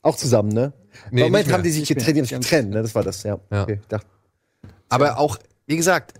[0.02, 0.74] Auch zusammen, ne?
[1.12, 2.82] Nee, Im Moment haben die sich getrennt, Die haben getrennt, ne?
[2.82, 3.40] Das war das, ja.
[3.52, 3.64] Ja.
[3.64, 4.08] Okay, ich dachte,
[4.90, 5.38] Aber auch,
[5.68, 6.14] wie gesagt,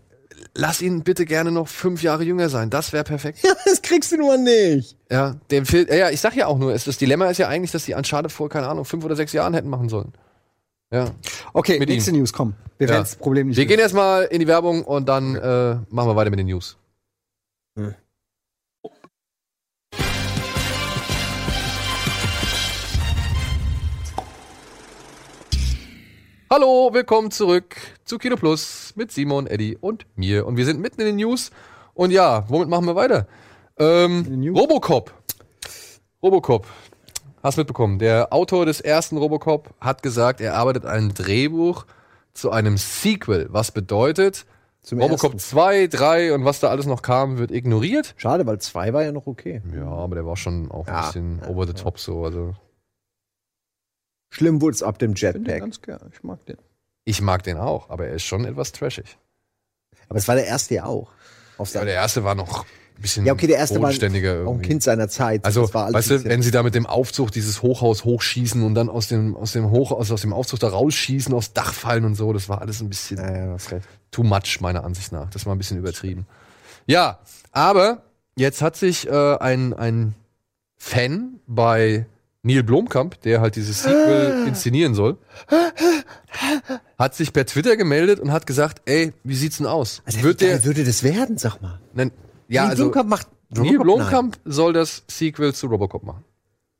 [0.56, 2.70] lass ihn bitte gerne noch fünf Jahre jünger sein.
[2.70, 3.40] Das wäre perfekt.
[3.44, 4.98] ja, das kriegst du nur nicht.
[5.10, 7.72] Ja, dem Film, ja, ich sag ja auch nur, es, das Dilemma ist ja eigentlich,
[7.72, 10.14] dass die Uncharted vor, keine Ahnung, fünf oder sechs Jahren hätten machen sollen.
[10.92, 11.10] Ja.
[11.54, 12.54] Okay, Mit nächste News, komm.
[12.78, 12.94] Wir Ja.
[12.94, 16.16] werden das Problem nicht Wir gehen erstmal in die Werbung und dann äh, machen wir
[16.16, 16.78] weiter mit den News.
[26.50, 27.76] Hallo, willkommen zurück
[28.06, 30.46] zu Kino Plus mit Simon, Eddie und mir.
[30.46, 31.52] Und wir sind mitten in den News.
[31.94, 33.28] Und ja, womit machen wir weiter?
[33.78, 34.52] Ähm?
[34.56, 35.14] Robocop.
[36.22, 36.68] Robocop.
[37.42, 38.00] Hast mitbekommen.
[38.00, 41.86] Der Autor des ersten Robocop hat gesagt, er arbeitet an einem Drehbuch
[42.34, 43.48] zu einem Sequel.
[43.52, 44.46] Was bedeutet,
[44.82, 45.40] Zum Robocop ersten.
[45.40, 48.14] 2, 3 und was da alles noch kam, wird ignoriert.
[48.18, 49.62] Schade, weil zwei war ja noch okay.
[49.76, 51.06] Ja, aber der war schon auch ein Ja.
[51.08, 52.24] bisschen over the top so.
[52.24, 52.56] Also
[54.30, 55.60] Schlimm wurde es ab dem Jetpack.
[55.60, 56.10] ganz gern.
[56.12, 56.58] Ich mag den.
[57.06, 59.18] Ich mag den auch, aber er ist schon etwas trashig.
[60.10, 61.10] Aber es war der erste ja auch.
[61.64, 64.62] Seine- der erste war noch ein bisschen ja, okay, der erste war auch ein.
[64.62, 65.46] Kind seiner Zeit.
[65.46, 69.08] Also, weißt du, wenn sie da mit dem Aufzug dieses Hochhaus hochschießen und dann aus
[69.08, 72.34] dem, aus dem Hoch, aus, aus dem Aufzug da rausschießen, aufs Dach fallen und so,
[72.34, 73.58] das war alles ein bisschen ja, ja,
[74.12, 75.30] too much, meiner Ansicht nach.
[75.32, 76.28] Das war ein bisschen übertrieben.
[76.86, 77.20] Ja,
[77.52, 78.04] aber
[78.36, 80.16] jetzt hat sich äh, ein, ein
[80.78, 82.06] Fan bei
[82.44, 85.18] Neil Blomkamp, der halt dieses Sequel inszenieren soll,
[87.00, 90.02] hat sich per Twitter gemeldet und hat gesagt, ey, wie sieht's denn aus?
[90.06, 91.80] Also, Wird der, würde das werden, sag mal?
[91.94, 92.12] nein,
[92.50, 93.84] ja, Neil also, Blomkamp macht Neil Robocop?
[93.84, 96.26] Blomkamp soll das Sequel zu Robocop machen.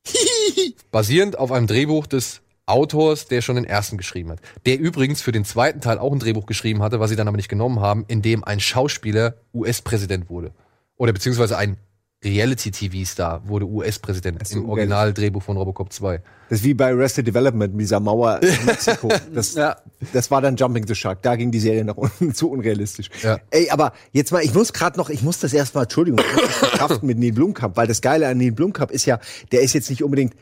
[0.92, 4.40] Basierend auf einem Drehbuch des Autors, der schon den ersten geschrieben hat.
[4.66, 7.38] Der übrigens für den zweiten Teil auch ein Drehbuch geschrieben hatte, was sie dann aber
[7.38, 10.52] nicht genommen haben, in dem ein Schauspieler US-Präsident wurde.
[10.98, 11.78] Oder beziehungsweise ein
[12.24, 16.22] Reality-TV-Star wurde US-Präsident im Originaldrehbuch von Robocop 2.
[16.50, 19.10] Das ist wie bei Arrested Development mit dieser Mauer in Mexiko.
[19.34, 19.78] Das, Ja.
[20.14, 21.22] das war dann Jumping the Shark.
[21.22, 23.10] Da ging die Serie nach unten zu unrealistisch.
[23.22, 23.40] Ja.
[23.50, 26.44] Ey, aber jetzt mal, ich muss gerade noch, ich muss das erstmal, Entschuldigung, ich muss
[26.60, 29.20] das verkraften mit Neil Blomkamp, weil das Geile an Neil Blomkamp ist ja,
[29.52, 30.34] der ist jetzt nicht unbedingt,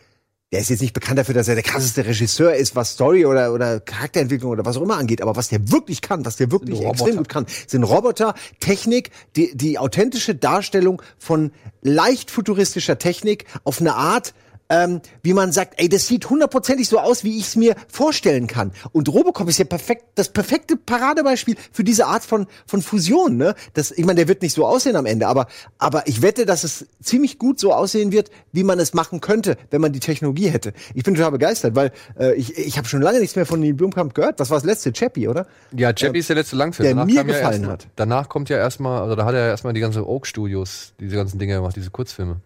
[0.51, 3.53] der ist jetzt nicht bekannt dafür, dass er der krasseste Regisseur ist, was Story oder,
[3.53, 5.21] oder Charakterentwicklung oder was auch immer angeht.
[5.21, 9.55] Aber was der wirklich kann, was der wirklich extrem gut kann, sind Roboter, Technik, die,
[9.55, 11.51] die authentische Darstellung von
[11.81, 14.33] leicht futuristischer Technik auf eine Art,
[14.71, 18.47] ähm, wie man sagt, ey, das sieht hundertprozentig so aus, wie ich es mir vorstellen
[18.47, 18.71] kann.
[18.93, 23.53] Und Robocop ist ja perfekt, das perfekte Paradebeispiel für diese Art von, von Fusion, ne?
[23.73, 26.63] Das, ich meine, der wird nicht so aussehen am Ende, aber, aber ich wette, dass
[26.63, 30.49] es ziemlich gut so aussehen wird, wie man es machen könnte, wenn man die Technologie
[30.49, 30.71] hätte.
[30.95, 33.73] Ich bin total begeistert, weil äh, ich, ich habe schon lange nichts mehr von Neil
[33.73, 34.39] Blomkamp gehört.
[34.39, 34.93] Was war das letzte?
[34.93, 35.47] Chappie, oder?
[35.75, 36.85] Ja, Chappie ist der letzte Langfilm.
[36.85, 37.87] der mir kam ja gefallen erst, hat.
[37.97, 41.17] Danach kommt ja erstmal, also da hat er ja erstmal die ganze Oak Studios, diese
[41.17, 42.37] ganzen Dinge gemacht, diese Kurzfilme.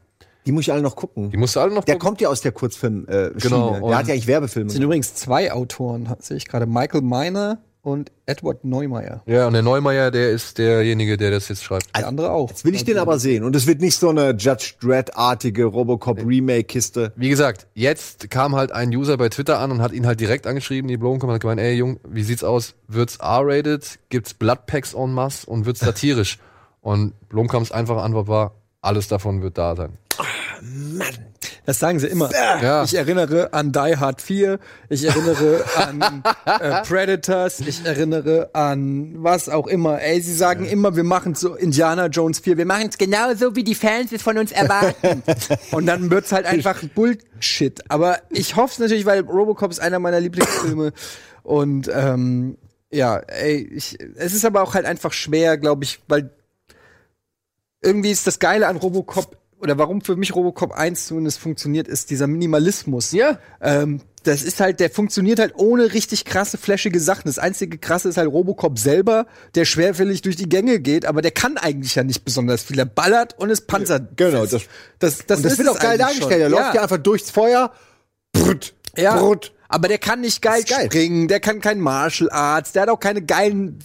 [0.46, 1.32] Die muss ich alle noch gucken.
[1.32, 2.08] Die musst du alle noch Der gucken.
[2.08, 4.68] kommt ja aus der Kurzfilm äh, Genau, und- Der hat ja eigentlich Werbefilme.
[4.68, 6.66] Es sind übrigens zwei Autoren, sehe ich gerade.
[6.66, 9.22] Michael Miner und Edward Neumeier.
[9.28, 11.96] Ja, und der Neumeier, der ist derjenige, der das jetzt schreibt.
[11.96, 12.50] Der andere auch.
[12.50, 13.44] Jetzt will ich den aber sehen.
[13.44, 17.14] Und es wird nicht so eine Judge Dredd-artige Robocop-Remake-Kiste.
[17.16, 20.48] Wie gesagt, jetzt kam halt ein User bei Twitter an und hat ihn halt direkt
[20.48, 22.74] angeschrieben, die Blomkamp hat gemeint, ey Jung, wie sieht's aus?
[22.88, 24.00] Wird's R-rated?
[24.10, 26.40] Gibt's Bloodpacks en masse und wird's satirisch?
[26.82, 28.52] und Blomkamps einfache Antwort war,
[28.82, 29.98] alles davon wird da sein.
[31.66, 32.30] Das sagen sie immer.
[32.32, 32.84] Ja.
[32.84, 34.60] Ich erinnere an Die Hard 4,
[34.90, 40.00] ich erinnere an äh, Predators, ich erinnere an was auch immer.
[40.00, 43.64] Ey, sie sagen immer, wir machen so Indiana Jones 4, wir machen es genauso, wie
[43.64, 45.24] die Fans es von uns erwarten.
[45.72, 47.82] Und dann wird's halt einfach Bullshit.
[47.90, 50.94] Aber ich hoffe es natürlich, weil Robocop ist einer meiner Lieblingsfilme.
[51.42, 52.58] Und ähm,
[52.92, 56.30] ja, ey, ich, es ist aber auch halt einfach schwer, glaube ich, weil
[57.82, 62.10] irgendwie ist das Geile an Robocop oder warum für mich Robocop 1 zumindest funktioniert, ist
[62.10, 63.12] dieser Minimalismus.
[63.12, 63.40] Ja.
[63.62, 67.24] Ähm, das ist halt, der funktioniert halt ohne richtig krasse, flashige Sachen.
[67.26, 71.32] Das einzige krasse ist halt Robocop selber, der schwerfällig durch die Gänge geht, aber der
[71.32, 72.80] kann eigentlich ja nicht besonders viel.
[72.80, 74.18] Er ballert und ist panzert.
[74.18, 74.64] Genau, das-
[75.00, 76.42] das, das, das ist wird auch geil dargestellt.
[76.42, 76.60] Er schon.
[76.60, 77.72] läuft ja einfach durchs Feuer.
[78.34, 79.18] Brut, Ja.
[79.18, 79.54] brut.
[79.68, 80.86] Aber der kann nicht geil, geil.
[80.86, 83.80] springen, der kann kein Martial Arts, der hat auch keine geilen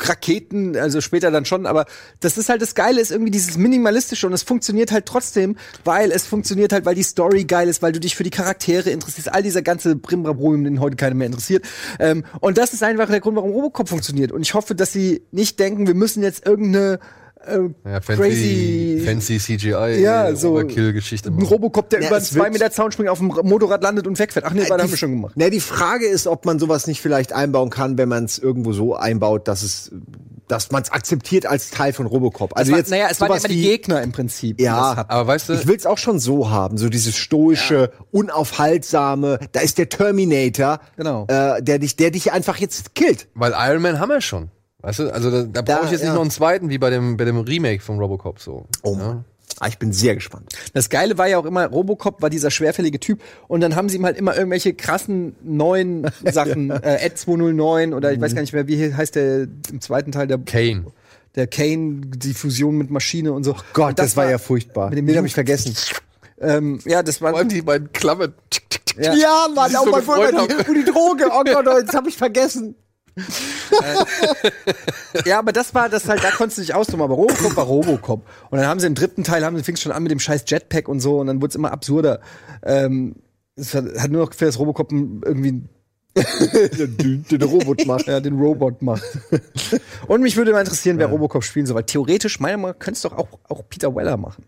[0.00, 1.86] Raketen, also später dann schon, aber
[2.20, 6.10] das ist halt das Geile, ist irgendwie dieses Minimalistische und es funktioniert halt trotzdem, weil
[6.10, 9.32] es funktioniert halt, weil die Story geil ist, weil du dich für die Charaktere interessierst,
[9.32, 11.64] all dieser ganze Brimbrabrum, den heute keiner mehr interessiert.
[11.98, 14.32] Ähm, und das ist einfach der Grund, warum Robocop funktioniert.
[14.32, 16.98] Und ich hoffe, dass sie nicht denken, wir müssen jetzt irgendeine
[17.46, 17.58] äh,
[17.90, 21.30] Ja, fancy, crazy fancy CGI, Ja, so- Overkill-Geschichte.
[21.30, 24.44] ein Robocop, der Ja, über 2 Meter Zaun springt, auf dem Motorrad landet und wegfährt.
[24.46, 25.34] Ach nee, war, das haben wir schon gemacht.
[25.36, 28.72] Na, die Frage ist, ob man sowas nicht vielleicht einbauen kann, wenn man es irgendwo
[28.72, 29.90] so einbaut, dass es,
[30.48, 32.56] dass man es akzeptiert als Teil von Robocop.
[32.56, 34.58] Also es war, jetzt naja, es waren sowas immer die Gegner im Prinzip.
[34.58, 35.04] die Ja.
[35.08, 39.38] Aber weißt du, Ich will es auch schon so haben, so dieses stoische, unaufhaltsame.
[39.52, 41.26] Da ist der Terminator, Genau.
[41.28, 43.28] äh, der dich, der dich einfach jetzt killt.
[43.34, 44.50] weil Iron Man haben wir schon.
[44.82, 46.08] Weißt du, also da, da Da, brauche ich jetzt ja.
[46.08, 48.66] nicht noch einen zweiten, wie bei dem, bei dem Remake von Robocop so.
[48.82, 48.98] Oh ja.
[48.98, 49.24] Mann.
[49.60, 50.52] Ah, ich bin sehr gespannt.
[50.72, 53.96] Das Geile war ja auch immer, Robocop war dieser schwerfällige Typ und dann haben sie
[53.96, 58.52] ihm halt immer irgendwelche krassen neuen Sachen, äh, Ed 209 oder ich weiß gar nicht
[58.52, 60.86] mehr, wie heißt der im zweiten Teil der Kane.
[61.36, 63.54] der Kane, die Fusion mit Maschine und so.
[63.72, 64.88] Gott, und das, war ja furchtbar.
[64.88, 65.76] mit dem Den habe ich vergessen.
[66.40, 68.34] Ähm, ja, das war Vor allem die beiden Klammern.
[68.96, 69.14] Ja.
[69.14, 71.28] Ja, Mann, auch so mal vorher die, Droge.
[71.30, 72.74] Oh Gott, oh, das habe ich vergessen.
[75.24, 78.26] Ja, aber das war das halt, da konntest du dich austoben, aber Robocop war Robocop.
[78.50, 80.44] Und dann haben sie im dritten Teil, haben sie fing schon an mit dem scheiß
[80.46, 82.20] Jetpack und so und dann wurde es immer absurder.
[82.62, 83.16] Ähm,
[83.56, 85.62] es hat, hat nur noch für das Robocop irgendwie
[86.14, 88.06] den, den Robot macht.
[88.06, 89.18] ja, den Robot macht.
[90.06, 92.96] und mich würde mal interessieren, wer Robocop spielen soll, weil theoretisch, meiner Meinung nach, könnte
[92.96, 94.44] es doch auch, auch Peter Weller machen.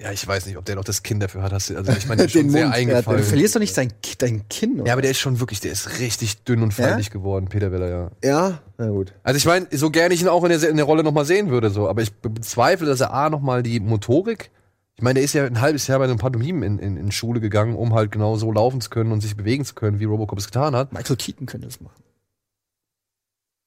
[0.00, 1.52] Ja, ich weiß nicht, ob der noch das Kind dafür hat.
[1.52, 3.20] Hast du, also ich meine, der ist schon sehr Mund, ja, eingefallen.
[3.20, 4.86] Du verlierst doch nicht sein, dein Kinn, oder?
[4.86, 7.88] ja, aber der ist schon wirklich, der ist richtig dünn und feilig geworden, Peter Weller,
[7.88, 8.10] ja.
[8.22, 9.12] Ja, na gut.
[9.24, 11.50] Also ich meine, so gerne ich ihn auch in der, in der Rolle nochmal sehen
[11.50, 14.52] würde, so, aber ich be- bezweifle, dass er A nochmal die Motorik.
[14.94, 17.40] Ich meine, der ist ja ein halbes Jahr bei einem Pantomim in, in, in Schule
[17.40, 20.38] gegangen, um halt genau so laufen zu können und sich bewegen zu können, wie Robocop
[20.38, 20.92] es getan hat.
[20.92, 22.02] Michael Keaton könnte das machen.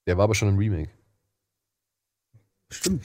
[0.07, 0.91] Der war aber schon im Remake.
[2.71, 3.03] Stimmt.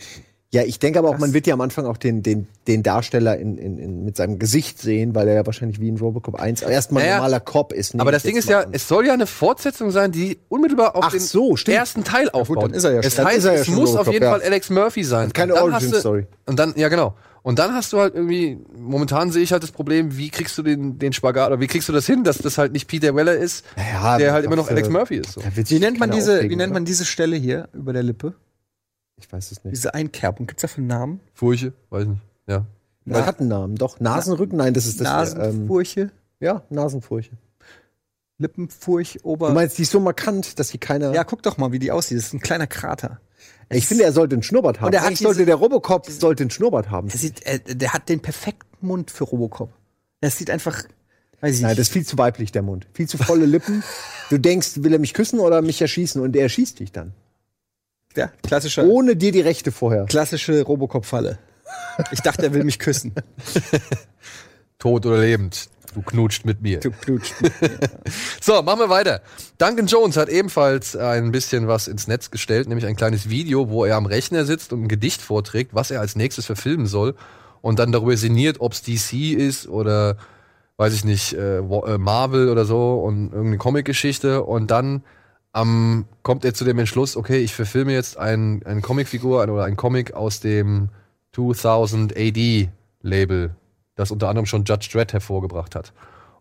[0.57, 1.21] Ja, ich denke aber auch, Krass.
[1.21, 4.39] man wird ja am Anfang auch den, den, den Darsteller in, in, in, mit seinem
[4.39, 7.75] Gesicht sehen, weil er ja wahrscheinlich wie in Robocop 1 erstmal ein Naja, normaler Cop
[7.75, 7.93] ist.
[7.93, 8.71] nehme aber das Ding ist ja, an.
[8.73, 12.63] es soll ja eine Fortsetzung sein, die unmittelbar auf Ach den so, ersten Teil aufbaut.
[12.65, 14.25] dann ist er ja es heißt, ist er ja es schon muss auf Robocop, jeden
[14.25, 14.31] ja.
[14.31, 15.31] Fall Alex Murphy sein.
[15.35, 16.27] keine Und dann hast Origin-Story.
[16.47, 17.15] Und dann, ja genau.
[17.43, 20.63] Und dann hast du halt irgendwie, momentan sehe ich halt das Problem, wie kriegst du
[20.65, 23.37] den, den Spagat, oder wie kriegst du das hin, dass das halt nicht Peter Weller
[23.37, 25.35] ist, Ja, der halt immer noch äh, Alex Murphy ist.
[25.35, 25.43] So.
[25.55, 28.35] Wie nennt man diese, aufregen, wie nennt man diese Stelle hier über der Lippe?
[29.19, 29.75] Ich weiß es nicht.
[29.75, 30.47] Diese Einkerbung.
[30.47, 31.21] Gibt's dafür einen Namen?
[31.33, 32.23] Furche, weiß ich nicht.
[32.47, 32.67] Ja.
[33.07, 34.01] Das hat einen Namen, doch.
[34.01, 34.59] Nasenrücken?
[34.59, 35.33] Nein, das ist das.
[35.33, 36.11] Ähm, Nasenfurche,
[36.41, 37.31] ja, Nasenfurche.
[38.39, 39.49] Lippenfurch, Ober.
[39.49, 41.15] Du meinst, die ist so markant, dass sie keiner.
[41.15, 42.19] ja, guck doch mal, wie die aussieht.
[42.19, 43.21] Das ist ein kleiner Krater.
[43.71, 44.89] ich finde, er sollte einen Schnurrbart haben.
[44.89, 47.09] Und er hat sollte der Robocop sollte einen Schnurrbart haben.
[47.09, 49.73] Der, sieht, äh, der hat den perfekten Mund für Robocop.
[50.21, 50.83] Das sieht einfach,
[51.41, 51.79] weiß ich Nein, nicht.
[51.79, 52.87] das ist viel zu weiblich, der Mund.
[52.93, 53.83] Viel zu volle Lippen.
[54.29, 56.21] Du denkst, will er mich küssen oder mich erschießen?
[56.21, 57.13] Und er erschießt dich dann.
[58.17, 60.05] Ja, klassischer, Ohne dir die Rechte vorher.
[60.07, 61.39] klassische Robocop-Falle.
[62.11, 63.15] Ich dachte, er will mich küssen.
[64.79, 65.69] Tot oder lebend.
[65.95, 66.81] Du knutscht mit mir.
[66.81, 67.35] Du knutscht.
[68.41, 69.23] So, machen wir weiter.
[69.59, 73.85] Duncan Jones hat ebenfalls ein bisschen was ins Netz gestellt, nämlich ein kleines Video, wo
[73.85, 77.15] er am Rechner sitzt und ein Gedicht vorträgt, was er als nächstes verfilmen soll
[77.63, 80.19] und dann darüber sinniert, ob es DC ist oder
[80.77, 85.03] weiß ich nicht, äh, äh, Marvel oder so und irgendeine Comicgeschichte und dann
[85.57, 89.65] ähm, kommt er zu dem Entschluss, okay, ich verfilme jetzt ein, eine Comicfigur ein- oder
[89.65, 90.91] ein Comic aus dem
[91.33, 92.69] 2000 AD
[93.03, 93.57] Label,
[93.95, 95.93] das unter anderem schon Judge Dredd hervorgebracht hat.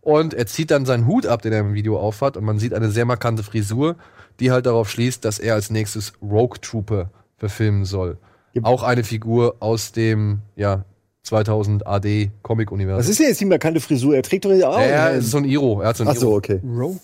[0.01, 2.73] Und er zieht dann seinen Hut ab, den er im Video aufhat, und man sieht
[2.73, 3.95] eine sehr markante Frisur,
[4.39, 8.17] die halt darauf schließt, dass er als nächstes Rogue Trooper verfilmen soll.
[8.61, 10.85] Auch eine Figur aus dem, ja,
[11.23, 12.99] 2000 AD Comic-Universum.
[12.99, 14.15] Was ist denn jetzt die markante Frisur?
[14.15, 14.79] Er trägt doch jetzt auch.
[14.79, 15.81] Ja, einen es ist so ein Iro.
[15.81, 16.37] Er hat so ein Ach so, Iro.
[16.37, 16.61] okay.
[16.63, 16.99] Rogue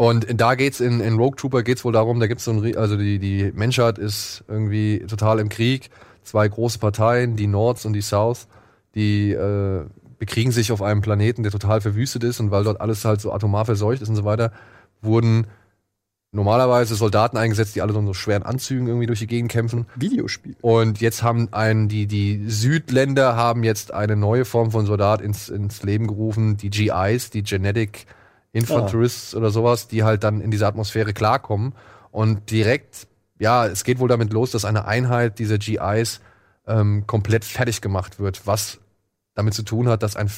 [0.00, 2.96] Und da geht's in, in Rogue Trooper geht's wohl darum, da gibt's so ein, also
[2.96, 5.90] die, die Menschheit ist irgendwie total im Krieg.
[6.22, 8.46] Zwei große Parteien, die Nords und die South,
[8.94, 9.86] die äh,
[10.20, 13.32] bekriegen sich auf einem Planeten, der total verwüstet ist und weil dort alles halt so
[13.32, 14.52] atomar verseucht ist und so weiter,
[15.02, 15.48] wurden
[16.30, 19.86] normalerweise Soldaten eingesetzt, die alle so in so schweren Anzügen irgendwie durch die Gegend kämpfen.
[19.96, 20.54] Videospiel.
[20.60, 25.48] Und jetzt haben ein, die, die Südländer haben jetzt eine neue Form von Soldat ins,
[25.48, 28.06] ins Leben gerufen, die GIs, die Genetic
[28.58, 31.74] Infanterists oder sowas, die halt dann in diese Atmosphäre klarkommen.
[32.10, 33.06] Und direkt,
[33.38, 36.20] ja, es geht wohl damit los, dass eine Einheit dieser GIs
[36.66, 38.78] ähm, komplett fertig gemacht wird, was
[39.34, 40.30] damit zu tun hat, dass ein,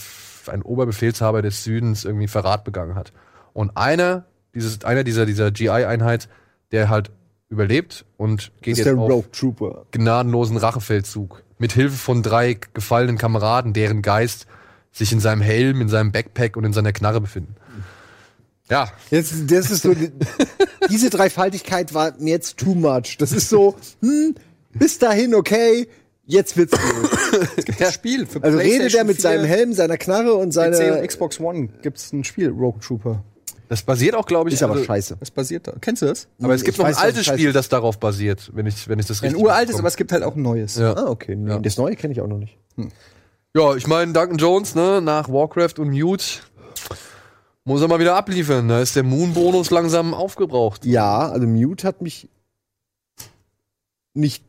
[0.47, 3.13] ein Oberbefehlshaber des Südens irgendwie Verrat begangen hat.
[3.53, 4.25] Und einer,
[4.55, 6.29] dieses, einer dieser, dieser GI-Einheit,
[6.73, 7.11] der halt
[7.49, 9.25] überlebt und geht jetzt auf
[9.91, 11.43] gnadenlosen Rachefeldzug.
[11.59, 14.47] Mit Hilfe von drei gefallenen Kameraden, deren Geist
[14.93, 17.57] sich in seinem Helm, in seinem Backpack und in seiner Knarre befinden.
[18.71, 20.13] Ja, Jetzt, das ist so, die-
[20.91, 23.17] diese Dreifaltigkeit war mir jetzt too much.
[23.19, 24.35] Das ist so, hm,
[24.73, 25.89] bis dahin okay,
[26.27, 27.11] jetzt wird's gut.
[27.57, 30.51] Es gibt ein Spiel für Also redet er mit 4, seinem Helm, seiner Knarre und
[30.51, 30.99] PC seiner.
[31.01, 33.25] und Xbox One gibt's ein Spiel, Rogue Trooper.
[33.69, 35.17] das basiert auch, glaube ich, Ist aber also- scheiße.
[35.21, 35.73] Was basiert da?
[35.81, 36.29] Kennst du das?
[36.41, 38.89] Aber es gibt Ich noch ein weiß, dass altes Spiel, das darauf basiert, wenn ich,
[38.89, 39.81] wenn ich das Ein richtig uraltes, mitbekomme.
[39.83, 40.77] aber es gibt halt auch ein neues.
[40.77, 40.95] Ja.
[40.97, 41.35] Ah, okay.
[41.37, 41.59] Nee, Ja.
[41.59, 42.57] Das neue kenne ich auch noch nicht.
[43.57, 46.25] Ja, ich meine, Duncan Jones, ne, nach Warcraft und Mute
[47.65, 48.69] muss er mal wieder abliefern.
[48.69, 50.85] Da ist der Moon-Bonus langsam aufgebraucht.
[50.85, 52.29] Ja, also Mute hat mich
[54.15, 54.45] nicht,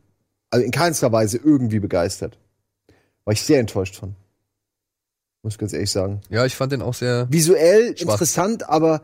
[0.50, 2.38] also in keinster Weise irgendwie begeistert.
[3.24, 4.14] War ich sehr enttäuscht von.
[5.42, 6.20] Muss ich ganz ehrlich sagen.
[6.28, 7.26] Ja, ich fand den auch sehr.
[7.30, 8.12] Visuell Schwach.
[8.12, 9.02] interessant, aber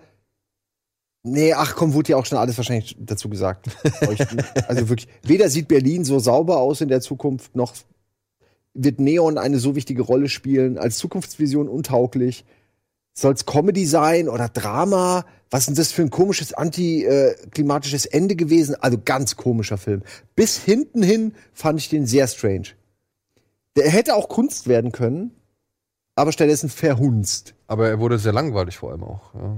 [1.23, 3.69] nee, ach komm, wurde ja auch schon alles wahrscheinlich dazu gesagt.
[4.69, 7.75] Also wirklich, weder sieht Berlin so sauber aus in der Zukunft, noch
[8.75, 12.45] wird Neon eine so wichtige Rolle spielen, als Zukunftsvision untauglich.
[13.19, 15.25] Soll es Comedy sein oder Drama?
[15.51, 18.77] Was ist denn das für ein komisches antiklimatisches Ende gewesen?
[18.77, 20.03] Also ganz komischer Film.
[20.37, 22.69] Bis hinten hin fand ich den sehr strange.
[23.75, 25.33] Der hätte auch Kunst werden können,
[26.15, 27.55] aber stattdessen verhunzt.
[27.67, 29.35] Aber er wurde sehr langweilig vor allem auch.
[29.35, 29.57] Ja.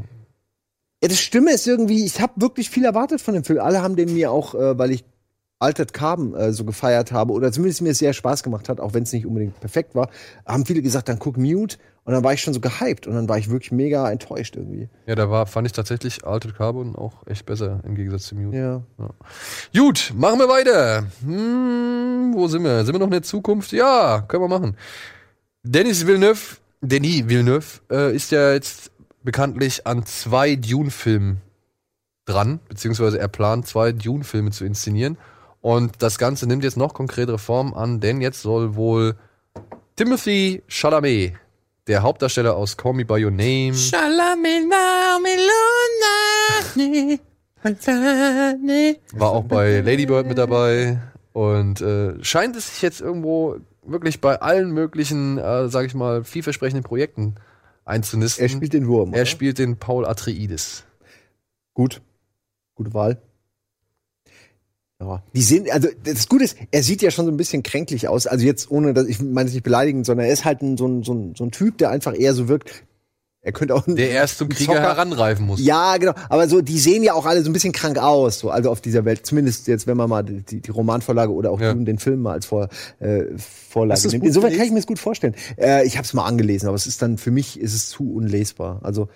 [1.03, 3.61] Ja, das Stimme ist irgendwie, ich habe wirklich viel erwartet von dem Film.
[3.61, 5.05] Alle haben den mir auch, äh, weil ich
[5.59, 8.95] Altered Carbon äh, so gefeiert habe oder zumindest mir es sehr Spaß gemacht hat, auch
[8.95, 10.09] wenn es nicht unbedingt perfekt war,
[10.47, 13.29] haben viele gesagt, dann guck Mute und dann war ich schon so gehypt und dann
[13.29, 14.89] war ich wirklich mega enttäuscht irgendwie.
[15.07, 18.57] Ja, da war, fand ich tatsächlich Altered Carbon auch echt besser im Gegensatz zu Mute.
[18.57, 18.83] Ja.
[19.79, 21.07] Gut, machen wir weiter.
[21.23, 22.85] Hm, wo sind wir?
[22.85, 23.73] Sind wir noch in der Zukunft?
[23.73, 24.77] Ja, können wir machen.
[25.63, 28.91] Denis Villeneuve, Denis Villeneuve, äh, ist ja jetzt
[29.23, 31.43] bekanntlich an zwei Dune-Filmen
[32.25, 35.19] dran, beziehungsweise er plant zwei Dune-Filme zu inszenieren.
[35.61, 39.17] Und das Ganze nimmt jetzt noch konkretere Form an, denn jetzt soll wohl
[39.97, 41.35] Timothy Chalamet,
[41.87, 43.75] der Hauptdarsteller aus Call Me By Your Name,
[49.13, 50.99] war auch bei Ladybird mit dabei
[51.33, 56.25] und äh, scheint es sich jetzt irgendwo wirklich bei allen möglichen, äh, sag ich mal,
[56.25, 57.37] vielversprechenden Projekten
[57.85, 58.45] einzunisten.
[58.45, 59.13] Er spielt den Wurm.
[59.13, 59.27] Er oder?
[59.27, 60.85] spielt den Paul Atreides.
[61.75, 62.01] Gut.
[62.75, 63.21] Gute Wahl.
[65.01, 65.23] Ja.
[65.35, 68.27] Die sehen, also das Gute ist, er sieht ja schon so ein bisschen kränklich aus.
[68.27, 70.87] Also jetzt ohne, dass ich meine es nicht beleidigen, sondern er ist halt ein, so,
[70.87, 72.85] ein, so, ein, so ein Typ, der einfach eher so wirkt.
[73.43, 75.65] Er könnte auch Der erst zum Krieger Zocker- heranreifen muss.
[75.65, 76.13] Ja, genau.
[76.29, 78.83] Aber so, die sehen ja auch alle so ein bisschen krank aus, so, also auf
[78.83, 79.25] dieser Welt.
[79.25, 81.73] Zumindest jetzt, wenn man mal die, die, Romanvorlage oder auch Ja.
[81.73, 82.69] Den Film mal als Vor,
[82.99, 84.27] äh, Vorlage nimmt.
[84.27, 85.35] Insofern kann ich mir das gut vorstellen.
[85.57, 88.13] Äh, ich habe es mal angelesen, aber es ist dann für mich ist es zu
[88.13, 88.81] unlesbar.
[88.83, 89.09] Also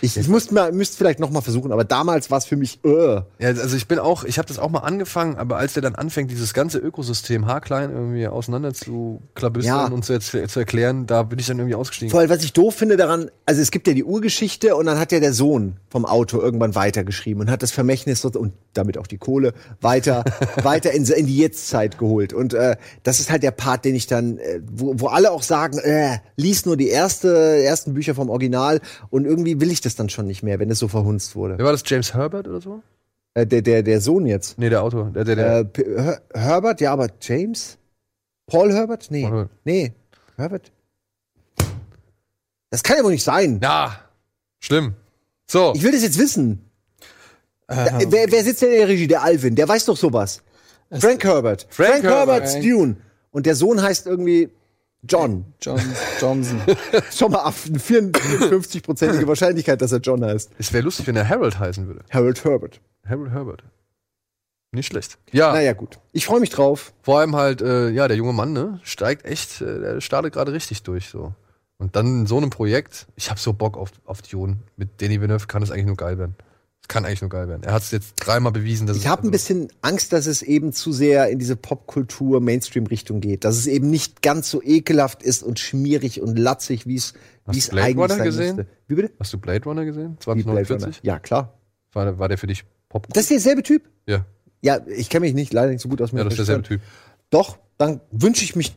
[0.00, 2.80] ich, ich müsste mal, müsste vielleicht noch mal versuchen, aber damals war es für mich.
[2.84, 3.14] Äh.
[3.14, 5.94] Ja, also ich bin auch, ich habe das auch mal angefangen, aber als der dann
[5.94, 9.86] anfängt, dieses ganze Ökosystem haarklein irgendwie auseinander zu klabüstern Ja.
[9.86, 12.10] und zu, zu erklären, da bin ich dann irgendwie ausgestiegen.
[12.10, 14.98] Vor allem, was ich doof finde daran, also es gibt ja die Urgeschichte und dann
[14.98, 19.06] hat ja der Sohn vom Autor irgendwann weitergeschrieben und hat das Vermächtnis und damit auch
[19.06, 20.24] die Kohle, weiter,
[20.62, 22.32] weiter in, in die Jetztzeit geholt.
[22.32, 25.42] Und äh, das ist halt der Part, den ich dann, äh, wo, wo alle auch
[25.42, 27.28] sagen, äh, lies nur die erste,
[27.62, 28.80] ersten Bücher vom Original
[29.10, 31.58] und irgendwie will ich das dann schon nicht mehr, wenn es so verhunzt wurde.
[31.58, 31.82] Wer war das?
[31.86, 32.82] James Herbert oder so?
[33.34, 34.58] Äh, der, der, der Sohn jetzt.
[34.58, 35.10] Nee, der Autor.
[35.10, 35.58] Der, der, der.
[35.60, 37.78] Äh, Her Herbert, ja, aber James?
[38.46, 39.10] Paul Herbert?
[39.10, 39.22] Nee.
[39.22, 39.50] Paul Herbert.
[39.64, 39.92] Nee.
[40.36, 40.72] Herbert?
[42.70, 43.60] Das kann ja wohl nicht sein.
[43.62, 43.98] ja,
[44.58, 44.94] schlimm.
[45.46, 45.72] So.
[45.74, 46.64] Ich will das jetzt wissen.
[47.66, 49.06] Da, wer, wer sitzt denn in der Regie?
[49.06, 50.42] Der Alvin, der weiß doch sowas.
[50.90, 51.66] Frank Herbert.
[51.70, 52.64] Frank Herbert's Herbert.
[52.64, 52.96] Dune.
[53.30, 54.50] Und der Sohn heißt irgendwie
[55.02, 55.44] John.
[55.60, 55.80] John
[56.20, 56.60] Johnson.
[57.12, 60.50] Schon mal ab, eine 54-prozentige Wahrscheinlichkeit, dass er John heißt.
[60.58, 62.00] Es wäre lustig, wenn er Harold heißen würde.
[62.10, 62.80] Harold Herbert.
[63.08, 63.62] Harold Herbert.
[64.72, 65.18] Nicht schlecht.
[65.32, 65.98] Ja, Naja, gut.
[66.12, 66.92] Ich freue mich drauf.
[67.02, 70.52] vor allem halt, äh, ja, der junge Mann, ne, steigt echt, äh, der startet gerade
[70.52, 71.32] richtig durch, so.
[71.78, 74.58] Und dann in so einem Projekt, ich habe so Bock auf, auf Dune.
[74.76, 76.34] Mit Denis Villeneuve kann es eigentlich nur geil werden.
[76.88, 77.62] Kann eigentlich nur geil werden.
[77.64, 80.40] Er hat es jetzt dreimal bewiesen, dass Ich habe ein also- bisschen Angst, dass es
[80.42, 83.44] eben zu sehr in diese Popkultur, Mainstream-Richtung geht.
[83.44, 87.12] Dass es eben nicht ganz so ekelhaft ist und schmierig und latzig, wie es
[87.46, 88.56] Hast wie du es Blade eigentlich Runner sein gesehen?
[88.56, 88.72] müsste.
[88.86, 89.12] Wie bitte?
[89.20, 90.16] Hast du Blade Runner gesehen?
[90.18, 90.64] Wie Blade Runner.
[90.64, 91.00] 2049?
[91.02, 91.58] Ja, klar.
[91.92, 93.12] War, war der für dich Popcorn?
[93.12, 93.82] Das ist derselbe Typ?
[94.06, 94.24] ja.
[94.60, 96.64] Ja, ich kenne mich nicht leider nicht so gut aus mit ja, das ist derselbe
[96.64, 96.80] Typ.
[97.30, 98.74] Doch, dann wünsche ich mich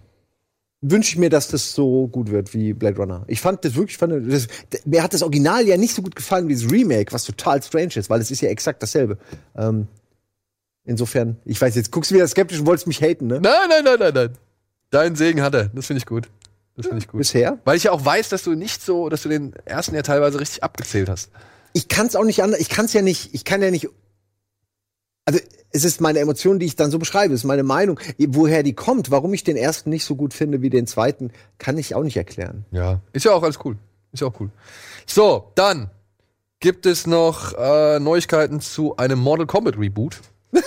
[0.81, 3.23] wünsche ich mir, dass das so gut wird wie Blade Runner.
[3.27, 4.47] Ich fand das wirklich, ich fand das,
[4.85, 7.95] mir hat das Original ja nicht so gut gefallen wie das Remake, was total strange
[7.95, 9.17] ist, weil es ist ja exakt dasselbe.
[9.55, 9.87] Ähm,
[10.83, 13.39] insofern, ich weiß, jetzt guckst du wieder skeptisch und wolltest mich haten, ne?
[13.41, 14.29] Nein, nein, nein, nein, nein.
[14.89, 15.65] Deinen Segen hat er.
[15.65, 16.29] Das finde ich gut.
[16.75, 17.19] Das finde ich gut.
[17.19, 17.59] Bisher.
[17.63, 20.39] Weil ich ja auch weiß, dass du nicht so, dass du den ersten ja teilweise
[20.39, 21.29] richtig abgezählt hast.
[21.73, 23.87] Ich kann es auch nicht anders, ich kann es ja nicht, ich kann ja nicht
[25.25, 25.39] also
[25.71, 27.99] es ist meine Emotion, die ich dann so beschreibe, es ist meine Meinung.
[28.17, 31.77] Woher die kommt, warum ich den ersten nicht so gut finde wie den zweiten, kann
[31.77, 32.65] ich auch nicht erklären.
[32.71, 33.01] Ja.
[33.13, 33.77] Ist ja auch alles cool.
[34.11, 34.49] Ist ja auch cool.
[35.05, 35.89] So, dann
[36.59, 40.19] gibt es noch äh, Neuigkeiten zu einem Mortal Kombat Reboot.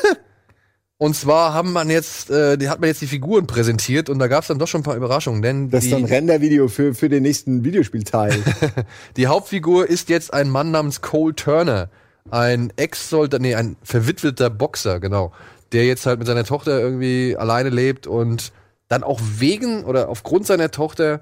[0.98, 4.26] und zwar haben man jetzt, äh, die hat man jetzt die Figuren präsentiert und da
[4.26, 6.68] gab es dann doch schon ein paar Überraschungen, denn Das ist die, dann ein Rendervideo
[6.68, 8.42] für, für den nächsten Videospielteil.
[9.16, 11.90] Die Hauptfigur ist jetzt ein Mann namens Cole Turner.
[12.30, 15.32] Ein Ex-Soldat, nee, ein verwitweter Boxer, genau.
[15.72, 18.52] Der jetzt halt mit seiner Tochter irgendwie alleine lebt und
[18.88, 21.20] dann auch wegen oder aufgrund seiner Tochter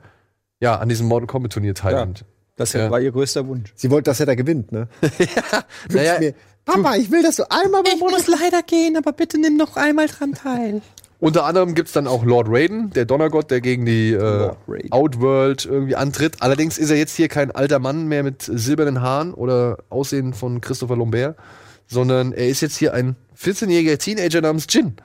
[0.60, 2.24] ja an diesem Mortal Kombat Turnier teilnimmt.
[2.56, 2.90] Das Ja.
[2.90, 3.72] war ihr größter Wunsch.
[3.74, 4.88] Sie wollte, dass er da gewinnt, ne?
[5.90, 6.34] Naja, mir,
[6.64, 10.06] Papa, ich will, dass du einmal beim Monat leider gehen, aber bitte nimm noch einmal
[10.06, 10.82] dran teil.
[11.22, 14.50] Unter anderem gibt's dann auch Lord Raiden, der Donnergott, der gegen die äh.
[14.90, 16.38] Outworld irgendwie antritt.
[16.40, 20.60] Allerdings ist er jetzt hier kein alter Mann mehr mit silbernen Haaren oder Aussehen von
[20.60, 21.36] Christopher Lambert,
[21.86, 24.96] sondern er ist jetzt hier ein 14-jähriger Teenager namens Jin.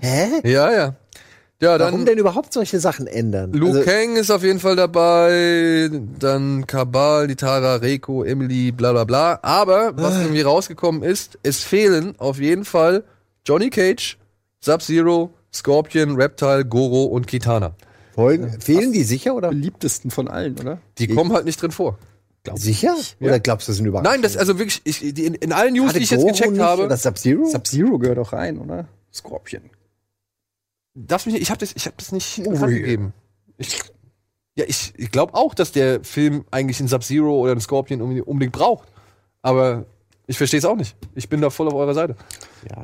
[0.00, 0.40] Hä?
[0.44, 0.94] Ja, ja.
[1.60, 3.52] Ja, dann Warum denn überhaupt solche Sachen ändern?
[3.52, 9.04] Liu Also, Kang ist auf jeden Fall dabei, dann Kabal, Nitara, Reiko, Emily, bla bla
[9.04, 9.40] bla.
[9.42, 13.04] Aber was irgendwie rausgekommen ist, es fehlen auf jeden Fall
[13.46, 14.16] Johnny Cage,
[14.64, 17.74] Sub-Zero, Scorpion, Reptile, Goro und Kitana.
[18.14, 19.48] wollen, fehlen die sicher oder?
[19.50, 20.80] Beliebtesten von allen, oder?
[20.98, 21.98] Die kommen halt nicht drin vor.
[22.54, 22.94] Sicher?
[23.20, 24.20] Oder glaubst du, das sind Überraschungen?
[24.20, 26.32] Nein, das also wirklich, ich, die, in, in allen News, Hatte die ich jetzt Goro
[26.32, 27.46] gecheckt nicht habe, Oder Sub-Zero?
[27.46, 28.86] Sub-Zero gehört auch rein, oder?
[29.12, 29.62] Scorpion.
[30.94, 32.80] darfst mich nicht, ich habe das, ich hab das nicht Oh, bekannt je.
[32.80, 33.12] gegeben.
[33.56, 33.80] Ich,
[34.56, 38.52] ja, ich, ich glaube auch, dass der Film eigentlich einen Sub-Zero oder einen Scorpion unbedingt
[38.52, 38.88] braucht.
[39.42, 39.86] Aber
[40.26, 40.96] ich verstehe es auch nicht.
[41.14, 42.16] Ich bin da voll auf eurer Seite.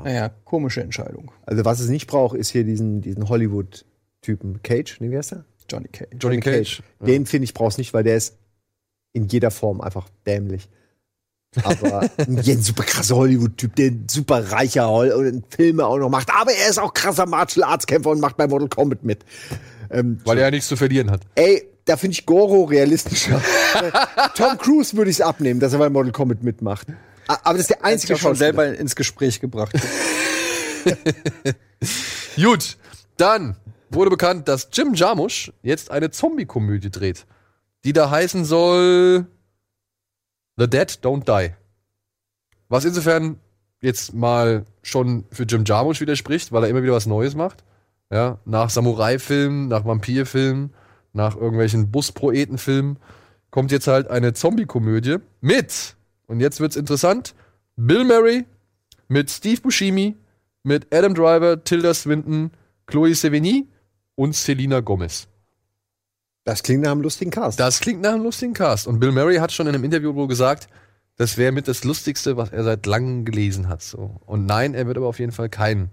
[0.04, 1.30] Naja, komische Entscheidung.
[1.46, 4.62] Also was es nicht braucht, ist hier diesen, diesen Hollywood-Typen.
[4.62, 5.44] Cage, nee, wie heißt der?
[5.70, 6.08] Johnny Cage.
[6.20, 6.82] Johnny Cage.
[7.00, 8.36] Den finde ich brauch's nicht, weil der ist
[9.12, 10.68] in jeder Form einfach dämlich.
[11.64, 16.28] Aber ein super krasser Hollywood-Typ, der ein super reicher Hol und Filme auch noch macht.
[16.30, 19.24] Aber er ist auch krasser Martial Arts Kämpfer und macht bei Mortal Kombat mit.
[19.90, 21.22] Ähm, Weil er ja nichts zu verlieren hat.
[21.34, 23.42] ey, da finde ich Goro realistischer.
[24.36, 26.86] Tom Cruise würde ich es abnehmen, dass er bei Mortal Kombat mitmacht.
[27.28, 29.72] A- Aber das ist der Einzige einzige schon selber ins Gespräch gebracht.
[32.36, 32.76] Gut,
[33.16, 33.56] dann
[33.90, 37.26] wurde bekannt, dass Jim Jarmusch jetzt eine Zombie-Komödie dreht,
[37.84, 39.26] die da heißen soll
[40.56, 41.55] The Dead Don't Die.
[42.68, 43.38] Was insofern
[43.82, 47.64] jetzt mal schon für Jim Jarmusch widerspricht, weil er immer wieder was Neues macht.
[48.12, 50.74] Ja, nach Samurai-Filmen, nach Vampir-Filmen,
[51.12, 52.98] nach irgendwelchen Busproeten-Filmen
[53.51, 55.97] kommt jetzt halt eine Zombie-Komödie mit,
[56.31, 57.35] und jetzt wird's interessant,
[57.77, 58.44] Bill Murray,
[59.09, 60.16] mit Steve Buscemi,
[60.62, 62.52] mit Adam Driver, Tilda Swinton,
[62.86, 63.66] Chloe Sevigny
[64.15, 65.27] und Selena Gomez.
[66.44, 67.59] Das klingt nach einem lustigen Cast.
[67.59, 68.86] Das klingt nach einem lustigen Cast.
[68.86, 70.69] Und Bill Murray hat schon in einem Interview gesagt,
[71.16, 73.82] das wäre mit das Lustigste, was er seit langem gelesen hat.
[73.82, 74.20] So.
[74.24, 75.90] Und nein, er wird aber auf jeden Fall keinen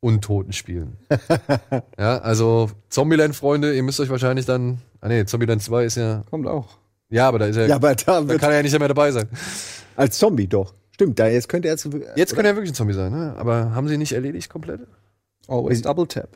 [0.00, 0.98] Untoten spielen.
[1.98, 4.82] ja, also Zombieland-Freunde, ihr müsst euch wahrscheinlich dann.
[5.00, 6.22] Ah nee, Zombieland 2 ist ja.
[6.28, 6.79] Kommt auch.
[7.10, 7.66] Ja, aber da ist er.
[7.66, 9.28] ja, aber da da kann er ja nicht mehr dabei sein.
[9.96, 10.74] als Zombie doch.
[10.92, 11.90] Stimmt, da jetzt könnte er zu.
[12.16, 13.34] Jetzt könnte er wirklich ein Zombie sein, ne?
[13.38, 14.80] Aber haben sie ihn nicht erledigt komplett?
[15.48, 16.28] Always Double Tap.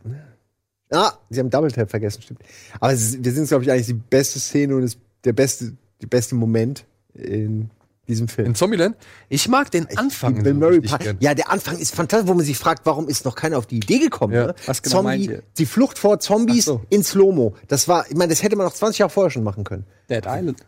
[0.91, 2.41] Ah, sie haben Double Tap vergessen, stimmt.
[2.81, 6.07] Aber ist, wir sind, glaube ich, eigentlich die beste Szene und das, der beste, der
[6.09, 6.85] beste Moment
[7.15, 7.71] in
[8.09, 8.49] diesem Film.
[8.49, 8.97] In Zombieland?
[9.29, 10.43] Ich mag den Anfang.
[10.43, 11.17] Bill so Murray gern.
[11.21, 13.77] ja, der Anfang ist fantastisch, wo man sich fragt, warum ist noch keiner auf die
[13.77, 14.35] Idee gekommen?
[14.35, 14.47] Ja.
[14.49, 14.55] Ne?
[14.67, 16.83] Was genau Zombie, die Flucht vor Zombies so.
[16.91, 17.55] in Slow-Mo.
[17.69, 19.87] Das war, ich meine, das hätte man noch 20 Jahre vorher schon machen können.
[20.11, 20.61] Dead Island.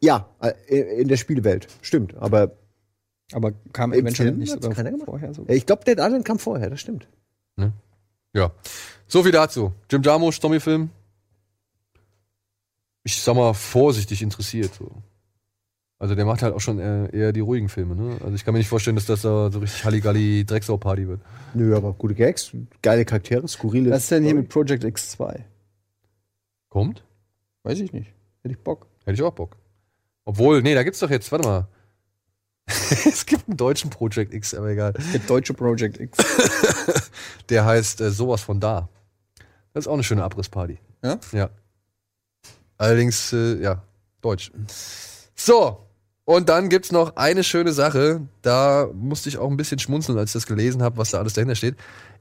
[0.00, 1.68] Ja, äh, in der Spielewelt.
[1.82, 2.14] Stimmt.
[2.16, 2.56] Aber
[3.32, 4.74] Aber kam eventuell nicht sogar
[5.04, 5.44] vorher so.
[5.46, 7.08] äh, ich glaube, Dead Island kam vorher, das stimmt.
[8.34, 8.50] Ja.
[9.06, 9.72] So viel dazu.
[9.88, 10.90] Jim Jarmusch, Zombie-Film.
[13.04, 14.74] Ich sag mal, vorsichtig interessiert.
[14.74, 14.90] So.
[15.98, 18.16] Also der macht halt auch schon eher, eher die ruhigen Filme, ne?
[18.22, 21.20] Also ich kann mir nicht vorstellen, dass das da so richtig Halligalli Drecksau-Party wird.
[21.54, 22.50] Nö, aber gute Gags,
[22.82, 23.90] geile Charaktere, skurrile.
[23.90, 25.40] Was ist denn hier mit Project X2?
[26.68, 27.04] Kommt?
[27.62, 28.12] Weiß ich nicht.
[28.42, 28.86] Hätte ich Bock.
[29.04, 29.56] Hätte ich auch Bock.
[30.24, 31.68] Obwohl, nee, da gibt's doch jetzt, warte mal.
[32.66, 34.94] es gibt einen deutschen Project X, aber egal.
[35.12, 36.18] Der deutsche Project X.
[37.48, 38.88] Der heißt äh, sowas von da.
[39.72, 40.78] Das ist auch eine schöne Abrissparty.
[41.02, 41.18] Ja?
[41.32, 41.50] Ja.
[42.78, 43.82] Allerdings, äh, ja,
[44.20, 44.50] deutsch.
[45.34, 45.80] So.
[46.24, 48.22] Und dann gibt's noch eine schöne Sache.
[48.40, 51.34] Da musste ich auch ein bisschen schmunzeln, als ich das gelesen habe, was da alles
[51.34, 51.76] dahinter steht.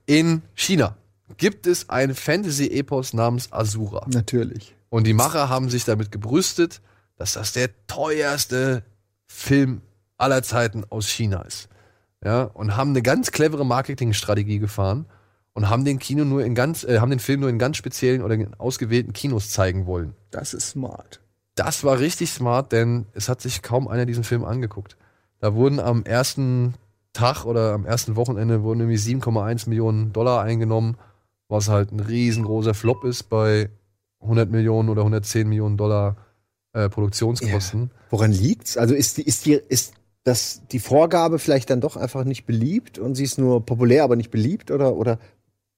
[0.05, 0.97] In China
[1.37, 4.05] gibt es ein Fantasy-Epos namens Asura.
[4.09, 4.75] Natürlich.
[4.89, 6.81] Und die Macher haben sich damit gebrüstet,
[7.15, 8.83] dass das der teuerste
[9.25, 9.81] Film
[10.17, 11.69] aller Zeiten aus China ist.
[12.23, 15.05] Ja, und haben eine ganz clevere Marketingstrategie gefahren
[15.53, 18.21] und haben den Kino nur in ganz, äh, haben den Film nur in ganz speziellen
[18.21, 20.13] oder in ausgewählten Kinos zeigen wollen.
[20.31, 21.22] Das ist smart.
[21.55, 24.97] Das war richtig smart, denn es hat sich kaum einer diesen Film angeguckt.
[25.39, 26.73] Da wurden am ersten
[27.13, 30.97] Tag oder am ersten Wochenende wurden irgendwie 7,1 Millionen Dollar eingenommen,
[31.47, 33.69] was halt ein riesengroßer Flop ist bei
[34.21, 36.17] 100 Millionen oder 110 Millionen Dollar
[36.73, 37.91] äh, Produktionskosten.
[38.09, 38.77] Woran liegt's?
[38.77, 39.93] Also ist die, ist die, ist
[40.23, 44.15] das die Vorgabe vielleicht dann doch einfach nicht beliebt und sie ist nur populär, aber
[44.15, 45.19] nicht beliebt oder oder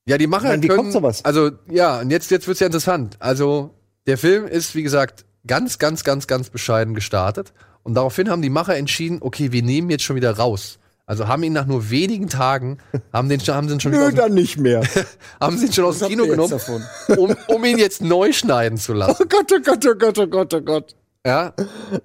[0.06, 1.26] Ja, die Macher Mann, wie können, kommt sowas?
[1.26, 3.18] Also, ja, und jetzt, jetzt wird's ja interessant.
[3.20, 3.72] Also,
[4.06, 7.54] der Film ist, wie gesagt, ganz, ganz, ganz, ganz bescheiden gestartet.
[7.84, 10.80] Und daraufhin haben die Macher entschieden, okay, wir nehmen jetzt schon wieder raus.
[11.08, 12.80] Also haben ihn nach nur wenigen Tagen,
[13.14, 14.82] haben den, haben sie ihn schon wieder Nö, dann nicht mehr.
[15.40, 16.60] haben sie ihn schon aus dem Kino genommen,
[17.16, 19.16] um, um ihn jetzt neu schneiden zu lassen.
[19.22, 20.96] Oh Gott, oh Gott, oh Gott, oh Gott, oh Gott.
[21.26, 21.54] Ja.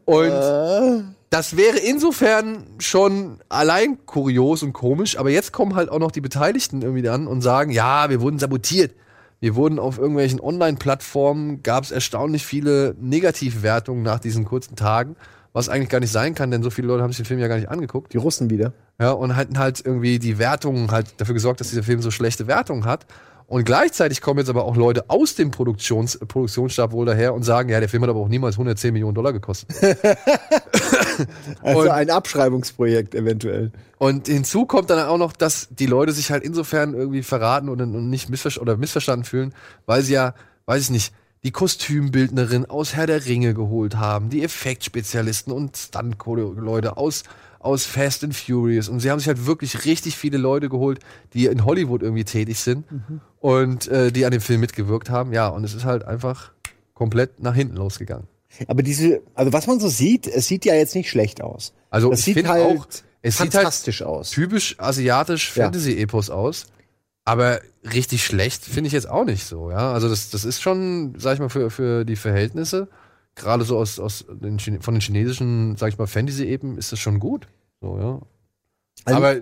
[0.04, 6.00] Und Äh, das wäre insofern schon allein kurios und komisch, aber jetzt kommen halt auch
[6.00, 8.92] noch die Beteiligten irgendwie an und sagen, ja, wir wurden sabotiert.
[9.42, 15.16] Wir wurden auf irgendwelchen Online-Plattformen, gab es erstaunlich viele Negativwertungen nach diesen kurzen Tagen,
[15.54, 17.48] was eigentlich gar nicht sein kann, denn so viele Leute haben sich den Film ja
[17.48, 18.12] gar nicht angeguckt.
[18.12, 18.74] die Russen wieder.
[19.00, 22.46] Ja, und hatten halt irgendwie die Wertungen halt dafür gesorgt, dass dieser Film so schlechte
[22.48, 23.06] Wertungen hat.
[23.50, 27.68] Und gleichzeitig kommen jetzt aber auch Leute aus dem Produktions Produktionsstab wohl daher und sagen,
[27.68, 29.68] ja, der Film hat aber auch niemals 110 Millionen Dollar gekostet.
[31.62, 33.72] Also Und- ein Abschreibungsprojekt eventuell.
[33.98, 37.80] Und hinzu kommt dann auch noch, dass die Leute sich halt insofern irgendwie verraten und,
[37.80, 39.52] und nicht missver oder missverstanden fühlen,
[39.84, 40.34] weil sie ja,
[40.66, 41.12] weiß ich nicht,
[41.42, 47.24] die Kostümbildnerin aus Herr der Ringe geholt haben, die Effektspezialisten und Stunt-Leute aus,
[47.60, 48.88] aus Fast and Furious.
[48.88, 50.98] Und sie haben sich halt wirklich richtig viele Leute geholt,
[51.34, 52.84] die in Hollywood irgendwie tätig sind
[53.38, 55.32] und äh, die an dem Film mitgewirkt haben.
[55.32, 56.50] Ja, und es ist halt einfach
[56.94, 58.26] komplett nach hinten losgegangen.
[58.66, 61.72] Aber diese, also was man so sieht, es sieht ja jetzt nicht schlecht aus.
[61.90, 62.86] Also Das ich sieht finde halt auch,
[63.22, 64.30] es sieht halt fantastisch aus.
[64.30, 65.64] typisch asiatisch Ja.
[65.64, 66.66] Fantasy-Epos aus.
[67.24, 69.92] Aber richtig schlecht finde ich jetzt auch nicht so, ja.
[69.92, 72.88] Also das, das ist schon, sag ich mal, für, für die Verhältnisse,
[73.34, 77.20] gerade so aus, aus den von den chinesischen, sag ich mal, Fantasy-Epen ist das schon
[77.20, 77.48] gut.
[77.80, 78.20] So, ja.
[79.04, 79.36] Also- aber,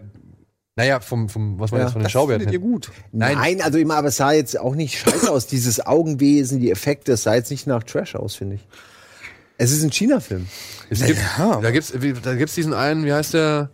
[0.77, 2.93] naja, vom, vom, was man Ja, jetzt von den Das Schauwerten findet ihr gut.
[3.11, 3.37] Nein.
[3.37, 5.49] Nein, also immer, aber es sah jetzt auch nicht scheiße aus.
[5.49, 8.69] Dieses Augenwesen, die Effekte, es sah jetzt nicht nach Trash aus, finde ich.
[9.57, 10.47] Es ist ein China-Film.
[10.89, 11.93] Es gibt, da gibt's,
[12.23, 13.71] da gibt's diesen einen, wie heißt der?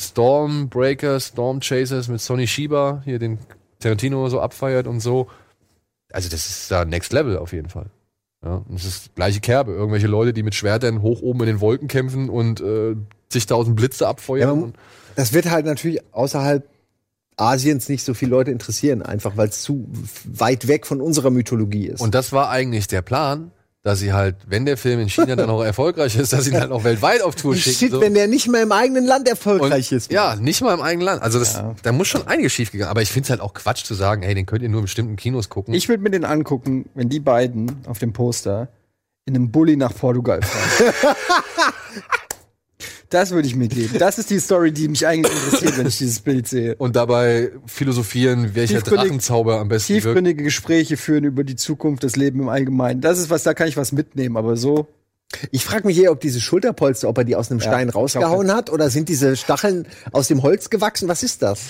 [0.00, 3.38] Stormbreaker, Storm Chasers mit Sonny Shiba, hier den
[3.80, 5.28] Tarantino so abfeiert und so.
[6.12, 7.86] Also das ist da Next Level auf jeden Fall.
[8.44, 9.72] Ja, das ist gleiche Kerbe.
[9.72, 12.94] Irgendwelche Leute, die mit Schwertern hoch oben in den Wolken kämpfen und äh,
[13.28, 14.60] zigtausend Blitze abfeuern.
[14.60, 14.72] Ja,
[15.16, 16.68] Das wird halt natürlich außerhalb
[17.36, 19.88] Asiens nicht so viele Leute interessieren, einfach weil es zu
[20.24, 22.00] weit weg von unserer Mythologie ist.
[22.00, 23.52] und das war eigentlich der Plan,
[23.82, 26.60] dass sie halt, wenn der Film in China dann auch erfolgreich ist, dass sie ihn
[26.60, 27.78] halt auch weltweit auf Tour schicken.
[27.78, 28.00] Shit, so.
[28.00, 30.12] wenn der nicht mehr im eigenen Land erfolgreich Und, ist.
[30.12, 31.22] ja, nicht mal im eigenen Land.
[31.22, 32.90] Also das, da muss schon einiges schief gegangen.
[32.90, 34.84] Aber ich finde es halt auch Quatsch zu sagen, hey, den könnt ihr nur in
[34.84, 35.74] bestimmten Kinos gucken.
[35.74, 38.68] Ich würde mir den angucken, wenn die beiden auf dem Poster
[39.26, 40.94] in einem Bulli nach Portugal fahren.
[43.10, 43.98] das würde ich mir geben.
[43.98, 46.74] Das ist die Story, die mich eigentlich interessiert, wenn ich dieses Bild sehe.
[46.76, 50.04] und dabei philosophieren, welcher Drachenzauber am besten wirkt.
[50.04, 53.00] Tiefgründige Gespräche führen über die Zukunft, das Leben im Allgemeinen.
[53.00, 54.86] Das ist was, da kann ich was mitnehmen, aber so.
[55.50, 58.70] Ich frage mich eher, ob diese Schulterpolster, ob er die aus einem Stein rausgehauen hat
[58.70, 61.08] oder sind diese Stacheln aus dem Holz gewachsen?
[61.08, 61.60] Was ist das?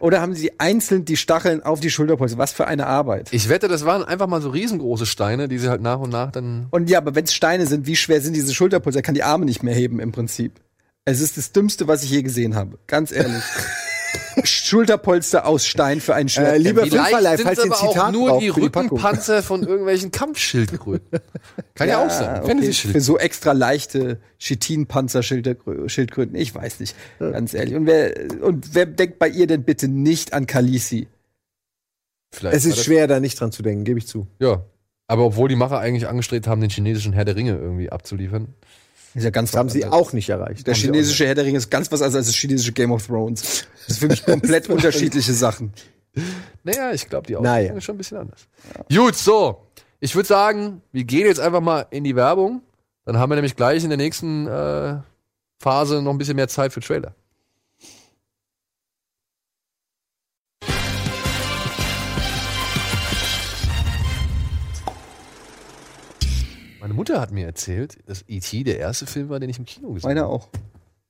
[0.00, 2.38] Oder haben sie einzeln die Stacheln auf die Schulterpolster?
[2.38, 3.28] Was für eine Arbeit.
[3.30, 6.32] Ich wette, das waren einfach mal so riesengroße Steine, die sie halt nach und nach
[6.32, 6.66] dann.
[6.70, 8.98] Und ja, aber wenn es Steine sind, wie schwer sind diese Schulterpolster?
[8.98, 10.60] Er kann die Arme nicht mehr heben im Prinzip.
[11.04, 12.78] Es ist das Dümmste, was ich je gesehen habe.
[12.86, 13.42] Ganz ehrlich.
[14.44, 16.54] Schulterpolster aus Stein für ein Schwert.
[16.54, 18.48] Äh, lieber Fünferlei, falls ihr ein aber auch Zitat nur braucht die.
[18.48, 21.20] Rückenpanzer von irgendwelchen Kampfschildkröten.
[21.74, 22.42] Kann ja, auch sein.
[22.42, 22.72] okay.
[22.72, 26.34] Für so extra leichte Chitin-Panzer-Schildkröten.
[26.34, 26.96] Ich weiß nicht.
[27.18, 27.74] Ganz ehrlich.
[27.74, 31.08] Und wer, und wer denkt bei ihr denn bitte nicht an Khaleesi?
[32.32, 34.26] Vielleicht Es ist schwer, da nicht dran zu denken, gebe ich zu.
[34.40, 34.64] Ja.
[35.06, 38.54] Aber obwohl die Macher eigentlich angestrebt haben, den chinesischen Herr der Ringe irgendwie abzuliefern.
[39.14, 40.66] Ist ja ganz Das haben sie auch nicht erreicht.
[40.66, 43.66] Der chinesische Herr der Ringe ist ganz was anderes als das chinesische Game of Thrones.
[43.86, 45.72] Das ist für mich komplett unterschiedliche Sachen.
[46.64, 47.72] Naja, ich glaube, die Naja.
[47.72, 48.48] Ausrichtung ist schon ein bisschen anders.
[48.92, 49.66] Gut, so.
[50.00, 52.62] Ich würde sagen, wir gehen jetzt einfach mal in die Werbung.
[53.04, 54.96] Dann haben wir nämlich gleich in der nächsten äh,
[55.60, 57.14] Phase noch ein bisschen mehr Zeit für Trailer.
[66.84, 68.62] Meine Mutter hat mir erzählt, dass E.T.
[68.64, 70.32] der erste Film war, den ich im Kino gesehen Meiner habe.
[70.34, 70.48] auch.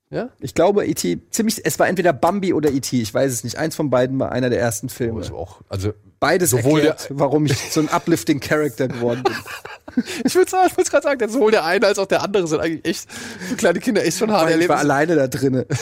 [0.08, 0.28] Ja?
[0.38, 1.18] Ich glaube, E.T.
[1.32, 3.02] ziemlich, es war entweder Bambi oder E.T.
[3.02, 3.58] Ich weiß es nicht.
[3.58, 5.20] Eins von beiden war einer der ersten Oh, Filme.
[5.20, 10.04] ist auch, also, Beides sowohl erklärt, warum ich so ein uplifting Character geworden bin.
[10.24, 12.46] ich würde sagen, ich würde gerade sagen, dass sowohl der eine als auch der andere
[12.46, 14.92] sind eigentlich echt für kleine Kinder echt schon hart Weil ich war erlebt.
[14.92, 15.64] alleine da drinnen.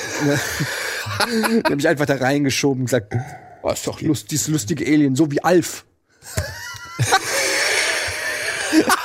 [1.29, 3.15] Die haben mich einfach da reingeschoben und gesagt,
[3.63, 5.85] oh, ist doch lust, dieses lustige Alien, so wie Alf.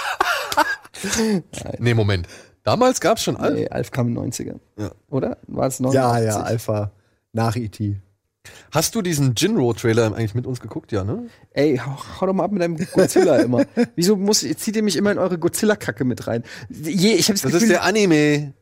[1.79, 2.27] Nee, Moment.
[2.63, 3.55] Damals gab's schon alle.
[3.55, 4.59] Nee, Alf kam in den 90ern.
[5.09, 5.37] Oder?
[5.47, 5.93] War es 89?
[5.93, 6.91] Ja, ja, Alpha
[7.33, 8.01] nach E.T.
[8.71, 11.27] Hast du diesen Jinro-Trailer eigentlich mit uns geguckt, ja, ne?
[11.51, 13.65] Ey, hau, hau doch mal ab mit deinem Godzilla immer.
[13.95, 16.43] Wieso muss, zieht ihr mich immer in eure Godzilla-Kacke mit rein?
[16.69, 18.53] Je, ich habe das, Das Gefühl, ist der Anime.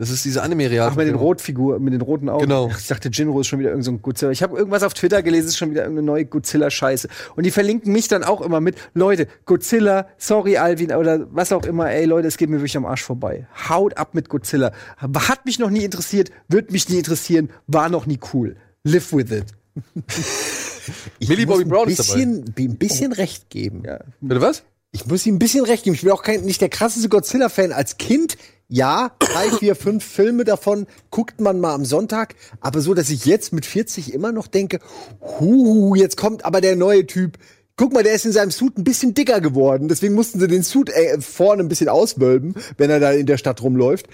[0.00, 0.90] Das ist diese Anime-Real.
[0.92, 2.44] Ach, mit den Rotfiguren, mit den roten Augen.
[2.44, 2.70] Genau.
[2.70, 4.30] Ich dachte, Jinro ist schon wieder irgendein so ein Godzilla.
[4.30, 7.08] Ich habe irgendwas auf Twitter gelesen, ist schon wieder irgendeine neue Godzilla-Scheiße.
[7.34, 11.64] Und die verlinken mich dann auch immer mit, Leute, Godzilla, sorry Alvin oder was auch
[11.64, 13.48] immer, ey Leute, es geht mir wirklich am Arsch vorbei.
[13.68, 14.70] Haut ab mit Godzilla.
[14.98, 18.54] Hat mich noch nie interessiert, wird mich nie interessieren, war noch nie cool.
[18.84, 19.46] Live with it.
[21.28, 22.24] Millie Bobby ein Brown ist dabei.
[22.24, 23.82] bisschen, ein bisschen recht geben.
[23.84, 23.98] Ja.
[24.20, 24.62] Bitte was?
[24.92, 25.94] Ich muss ihm ein bisschen recht geben.
[25.94, 27.72] Ich bin auch kein, nicht der krasseste Godzilla-Fan.
[27.72, 28.38] Als Kind,
[28.68, 32.34] ja, drei, vier, fünf Filme davon guckt man mal am Sonntag.
[32.60, 34.78] Aber so, dass ich jetzt mit 40 immer noch denke,
[35.20, 37.38] huhu, jetzt kommt aber der neue Typ.
[37.76, 39.88] Guck mal, der ist in seinem Suit ein bisschen dicker geworden.
[39.88, 43.38] Deswegen mussten sie den Suit äh, vorne ein bisschen auswölben, wenn er da in der
[43.38, 44.06] Stadt rumläuft.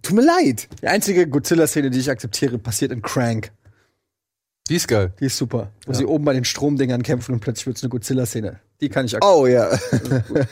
[0.00, 0.68] Tut mir leid.
[0.80, 3.50] Die einzige Godzilla-Szene, die ich akzeptiere, passiert in Crank.
[4.70, 5.12] Die ist geil.
[5.20, 5.72] Die ist super.
[5.86, 8.60] Wo sie oben bei den Stromdingern kämpfen und plötzlich wird's eine Godzilla-Szene.
[8.80, 9.40] Die kann ich akzeptieren.
[9.40, 9.70] Oh ja.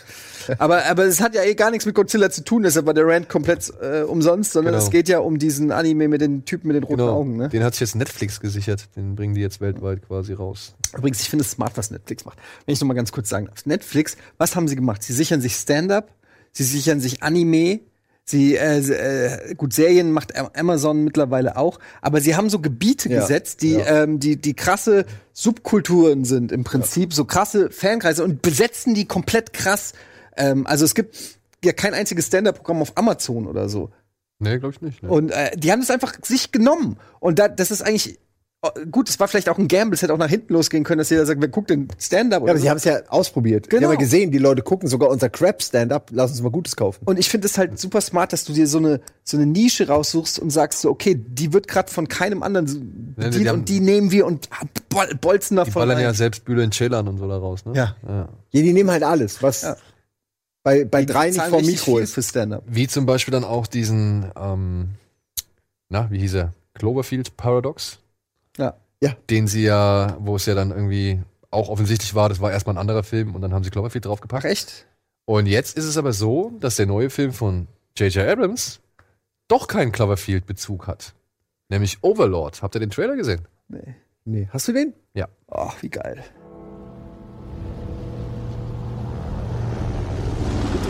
[0.58, 3.06] Aber, aber es hat ja eh gar nichts mit Godzilla zu tun, deshalb war der
[3.06, 4.84] Rant komplett äh, umsonst, sondern Genau.
[4.84, 7.12] es geht ja um diesen Anime mit den Typen mit den roten Genau.
[7.14, 7.36] Augen.
[7.36, 7.48] Ne?
[7.48, 8.88] Den hat sich jetzt Netflix gesichert.
[8.96, 10.74] Den bringen die jetzt weltweit quasi raus.
[10.96, 12.38] Übrigens, ich finde es smart, was Netflix macht.
[12.64, 13.66] Wenn ich noch mal ganz kurz sagen darf.
[13.66, 15.02] Netflix, was haben sie gemacht?
[15.02, 16.10] Sie sichern sich Stand-up,
[16.52, 17.80] sie sichern sich Anime,
[18.24, 23.08] sie, äh, äh, gut, Serien macht Am- Amazon mittlerweile auch, aber sie haben so Gebiete
[23.08, 28.42] Ja, gesetzt, die, ähm, die, die krasse Subkulturen sind im Prinzip, so krasse Fankreise und
[28.42, 29.92] besetzen die komplett krass.
[30.36, 31.16] Ähm, also es gibt
[31.64, 33.90] ja kein einziges Stand-up-Programm auf Amazon oder so.
[34.38, 35.02] Nee, glaube ich nicht.
[35.02, 35.08] Ne?
[35.08, 36.98] Und äh, die haben das einfach sich genommen.
[37.20, 38.18] Und da, das ist eigentlich
[38.62, 40.98] oh, gut, es war vielleicht auch ein Gamble, es hätte auch nach hinten losgehen können,
[40.98, 42.70] dass jeder sagt, wer guckt den Stand-up Ja, aber sie so.
[42.70, 43.70] haben es ja ausprobiert.
[43.70, 43.80] Genau.
[43.80, 46.10] Wir haben ja gesehen, die Leute gucken sogar unser Crap-Stand-up.
[46.12, 47.00] Lass uns mal Gutes kaufen.
[47.06, 49.88] Und ich finde es halt super smart, dass du dir so eine so eine Nische
[49.88, 53.68] raussuchst und sagst so, okay, die wird gerade von keinem anderen bedient die haben- und
[53.70, 54.48] die nehmen wir und
[54.90, 55.80] bol bolzen Die davon.
[55.80, 56.04] ballern rein.
[56.04, 57.72] ja selbst Bühler in Chillern und so da raus, ne?
[57.74, 57.96] Ja.
[58.06, 58.28] ja.
[58.50, 59.76] Ja, die nehmen halt alles, was Ja.
[60.66, 62.14] Bei, bei Die drei nicht vor Mikro viel ist.
[62.14, 62.64] für Stand-up.
[62.66, 64.96] Wie zum Beispiel dann auch diesen, ähm,
[65.88, 66.54] na, wie hieß er?
[66.74, 68.00] Cloverfield Paradox?
[68.58, 68.74] Ja.
[69.30, 71.22] Den sie ja, wo es ja dann irgendwie
[71.52, 74.44] auch offensichtlich war, das war erstmal ein anderer Film und dann haben sie Cloverfield draufgepackt.
[74.44, 74.86] Ach echt?
[75.24, 78.26] Und jetzt ist es aber so, dass der neue Film von J.J.
[78.26, 78.80] Abrams
[79.46, 81.14] doch keinen Cloverfield-Bezug hat.
[81.68, 82.62] Nämlich Overlord.
[82.62, 83.46] Habt ihr den Trailer gesehen?
[83.68, 83.94] Nee.
[84.24, 84.94] Nee, hast du den?
[85.48, 86.24] Oh, wie geil.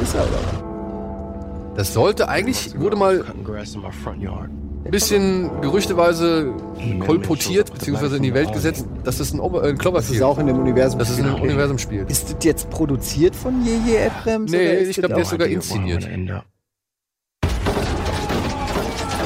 [0.03, 1.75] Ist er, oder?
[1.77, 6.55] Das sollte eigentlich, wurde mal ein bisschen gerüchteweise
[7.01, 10.23] kolportiert, beziehungsweise in die Welt gesetzt, dass das ein, Over äh, ein Das Cloverfield ist
[10.23, 10.99] auch in dem Universum.
[10.99, 12.11] dass es in einem Universum spielt.
[12.11, 14.07] Ist das jetzt produziert von J.J.
[14.11, 14.51] Abrams?
[14.51, 16.09] Nee, ich glaube, der ist sogar inszeniert.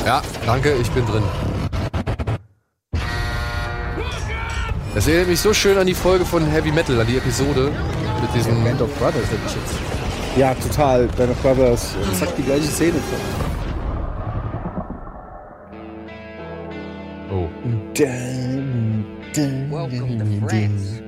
[0.07, 1.23] Ja, danke, ich bin drin.
[4.95, 7.71] Das erinnert mich so schön an die Folge von Heavy Metal, an die Episode
[8.21, 8.65] mit diesem.
[8.65, 10.00] Band of Brothers hätte ich jetzt.
[10.37, 11.09] Ja, total.
[11.17, 11.97] Band of Brothers.
[12.09, 13.01] Exakt die gleiche Szene.
[17.31, 17.49] Oh.
[19.71, 21.03] Welcome to France.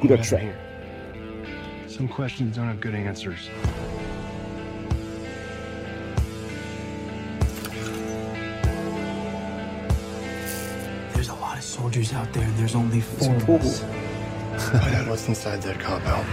[0.00, 0.54] Guter Track.
[1.88, 3.50] Some questions don't have good answers.
[11.12, 13.80] There's a lot of soldiers out there, and there's only four of us.
[14.70, 16.26] Find out what's inside that compound.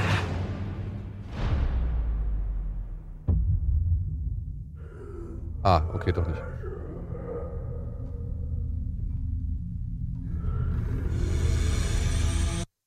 [5.67, 6.41] Ah, okay, doch nicht.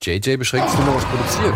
[0.02, 1.54] JJ beschränkt sich nur noch aufs Produzieren.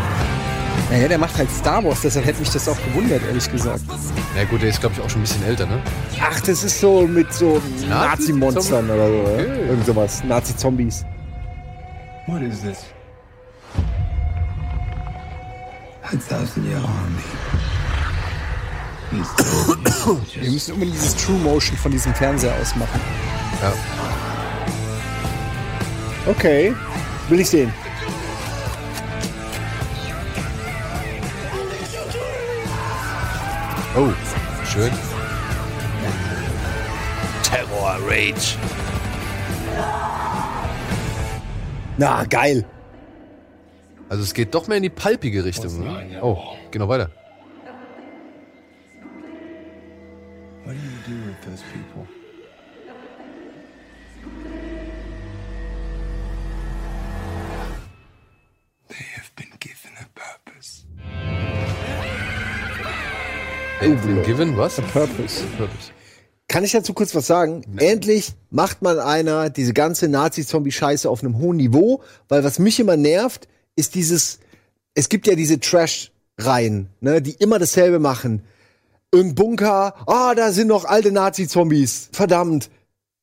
[0.90, 3.84] Naja, der macht halt Star Wars, deshalb hätte mich das auch gewundert, ehrlich gesagt.
[4.36, 5.80] Na gut, der ist, glaube ich, auch schon ein bisschen älter, ne?
[6.20, 9.20] Ach, das ist so mit so Nazi-Monstern oder so.
[9.20, 9.46] Okay.
[9.46, 9.54] Ja?
[9.70, 10.22] Irgend sowas.
[10.24, 11.06] Nazi-Zombies.
[12.26, 12.84] What is this?
[16.02, 17.63] A thousand year army.
[20.40, 23.00] Wir müssen unbedingt dieses True Motion von diesem Fernseher ausmachen.
[23.62, 23.72] Ja.
[26.26, 26.74] Okay.
[27.28, 27.72] Will ich sehen.
[33.96, 34.12] Oh,
[34.66, 34.90] schön.
[41.96, 42.64] Na, geil.
[44.08, 45.78] Also es geht doch mehr in die palpige Richtung.
[45.78, 46.20] Ne?
[46.20, 46.38] Oh,
[46.70, 47.10] geh noch weiter.
[51.06, 52.06] Do with those people?
[58.88, 60.86] They have been given a purpose.
[63.80, 64.80] Elvin Given, was?
[64.92, 65.44] Purpose.
[65.58, 65.90] Purpose.
[66.48, 67.64] Kann ich dazu kurz was sagen?
[67.76, 72.96] Endlich macht mal einer diese ganze Nazi-Zombie-Scheiße auf einem hohen Niveau, weil was mich immer
[72.96, 74.38] nervt, ist dieses,
[74.94, 78.42] es gibt ja diese Trash-Reihen, ne, die immer dasselbe machen.
[79.14, 82.68] Irgendein Bunker, ah, da sind noch alte Nazi-Zombies, verdammt.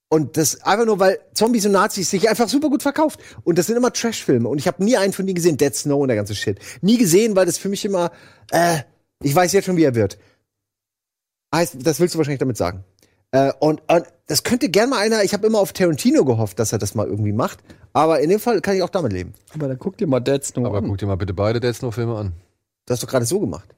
[0.08, 3.20] Und das einfach nur, weil Zombies und Nazis sich einfach super gut verkauft.
[3.44, 4.48] Und das sind immer Trash-Filme.
[4.48, 6.60] Und ich habe nie einen von denen gesehen, Dead Snow und der ganze Shit.
[6.82, 8.12] Nie gesehen, weil das für mich immer,
[8.52, 8.80] äh,
[9.22, 10.18] ich weiß jetzt schon, wie er wird.
[11.54, 12.84] Heißt, das willst du wahrscheinlich damit sagen.
[13.32, 16.72] Äh, und, und das könnte gern mal einer, ich habe immer auf Tarantino gehofft, dass
[16.72, 17.60] er das mal irgendwie macht.
[17.94, 19.34] Aber in dem Fall kann ich auch damit leben.
[19.54, 20.88] Aber dann guck dir mal Dead Snow Aber an.
[20.88, 22.34] guck dir mal bitte beide Dead Snow-Filme an.
[22.86, 23.76] Du hast doch gerade so gemacht.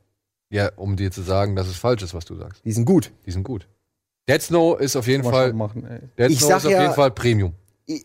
[0.53, 2.61] Ja, um dir zu sagen, dass es falsch ist, was du sagst.
[2.63, 3.11] Die sind gut.
[3.25, 3.67] Die sind gut.
[4.29, 5.51] Dead Snow ist auf jeden Fall.
[5.53, 6.11] machen.
[6.17, 7.53] Dead Ich Snow ist auf ja- jeden Fall Premium.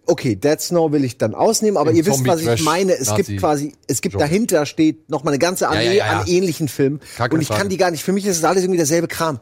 [0.06, 2.94] Okay, Dead Snow will ich dann ausnehmen, aber Im ihr wisst, was ich meine.
[2.94, 4.28] Es Nazi- gibt quasi, es gibt Genre.
[4.28, 7.00] dahinter steht noch mal eine ganze Armee Ja, ja, an ähnlichen Filmen.
[7.16, 9.38] Keine Und ich kann die gar nicht, für mich ist es alles irgendwie derselbe Kram.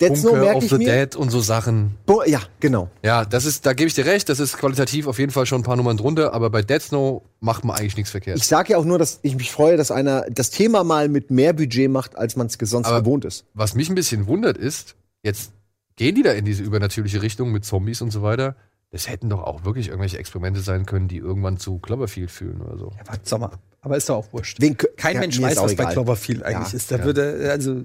[0.00, 1.06] Dead Snow Bunker merke of ich the mir.
[1.06, 1.96] Dead und so Sachen.
[2.04, 2.90] Bo ja, genau.
[3.02, 5.60] Ja, das ist, da gebe ich dir recht, das ist qualitativ auf jeden Fall schon
[5.60, 8.36] ein paar Nummern drunter, aber bei Dead Snow macht man eigentlich nichts verkehrt.
[8.36, 11.30] Ich sage ja auch nur, dass ich mich freue, dass einer das Thema mal mit
[11.30, 13.44] mehr Budget macht, als man es sonst Aber- gewohnt ist.
[13.54, 15.52] Was mich ein bisschen wundert ist, jetzt
[15.96, 18.54] gehen die da in diese übernatürliche Richtung mit Zombies und so weiter.
[18.90, 22.78] Das hätten doch auch wirklich irgendwelche Experimente sein können, die irgendwann zu Cloverfield fühlen oder
[22.78, 22.92] so.
[22.98, 23.50] Ja, warte, sag mal.
[23.80, 24.60] Aber ist doch auch wurscht.
[24.60, 25.92] Wen Kein Ja, Mensch weiß, was bei egal.
[25.94, 26.90] Cloverfield eigentlich Ja, ist.
[26.92, 27.04] Da ja.
[27.04, 27.82] würde, also,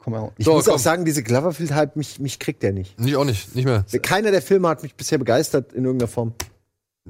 [0.00, 0.32] komm mal.
[0.36, 0.74] Ich So, muss komm.
[0.74, 2.98] auch sagen, diese Cloverfield-Hype, mich, mich kriegt der nicht.
[2.98, 3.84] Nicht auch nicht, nicht mehr.
[4.02, 6.32] Keiner der Filme hat mich bisher begeistert in irgendeiner Form.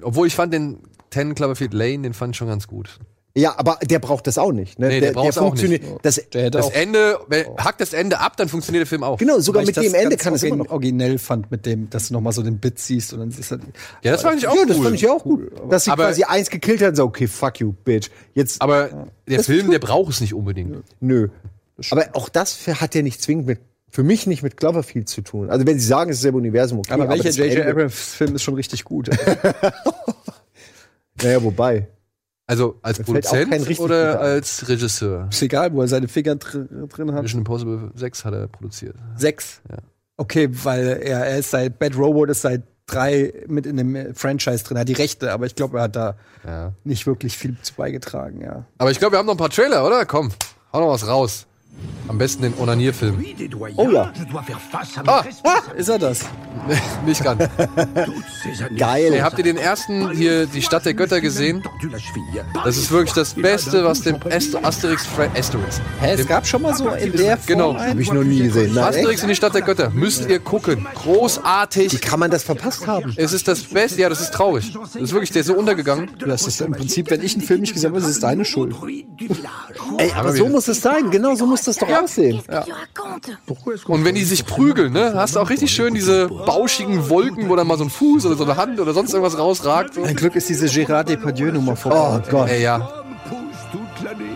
[0.02, 0.78] Obwohl ich fand den
[1.10, 2.98] 10 Cloverfield Lane, den fand ich schon ganz gut.
[3.36, 4.80] Ja, aber der braucht das auch nicht.
[4.80, 4.88] Ne?
[4.88, 5.84] Nee, der braucht's auch nicht.
[6.02, 9.04] Das, Der hätte Das auch Ende, wenn, hackt das Ende ab, dann funktioniert der Film
[9.04, 9.18] auch.
[9.18, 10.68] genau, sogar weil mit dem das Ende kann es immer noch.
[10.70, 13.62] originell fand, mit dem, dass du nochmal so den Bit siehst und dann ist halt,
[14.02, 14.66] Ja, das fand ich auch ja, cool.
[14.66, 15.48] das fand ich auch gut.
[15.70, 18.10] Dass sie Aber- quasi eins gekillt hat, so, okay, fuck you, bitch.
[18.34, 20.82] Jetzt, Aber der Das Film, der braucht es nicht unbedingt.
[20.98, 21.28] nö.
[21.90, 25.50] Aber auch das hat ja nicht zwingend mit, für mich nicht mit Cloverfield zu tun.
[25.50, 26.92] Also wenn sie sagen, es ist selbe Universum, okay.
[26.92, 27.66] aber welcher das J.J.
[27.66, 29.10] Abrams-Film ist schon richtig gut.
[31.22, 31.86] Naja, wobei.
[32.46, 35.28] Also als kein Produzent oder als Regisseur?
[35.30, 37.22] ist egal, wo er seine Finger dr drin hat.
[37.22, 38.96] Mission Impossible 6 hat er produziert.
[39.16, 39.60] Sechs.
[39.70, 39.76] Ja.
[40.16, 44.64] Okay, weil er, er ist seit Bad Robot ist seit drei mit in dem Franchise
[44.64, 46.72] drin, er hat die Rechte, aber ich glaube, er hat da Ja.
[46.82, 48.64] nicht wirklich viel zu beigetragen, ja.
[48.78, 50.04] Aber ich glaube, wir haben noch ein paar Trailer, oder?
[50.04, 50.30] Komm,
[50.72, 51.46] hau noch was raus.
[52.08, 53.24] Am besten den Onanierfilm.
[53.76, 54.12] Oh ja.
[55.06, 55.22] Ah,
[55.76, 56.20] Ist er das?
[57.06, 57.40] nicht ganz.
[58.76, 59.12] Geil.
[59.12, 61.62] Ey, habt ihr den ersten hier, die Stadt der Götter, gesehen?
[62.64, 65.80] Das ist wirklich das Beste, was dem Ast Asterix, Fra Asterix.
[66.00, 67.78] Hä, es gab schon mal so in der Form Genau.
[67.78, 68.74] Habe ich noch nie gesehen.
[68.74, 69.22] Nein, Asterix echt?
[69.22, 69.90] in die Stadt der Götter.
[69.90, 70.86] Müsst ihr gucken.
[70.90, 72.00] Wie Großartig.
[72.00, 73.14] kann man das verpasst haben?
[73.16, 74.00] Es ist das Beste.
[74.00, 74.72] Ja, das ist traurig.
[74.74, 76.10] Das ist wirklich, der ist so untergegangen.
[76.26, 78.74] Das ist im Prinzip, wenn ich einen Film nicht gesehen habe, ist es deine Schuld.
[79.98, 81.10] Ey, aber so muss es sein.
[81.12, 82.42] Genau so muss das doch aussehen.
[83.86, 87.56] Und wenn die sich prügeln, ne, hast du auch richtig schön diese bauschigen Wolken, wo
[87.56, 89.94] dann mal so ein Fuß oder so eine Hand oder sonst irgendwas rausragt.
[89.94, 90.02] So.
[90.02, 92.22] Ein Glück ist diese Gérard Depardieu-Nummer vorbei.
[92.24, 92.48] Oh Gott.
[92.48, 92.88] Ey, ja.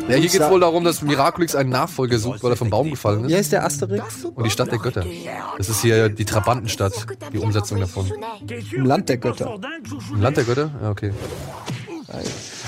[0.09, 2.91] Ja, hier geht es wohl darum, dass Miraculix einen Nachfolger sucht, weil er vom Baum
[2.91, 3.35] gefallen ist.
[3.35, 4.25] heißt der Asterix?
[4.25, 5.05] Und die Stadt der Götter.
[5.57, 6.93] Das ist hier die Trabantenstadt,
[7.33, 8.13] die Umsetzung davon.
[8.73, 9.59] Im Land der Götter.
[10.13, 10.71] Im Land der Götter?
[10.83, 11.13] Ja, okay.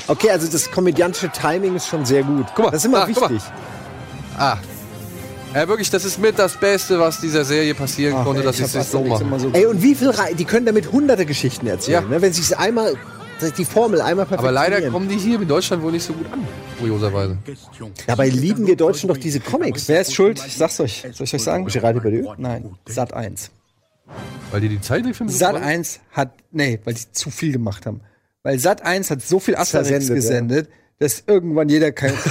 [0.08, 2.46] Okay, also das komödiantische Timing ist schon sehr gut.
[2.54, 3.30] Guck mal, das ist immer ah, guck mal.
[3.30, 3.52] wichtig.
[4.36, 4.58] Ah.
[5.54, 8.72] Ja, wirklich, das ist mit das Beste, was dieser Serie passieren konnte, dass sie es
[8.72, 9.38] sich so machen.
[9.38, 12.08] so Ey, und wie viel Rei- die können damit hunderte Geschichten erzählen, Ja.
[12.08, 12.20] ne?
[12.20, 12.94] wenn sie es einmal
[13.56, 14.72] die Formel einmal Aber perfektionieren.
[14.82, 16.46] leider kommen die hier in Deutschland wohl nicht so gut an,
[16.78, 17.38] kurioserweise.
[18.06, 19.88] Dabei lieben wir Deutschen doch diese Comics.
[19.88, 20.42] Wer ist schuld?
[20.46, 21.04] Ich sag's euch.
[21.12, 21.64] Soll ich euch sagen?
[21.66, 22.32] Gerard Depardieu?
[22.38, 23.50] Nein, Sat 1.
[24.50, 25.64] Weil die die Zeichentrickfilme so Sat machen?
[25.64, 28.00] 1 hat, nee, weil die zu viel gemacht haben.
[28.42, 30.68] Weil Sat 1 hat so viel Asterix gesendet,
[30.98, 32.12] dass irgendwann jeder kein.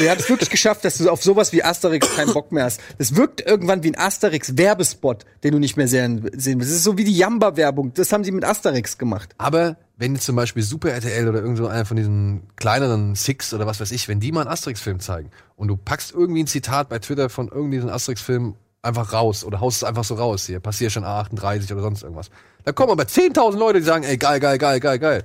[0.00, 2.80] Der hat es wirklich geschafft, dass du auf sowas wie Asterix keinen Bock mehr hast.
[2.96, 6.72] Das wirkt irgendwann wie ein Asterix-Werbespot, den du nicht mehr sehen, sehen willst.
[6.72, 7.92] Das ist so wie die Jamba-Werbung.
[7.92, 9.34] Das haben sie mit Asterix gemacht.
[9.36, 13.66] Aber wenn jetzt zum Beispiel Super RTL oder irgend einer von diesen kleineren Six oder
[13.66, 16.88] was weiß ich, wenn die mal einen Asterix-Film zeigen und du packst irgendwie ein Zitat
[16.88, 20.60] bei Twitter von irgendwie diesen Asterix-Film einfach raus oder haust es einfach so raus hier,
[20.60, 22.30] passiert schon A38 oder sonst irgendwas.
[22.64, 25.24] Da kommen aber 10.000 Leute, die sagen, ey, geil, geil, geil, geil, geil.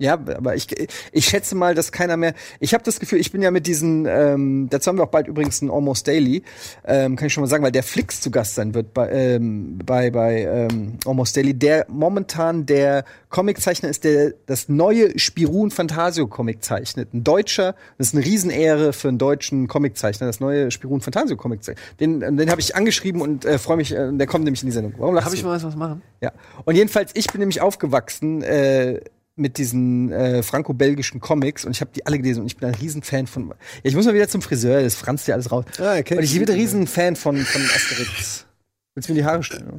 [0.00, 0.66] Ja, aber ich,
[1.12, 2.32] ich schätze mal, dass keiner mehr.
[2.58, 4.06] Ich habe das Gefühl, ich bin ja mit diesen.
[4.06, 6.42] Ähm, dazu haben wir auch bald übrigens ein Almost Daily,
[6.86, 9.78] ähm, kann ich schon mal sagen, weil der Flix zu Gast sein wird bei ähm,
[9.84, 16.26] bei bei ähm, Almost Daily, der momentan der Comiczeichner ist, der das neue Spirun Fantasio
[16.28, 17.12] Comic zeichnet.
[17.12, 21.60] Ein Deutscher, das ist eine Riesenehre für einen deutschen Comiczeichner, das neue Spirun Fantasio Comic.
[22.00, 23.92] Den den habe ich angeschrieben und äh, freue mich.
[23.92, 24.94] Äh, der kommt nämlich in die Sendung.
[24.96, 26.00] Warum lachst Hab ich mal was machen?
[26.22, 26.32] Ja.
[26.64, 29.00] Und jedenfalls, ich bin nämlich aufgewachsen äh,
[29.40, 32.74] mit diesen äh, franco-belgischen Comics und ich habe die alle gelesen und ich bin ein
[32.74, 33.48] Riesenfan von.
[33.48, 35.64] Ja, ich muss mal wieder zum Friseur, das franzt ja alles raus.
[35.78, 36.16] Ah, okay.
[36.18, 38.46] Und ich bin ein Riesenfan von, von Asterix.
[38.94, 39.78] Willst du mir die Haare stellen?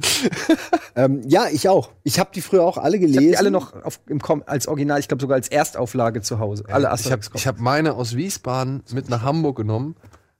[0.94, 1.90] Ähm, ja, ich auch.
[2.02, 3.18] Ich habe die früher auch alle Ich gelesen.
[3.20, 6.38] habe die alle noch auf, im Com als Original, ich glaube sogar als Erstauflage zu
[6.38, 6.64] Hause.
[6.68, 7.30] Alle Ich habe Asterix.
[7.32, 9.96] ich hab meine aus Wiesbaden mit nach Hamburg genommen,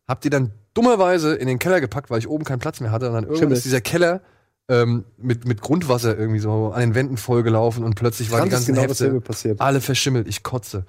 [0.06, 3.06] hab die dann dummerweise in den Keller gepackt, weil ich oben keinen Platz mehr hatte.
[3.08, 3.56] Und dann irgendwann Schimmel.
[3.56, 4.20] ist dieser Keller
[4.68, 8.74] ähm, mit, mit Grundwasser irgendwie so an den Wänden vollgelaufen und plötzlich waren die ganzen
[8.74, 9.60] genau Hefte passiert.
[9.60, 10.28] alle verschimmelt.
[10.28, 10.84] Ich kotze.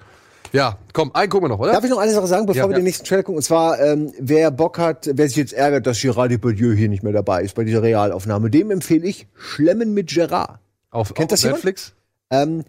[0.52, 1.72] Ja, komm, einen gucken wir noch, oder?
[1.72, 2.78] Darf ich noch eine Sache sagen, bevor Ja, wir ja.
[2.78, 3.38] den nächsten Trailer gucken?
[3.38, 7.02] Und zwar, ähm, wer Bock hat, wer sich jetzt ärgert, dass Gerard Depardieu hier nicht
[7.02, 10.60] mehr dabei ist bei dieser Realaufnahme, dem empfehle ich Schlemmen mit Gerard.
[10.90, 11.64] auf Kennt auf das jemand?
[11.64, 11.94] Netflix?
[12.30, 12.64] Ähm,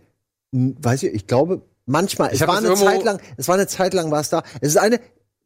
[0.52, 2.34] weiß ich, ich glaube, manchmal.
[2.34, 4.41] Ich es war eine Zeit lang, es war eine Zeit lang war es da.
[4.61, 4.99] Es ist eine,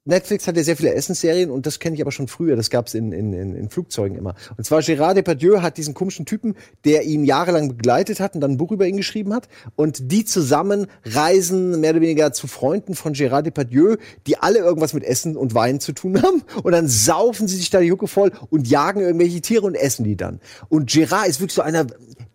[0.09, 2.55] Netflix hat ja sehr viele Essensserien und das kenne ich aber schon früher.
[2.55, 4.35] Das gab's in, in, in, in Flugzeugen immer.
[4.57, 8.51] Und zwar Gérard Depardieu hat diesen komischen Typen, der ihn jahrelang begleitet hat und dann
[8.51, 9.47] ein Buch über ihn geschrieben hat.
[9.75, 14.93] Und die zusammen reisen mehr oder weniger zu Freunden von Gérard Depardieu, die alle irgendwas
[14.93, 16.43] mit Essen und Wein zu tun haben.
[16.63, 20.03] Und dann saufen sie sich da die Hucke voll und jagen irgendwelche Tiere und essen
[20.03, 20.39] die dann.
[20.67, 21.85] Und Gérard ist wirklich so einer,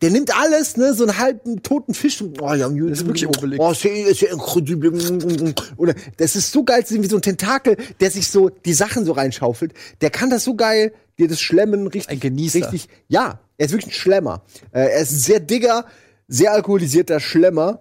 [0.04, 2.20] der nimmt alles, ne, so einen halben toten Fisch.
[2.20, 3.58] und, Oh, ja, das ist wirklich Obelix.
[3.58, 5.54] Oh, c'est, c'est incroyable.
[5.78, 9.12] Oder das ist so geil, wie so ein Tentakel, der sich so die Sachen so
[9.12, 9.72] reinschaufelt.
[10.02, 12.10] Der kann das so geil, dir das Schlemmen richtig.
[12.10, 12.70] Ein Genießer.
[12.70, 14.42] Richtig, ja, er ist wirklich ein Schlemmer.
[14.72, 15.86] Äh, er ist ein sehr digger,
[16.28, 17.80] sehr alkoholisierter Schlemmer.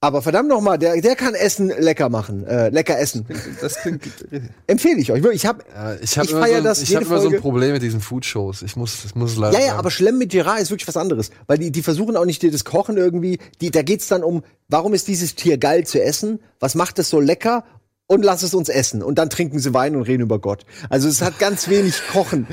[0.00, 3.26] Aber verdammt noch mal, der, der kann Essen lecker machen, äh, lecker essen.
[3.62, 4.02] Das klingt.
[4.66, 5.22] Empfehle ich euch.
[5.22, 7.06] Wirklich, Ich habe Äh, ich habe Ich immer, feier so ein, das ich jede hab
[7.06, 7.40] immer so ein Folge.
[7.40, 8.60] Problem mit diesen Food-Shows.
[8.60, 10.98] Ich muss, ich muss es leider Ja, ja, aber Schlemm mit Gerard ist wirklich was
[10.98, 11.30] anderes.
[11.46, 13.38] Weil die, die versuchen auch nicht dir das Kochen irgendwie.
[13.62, 16.40] Die, da geht's dann um, warum ist dieses Tier geil zu essen?
[16.60, 17.64] Was macht es so lecker?
[18.06, 19.02] Und lass es uns essen.
[19.02, 20.66] Und dann trinken sie Wein und reden über Gott.
[20.90, 22.46] Also es hat ganz wenig Kochen.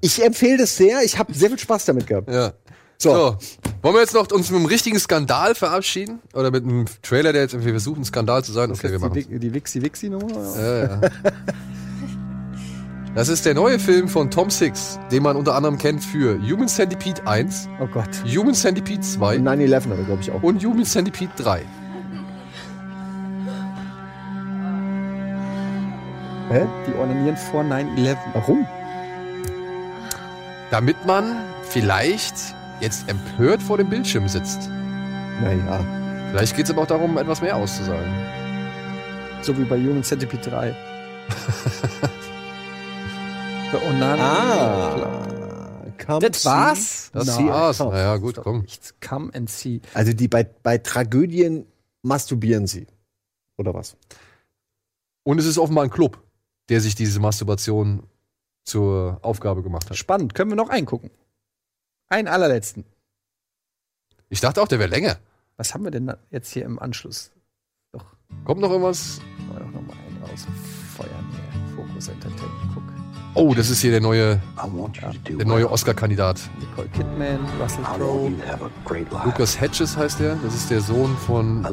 [0.00, 1.02] Ich empfehle das sehr.
[1.04, 2.28] Ich habe sehr viel Spaß damit gehabt.
[2.30, 2.52] Ja.
[3.04, 3.12] So.
[3.14, 3.36] So.
[3.82, 6.20] Wollen wir jetzt noch uns mit einem richtigen Skandal verabschieden?
[6.32, 8.70] Oder mit einem Trailer, der jetzt irgendwie versucht, ein Skandal zu sein?
[8.72, 10.26] Okay, wir machen Die, die Wixi-Wixi-Nummer?
[10.58, 11.00] ja, ja.
[13.14, 16.66] Das ist der neue Film von Tom Six, den man unter anderem kennt für Human
[16.66, 18.08] Centipede 1, Oh Gott.
[18.26, 20.42] Human Centipede 2 Und 9-11 hat er, glaube ich, auch.
[20.42, 21.62] und Human Centipede 3.
[26.50, 26.66] Hä?
[26.86, 28.16] Die ordinieren vor 9-11.
[28.34, 28.66] Warum?
[30.70, 31.36] Damit man
[31.68, 32.34] vielleicht
[32.80, 34.68] jetzt empört vor dem Bildschirm sitzt.
[35.40, 35.84] Naja.
[36.30, 38.12] Vielleicht geht es aber auch darum, etwas mehr auszusagen.
[39.42, 40.76] So wie bei Human Centipede 3.
[43.72, 44.22] Der Onana.
[44.22, 45.24] Ah.
[46.04, 47.10] Come Das war's?
[47.12, 47.48] Das Nein.
[47.48, 47.78] war's.
[47.78, 48.60] Naja, gut, komm.
[48.60, 48.94] Nichts.
[49.00, 49.80] Come and see.
[49.94, 51.66] Also die bei, bei Tragödien
[52.02, 52.86] masturbieren sie.
[53.56, 53.96] Oder was?
[55.22, 56.22] Und es ist offenbar ein Club,
[56.68, 58.02] der sich diese Masturbation
[58.64, 59.96] zur Aufgabe gemacht hat.
[59.96, 60.34] Spannend.
[60.34, 61.10] Können wir noch eingucken?
[62.14, 62.84] Einen allerletzten.
[64.28, 65.16] Ich dachte auch, der wäre länger.
[65.56, 67.32] Was haben wir denn jetzt hier im Anschluss?
[67.90, 68.04] Doch,
[68.44, 69.20] Kommt noch irgendwas?
[69.50, 70.46] wir doch noch mal einen raus.
[70.96, 71.74] Feuern hier.
[71.74, 72.70] Fokus Entertainment.
[72.72, 72.84] Guck.
[73.34, 74.40] Oh, das ist hier der neue,
[75.28, 75.68] der neue.
[75.68, 76.40] Oscar-Kandidat.
[76.60, 78.32] Nicole Kidman, Russell Crowe.
[79.24, 80.36] Lucas Hedges heißt der.
[80.36, 81.66] Das ist der Sohn von.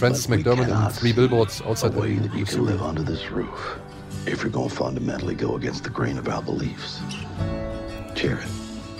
[0.00, 2.22] Francis McDermott in Three Billboards Outside Ebbing.
[2.22, 3.78] that you can live under this roof
[4.26, 6.98] if you're going to fundamentally go against the grain of our beliefs.
[8.16, 8.48] Jared.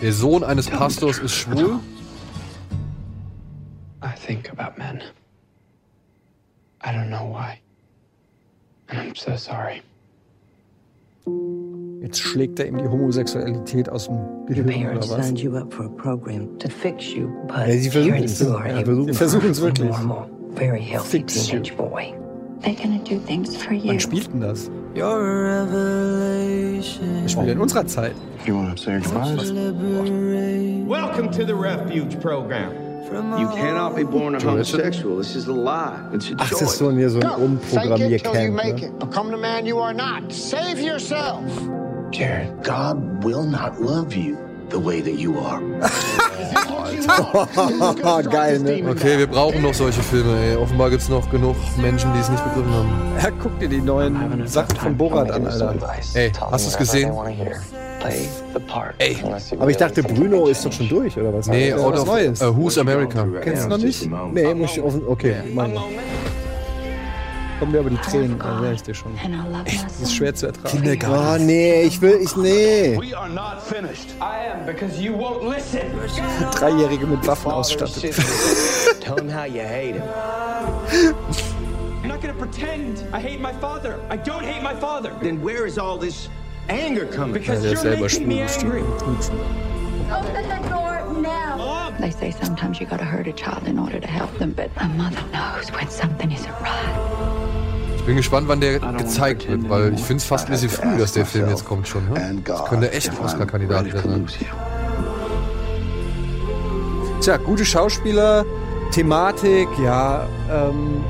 [0.05, 1.81] Der Sohn eines Pastors ist schwul.
[4.03, 5.01] I think about men.
[6.85, 7.59] I don't know why.
[8.89, 9.81] And I'm so sorry.
[12.03, 15.27] Jetzt schlägt er ihm die Homosexualität aus dem Gehirn oder was?
[15.27, 18.41] signed you up for a program to fix you, but Ja, sie versuchen es.
[18.41, 19.89] Ja, versuchen versuchen es wirklich.
[19.91, 21.63] normal, very healthy Fix you.
[21.79, 22.13] boy.
[22.61, 23.89] They're gonna do things for you.
[23.89, 24.71] Wann spielt denn das?
[24.95, 27.23] You're a revelation.
[27.25, 28.15] Das spielt in unserer Zeit.
[28.47, 29.51] You want to say goodbyes?
[30.87, 32.73] Welcome to the refuge program.
[33.37, 35.17] You cannot be born a homosexual.
[35.17, 35.99] This is a lie.
[36.13, 38.55] It's a Ach, das ist so hier so ein Fake it Umprogrammiercamp.
[38.55, 38.91] Ne?
[39.01, 40.33] Become the man you are not.
[40.33, 41.43] Save yourself.
[42.13, 44.39] Jared, God will not love you
[44.75, 45.61] the way that you are.
[48.31, 48.83] Geil, ne?
[48.91, 50.57] Okay, wir brauchen noch solche Filme, ey.
[50.57, 52.91] Offenbar gibt's noch genug Menschen, die es nicht begriffen haben.
[53.23, 55.75] Ja, guck dir die neuen Sachen von Borat an, Alter.
[56.15, 57.13] Ey, hast du es gesehen?
[58.99, 59.17] Ey.
[59.59, 61.47] Aber ich dachte, Bruno ist doch schon durch, oder was?
[61.47, 62.43] Nee, out was Neues.
[62.43, 63.25] uh, Who's America?
[63.43, 64.09] Kennst du noch nicht?
[64.33, 65.03] Nee, muss ich offen.
[65.07, 65.79] Okay, mein.
[67.59, 69.19] Kommen mir aber die Tränen, da sag ich dir schon.
[69.65, 70.99] Das ist schwer zu ertragen.
[71.09, 72.97] Oh, nee, ich will, ich, nee.
[76.59, 78.15] Dreijährige mit Waffen ausstattet.
[79.01, 80.03] Tell him how you hate him.
[82.03, 83.99] I'm not gonna pretend I hate my father.
[84.11, 85.13] I don't hate my father.
[85.23, 86.29] Then where is all this
[86.69, 88.83] anger coming Because you're making me angry.
[90.11, 91.93] Open the door now.
[91.99, 94.89] They say sometimes you gotta hurt a child in order to help them, but a
[94.89, 97.25] mother knows when something isn't right.
[97.97, 100.99] Ich bin gespannt, wann der gezeigt wird, weil ich finde es fast ein bisschen früh,
[100.99, 102.07] dass der Film jetzt kommt schon.
[102.11, 102.43] Ne?
[102.45, 103.95] Das könnte echt ein Oscar-Kandidat you.
[107.23, 108.45] Tja, gute Schauspieler,
[108.91, 111.03] Thematik, ja, ähm.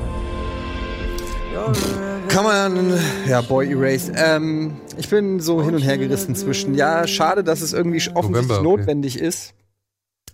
[2.29, 4.11] Kann man, ja, Boy Erased.
[4.15, 8.49] Ähm, ich bin so hin und her gerissen zwischen, ja, schade, dass es irgendwie offensichtlich
[8.49, 8.63] November, okay.
[8.63, 9.53] notwendig ist,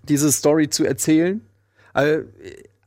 [0.03, 1.41] diese Story zu erzählen.
[1.93, 2.23] Also,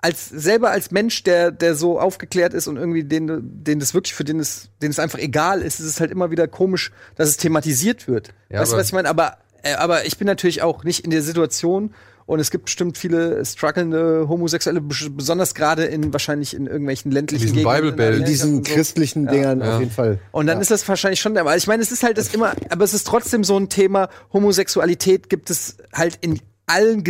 [0.00, 4.12] als selber als Mensch, der der so aufgeklärt ist und irgendwie den den das wirklich
[4.12, 7.30] für den es den es einfach egal ist, ist es halt immer wieder komisch, dass
[7.30, 8.34] es thematisiert wird.
[8.50, 9.08] Ja, weißt du, was ich meine?
[9.08, 11.94] Aber äh, aber ich bin natürlich auch nicht in der Situation
[12.26, 17.42] und es gibt bestimmt viele strugglende Homosexuelle, bes- besonders gerade in wahrscheinlich in irgendwelchen ländlichen
[17.52, 17.96] diesen Gegenden.
[17.96, 18.72] Bible in diesen so.
[18.72, 19.74] christlichen Dingern Ja.
[19.74, 20.18] auf jeden Fall.
[20.32, 21.44] Und dann ist das wahrscheinlich schon der.
[21.46, 24.08] Also ich meine, es ist halt das immer, aber es ist trotzdem so ein Thema.
[24.32, 27.04] Homosexualität gibt es halt in allen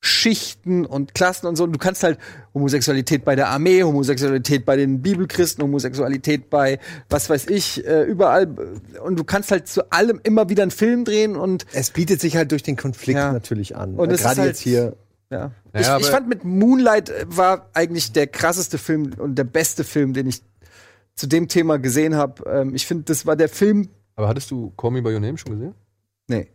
[0.00, 1.64] Gesellschaftsschichten und Klassen und so.
[1.64, 2.18] Und du kannst halt
[2.54, 8.46] Homosexualität bei der Armee, Homosexualität bei den Bibelchristen, Homosexualität bei was weiß ich, äh, überall.
[9.04, 12.36] Und du kannst halt zu allem immer wieder einen Film drehen und Es bietet sich
[12.36, 13.32] halt durch den Konflikt Ja.
[13.32, 13.94] natürlich an.
[13.96, 14.96] Und Äh, Gerade halt- jetzt hier.
[15.30, 15.50] ja.
[15.74, 19.84] Ja, ich, ich fand mit Moonlight äh, war eigentlich der krasseste Film und der beste
[19.84, 20.42] Film, den ich
[21.14, 22.42] zu dem Thema gesehen habe.
[22.50, 23.88] Ähm, ich finde, das war der Film.
[24.16, 25.74] Aber hattest du Call Me By Your Name schon gesehen?
[26.28, 26.48] Nee.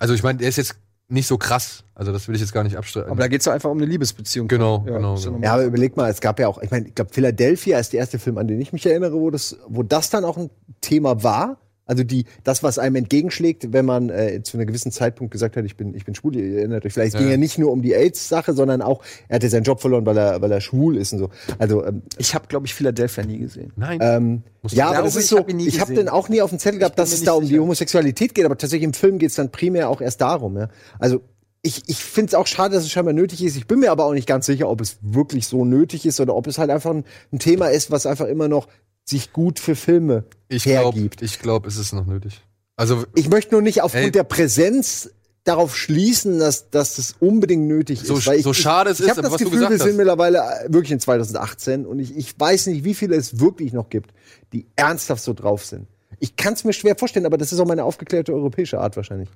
[0.00, 0.76] Also ich meine, der ist jetzt
[1.08, 1.84] nicht so krass.
[1.94, 3.10] Also das will ich jetzt gar nicht abstreiten.
[3.10, 4.46] Aber da geht es doch einfach um eine Liebesbeziehung.
[4.46, 5.16] Genau, Ja, genau.
[5.16, 5.38] ja genau.
[5.42, 8.00] Ja, aber überleg mal, es gab ja auch, ich meine, ich glaube, Philadelphia ist der
[8.00, 11.22] erste Film, an den ich mich erinnere, wo das, wo das dann auch ein Thema
[11.22, 11.58] war.
[11.88, 15.64] Also die, das, was einem entgegenschlägt, wenn man äh, zu einem gewissen Zeitpunkt gesagt hat,
[15.64, 16.92] ich bin, ich bin schwul, ihr erinnert euch.
[16.92, 17.20] Vielleicht Ja.
[17.20, 20.16] ging ja nicht nur um die AIDS-Sache, sondern auch, er hatte seinen Job verloren, weil
[20.16, 21.30] er, weil er schwul ist und so.
[21.58, 23.72] Also, ähm, Ich habe, glaube ich, Philadelphia nie gesehen.
[23.74, 23.98] Nein.
[24.02, 25.96] ähm, ja, aber das ist ich so, hab ich habe gesehen.
[25.96, 27.62] den auch nie auf dem Zettel gehabt, dass es da um die sicher.
[27.62, 30.56] Homosexualität geht, aber tatsächlich im Film geht es dann primär auch erst darum.
[30.58, 30.68] Ja?
[30.98, 31.22] Also
[31.62, 33.56] ich, ich finde es auch schade, dass es scheinbar nötig ist.
[33.56, 36.36] Ich bin mir aber auch nicht ganz sicher, ob es wirklich so nötig ist oder
[36.36, 38.68] ob es halt einfach ein, ein Thema ist, was einfach immer noch
[39.08, 41.22] sich gut für Filme ich hergibt.
[41.22, 42.42] ich glaube, es ist noch nötig.
[42.76, 44.10] Also Ich möchte nur nicht aufgrund Ey.
[44.12, 45.10] der Präsenz
[45.44, 48.26] darauf schließen, dass, dass das unbedingt nötig So- ist.
[48.26, 50.38] Weil ich, so schade es ich, ist, ich habe das was Gefühl, wir sind mittlerweile
[50.38, 54.12] äh, wirklich in 2018 und ich, ich weiß nicht, wie viele es wirklich noch gibt,
[54.52, 55.86] die ernsthaft so drauf sind.
[56.20, 59.28] Ich kann es mir schwer vorstellen, aber das ist auch meine aufgeklärte europäische Art wahrscheinlich.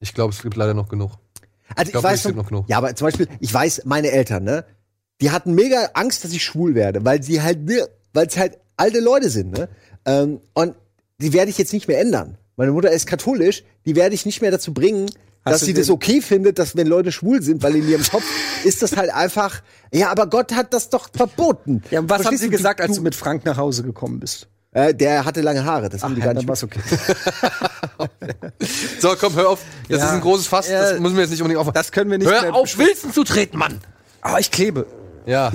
[0.00, 1.12] ich glaube, es gibt leider noch genug.
[1.76, 2.68] Also ich, glaub, weiß es gibt noch, noch genug.
[2.68, 4.64] ja, aber zum Beispiel, ich weiß, meine Eltern, ne,
[5.20, 8.58] die hatten mega Angst, dass ich schwul werde, weil sie halt, ne, weil es halt
[8.76, 9.68] alte Leute sind, ne,
[10.04, 10.74] ähm, und
[11.18, 12.36] die werde ich jetzt nicht mehr ändern.
[12.56, 15.06] Meine Mutter ist katholisch, die werde ich nicht mehr dazu bringen,
[15.44, 18.22] Hast dass sie das okay findet, dass wenn Leute schwul sind, weil in ihrem Kopf
[18.64, 19.60] ist das halt einfach,
[19.92, 21.82] ja, aber Gott hat das doch verboten.
[21.90, 22.50] Ja, was haben sie du?
[22.56, 24.46] gesagt, als du mit Frank nach Hause gekommen bist?
[24.70, 26.48] Äh, der hatte lange Haare, das haben die gar dann nicht.
[26.48, 26.80] war's okay.
[29.00, 29.60] So, komm, hör auf.
[29.88, 30.06] Das Ja.
[30.06, 30.68] ist ein großes Fass.
[30.68, 31.72] Das müssen wir jetzt nicht unbedingt auf.
[31.72, 33.80] Das können wir nicht Hör mehr auf, Wilson zu treten, Mann!
[34.20, 34.86] Aber ich klebe.
[35.26, 35.52] Ja.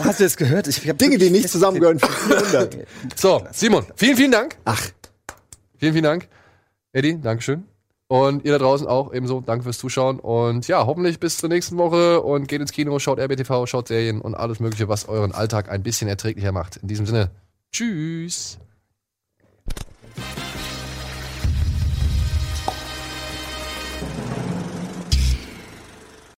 [0.00, 0.66] Oh, hast du das gehört?
[0.68, 2.06] Ich hab Dinge, die nicht zusammengehören für
[2.36, 2.76] 400.
[3.16, 4.56] So, Simon, vielen, vielen Dank.
[4.64, 4.88] Ach,
[5.78, 6.28] Vielen, vielen Dank.
[6.92, 7.64] Eddie, Dankeschön.
[8.08, 9.40] Und ihr da draußen auch ebenso.
[9.40, 10.18] Danke fürs Zuschauen.
[10.18, 12.20] Und ja, hoffentlich bis zur nächsten Woche.
[12.22, 15.82] Und geht ins Kino, schaut RBTV, schaut Serien und alles Mögliche, was euren Alltag ein
[15.84, 16.78] bisschen erträglicher macht.
[16.78, 17.30] In diesem Sinne,
[17.70, 18.58] tschüss.